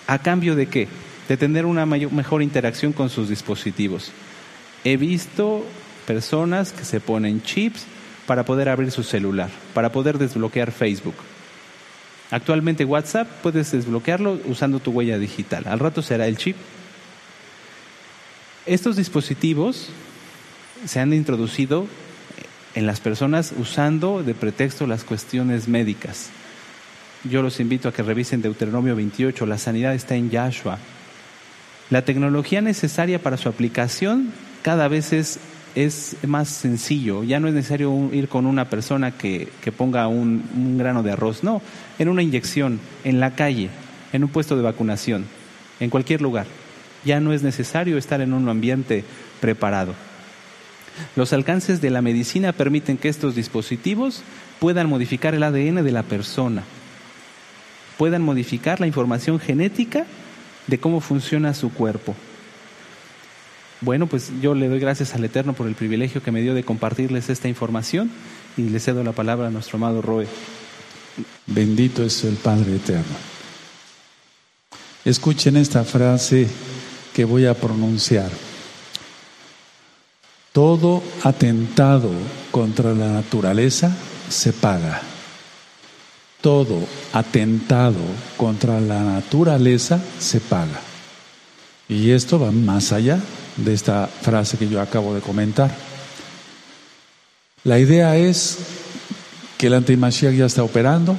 a 0.07 0.19
cambio 0.19 0.55
de 0.55 0.68
qué? 0.68 0.88
De 1.27 1.38
tener 1.38 1.65
una 1.65 1.85
mejor 1.85 2.43
interacción 2.43 2.93
con 2.93 3.09
sus 3.09 3.30
dispositivos. 3.30 4.11
He 4.84 4.97
visto 4.97 5.65
personas 6.05 6.72
que 6.72 6.85
se 6.85 6.99
ponen 6.99 7.41
chips 7.41 7.85
para 8.27 8.45
poder 8.45 8.69
abrir 8.69 8.91
su 8.91 9.03
celular, 9.03 9.49
para 9.73 9.91
poder 9.91 10.18
desbloquear 10.18 10.72
Facebook. 10.72 11.15
Actualmente 12.31 12.85
WhatsApp 12.85 13.27
puedes 13.43 13.71
desbloquearlo 13.71 14.39
usando 14.45 14.79
tu 14.79 14.91
huella 14.91 15.17
digital. 15.17 15.65
Al 15.67 15.79
rato 15.79 16.01
será 16.01 16.27
el 16.27 16.37
chip. 16.37 16.55
Estos 18.65 18.95
dispositivos 18.95 19.89
se 20.85 20.99
han 20.99 21.13
introducido 21.13 21.87
en 22.73 22.85
las 22.85 23.01
personas 23.01 23.53
usando 23.59 24.23
de 24.23 24.33
pretexto 24.33 24.87
las 24.87 25.03
cuestiones 25.03 25.67
médicas. 25.67 26.29
Yo 27.23 27.41
los 27.41 27.59
invito 27.59 27.89
a 27.89 27.93
que 27.93 28.01
revisen 28.01 28.41
Deuteronomio 28.41 28.95
28, 28.95 29.45
la 29.45 29.57
sanidad 29.57 29.93
está 29.93 30.15
en 30.15 30.29
Yahshua. 30.29 30.79
La 31.89 32.03
tecnología 32.05 32.61
necesaria 32.61 33.21
para 33.21 33.37
su 33.37 33.49
aplicación 33.49 34.31
cada 34.61 34.87
vez 34.87 35.11
es 35.11 35.39
es 35.76 36.18
más 36.26 36.49
sencillo, 36.49 37.23
ya 37.23 37.39
no 37.39 37.48
es 37.48 37.53
necesario 37.53 38.10
ir 38.11 38.27
con 38.27 38.45
una 38.45 38.69
persona 38.69 39.11
que, 39.11 39.49
ponga 39.77 40.07
un, 40.07 40.43
un, 40.56 40.77
grano 40.77 41.03
de 41.03 41.11
arroz, 41.11 41.43
no, 41.43 41.61
en 41.99 42.10
una 42.10 42.23
inyección, 42.23 42.80
en 43.03 43.19
la 43.19 43.35
calle, 43.35 43.69
en 44.14 44.23
un 44.23 44.30
puesto 44.30 44.56
de 44.56 44.61
vacunación, 44.61 45.26
en 45.80 45.89
cualquier 45.89 46.22
lugar. 46.22 46.45
Ya 47.06 47.19
no 47.19 47.34
es 47.34 47.41
necesario 47.41 47.98
estar 47.98 48.22
en 48.22 48.34
un 48.34 48.48
ambiente 48.49 49.03
preparado. 49.39 49.93
Los 51.15 51.34
alcances 51.34 51.81
de 51.81 51.89
la 51.89 52.02
medicina 52.02 52.52
permiten 52.52 52.98
que 52.98 53.10
estos 53.10 53.35
dispositivos 53.35 54.23
puedan 54.60 54.89
modificar 54.89 55.34
el 55.34 55.43
ADN 55.43 55.84
de 55.84 55.91
la 55.91 56.03
persona, 56.03 56.64
puedan 57.98 58.22
modificar 58.22 58.80
la 58.80 58.88
información 58.88 59.39
genética 59.39 60.06
de 60.68 60.80
cómo 60.80 61.02
funciona 61.02 61.53
su 61.53 61.73
cuerpo. 61.73 62.15
Bueno, 63.81 64.05
pues 64.05 64.31
yo 64.41 64.53
le 64.53 64.69
doy 64.69 64.79
gracias 64.79 65.15
al 65.15 65.25
Eterno 65.25 65.53
por 65.53 65.67
el 65.67 65.73
privilegio 65.73 66.21
que 66.21 66.31
me 66.31 66.41
dio 66.41 66.53
de 66.53 66.63
compartirles 66.63 67.29
esta 67.29 67.47
información 67.47 68.11
y 68.55 68.69
le 68.69 68.79
cedo 68.79 69.03
la 69.03 69.11
palabra 69.11 69.47
a 69.47 69.51
nuestro 69.51 69.77
amado 69.77 70.03
Roe. 70.03 70.27
Bendito 71.47 72.03
es 72.03 72.23
el 72.23 72.35
Padre 72.35 72.75
Eterno. 72.75 73.15
Escuchen 75.03 75.57
esta 75.57 75.83
frase 75.83 76.47
que 77.11 77.25
voy 77.25 77.47
a 77.47 77.55
pronunciar. 77.55 78.29
Todo 80.53 81.01
atentado 81.23 82.11
contra 82.51 82.93
la 82.93 83.07
naturaleza 83.07 83.95
se 84.29 84.53
paga. 84.53 85.01
Todo 86.39 86.87
atentado 87.13 87.99
contra 88.37 88.79
la 88.79 89.01
naturaleza 89.01 89.99
se 90.19 90.39
paga. 90.39 90.79
Y 91.89 92.11
esto 92.11 92.39
va 92.39 92.51
más 92.51 92.91
allá 92.91 93.19
de 93.57 93.73
esta 93.73 94.07
frase 94.07 94.57
que 94.57 94.68
yo 94.68 94.82
acabo 94.82 95.14
de 95.14 95.22
comentar. 95.22 95.72
La 97.64 97.80
idea 97.80 98.18
es 98.18 98.57
que 99.57 99.68
el 99.68 99.76
antimashiach 99.76 100.34
ya 100.34 100.45
está 100.45 100.64
operando, 100.64 101.15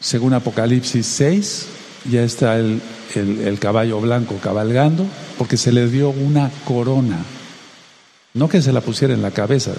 según 0.00 0.32
Apocalipsis 0.32 1.06
6, 1.06 1.66
ya 2.10 2.22
está 2.22 2.56
el, 2.56 2.80
el, 3.14 3.58
caballo 3.58 4.00
blanco 4.00 4.38
cabalgando, 4.42 5.06
porque 5.36 5.56
se 5.56 5.72
le 5.72 5.88
dio 5.88 6.10
una 6.10 6.50
corona, 6.64 7.18
no 8.34 8.48
que 8.48 8.62
se 8.62 8.72
la 8.72 8.80
pusiera 8.80 9.12
en 9.12 9.22
la 9.22 9.30
cabeza, 9.30 9.72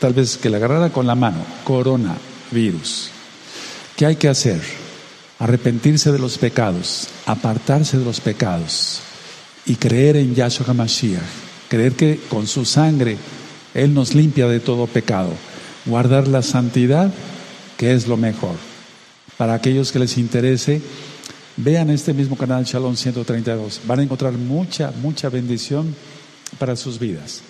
tal 0.00 0.14
vez 0.14 0.36
que 0.36 0.50
la 0.50 0.56
agarrara 0.56 0.90
con 0.90 1.06
la 1.06 1.14
mano, 1.14 1.44
corona, 1.64 2.16
virus. 2.50 3.10
¿Qué 3.96 4.06
hay 4.06 4.16
que 4.16 4.28
hacer? 4.28 4.60
Arrepentirse 5.38 6.10
de 6.10 6.18
los 6.18 6.38
pecados, 6.38 7.08
apartarse 7.26 7.98
de 7.98 8.04
los 8.04 8.20
pecados, 8.20 9.00
y 9.68 9.76
creer 9.76 10.16
en 10.16 10.34
Yahshua 10.34 10.66
HaMashiach, 10.68 11.22
creer 11.68 11.92
que 11.92 12.18
con 12.28 12.46
su 12.46 12.64
sangre 12.64 13.16
Él 13.74 13.92
nos 13.92 14.14
limpia 14.14 14.48
de 14.48 14.60
todo 14.60 14.86
pecado, 14.86 15.30
guardar 15.84 16.26
la 16.26 16.42
santidad, 16.42 17.12
que 17.76 17.92
es 17.92 18.08
lo 18.08 18.16
mejor. 18.16 18.56
Para 19.36 19.54
aquellos 19.54 19.92
que 19.92 19.98
les 19.98 20.16
interese, 20.16 20.80
vean 21.58 21.90
este 21.90 22.14
mismo 22.14 22.36
canal 22.36 22.64
Shalom 22.64 22.96
132. 22.96 23.82
Van 23.86 24.00
a 24.00 24.02
encontrar 24.02 24.32
mucha, 24.32 24.90
mucha 24.90 25.28
bendición 25.28 25.94
para 26.58 26.74
sus 26.74 26.98
vidas. 26.98 27.42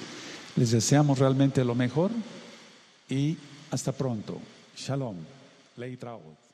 Les 0.57 0.73
deseamos 0.73 1.19
realmente 1.19 1.65
lo 1.65 1.75
mejor 1.75 2.11
y 3.09 3.37
hasta 3.71 3.93
pronto. 3.93 4.39
Shalom. 4.77 5.17
Leitraud. 5.77 6.48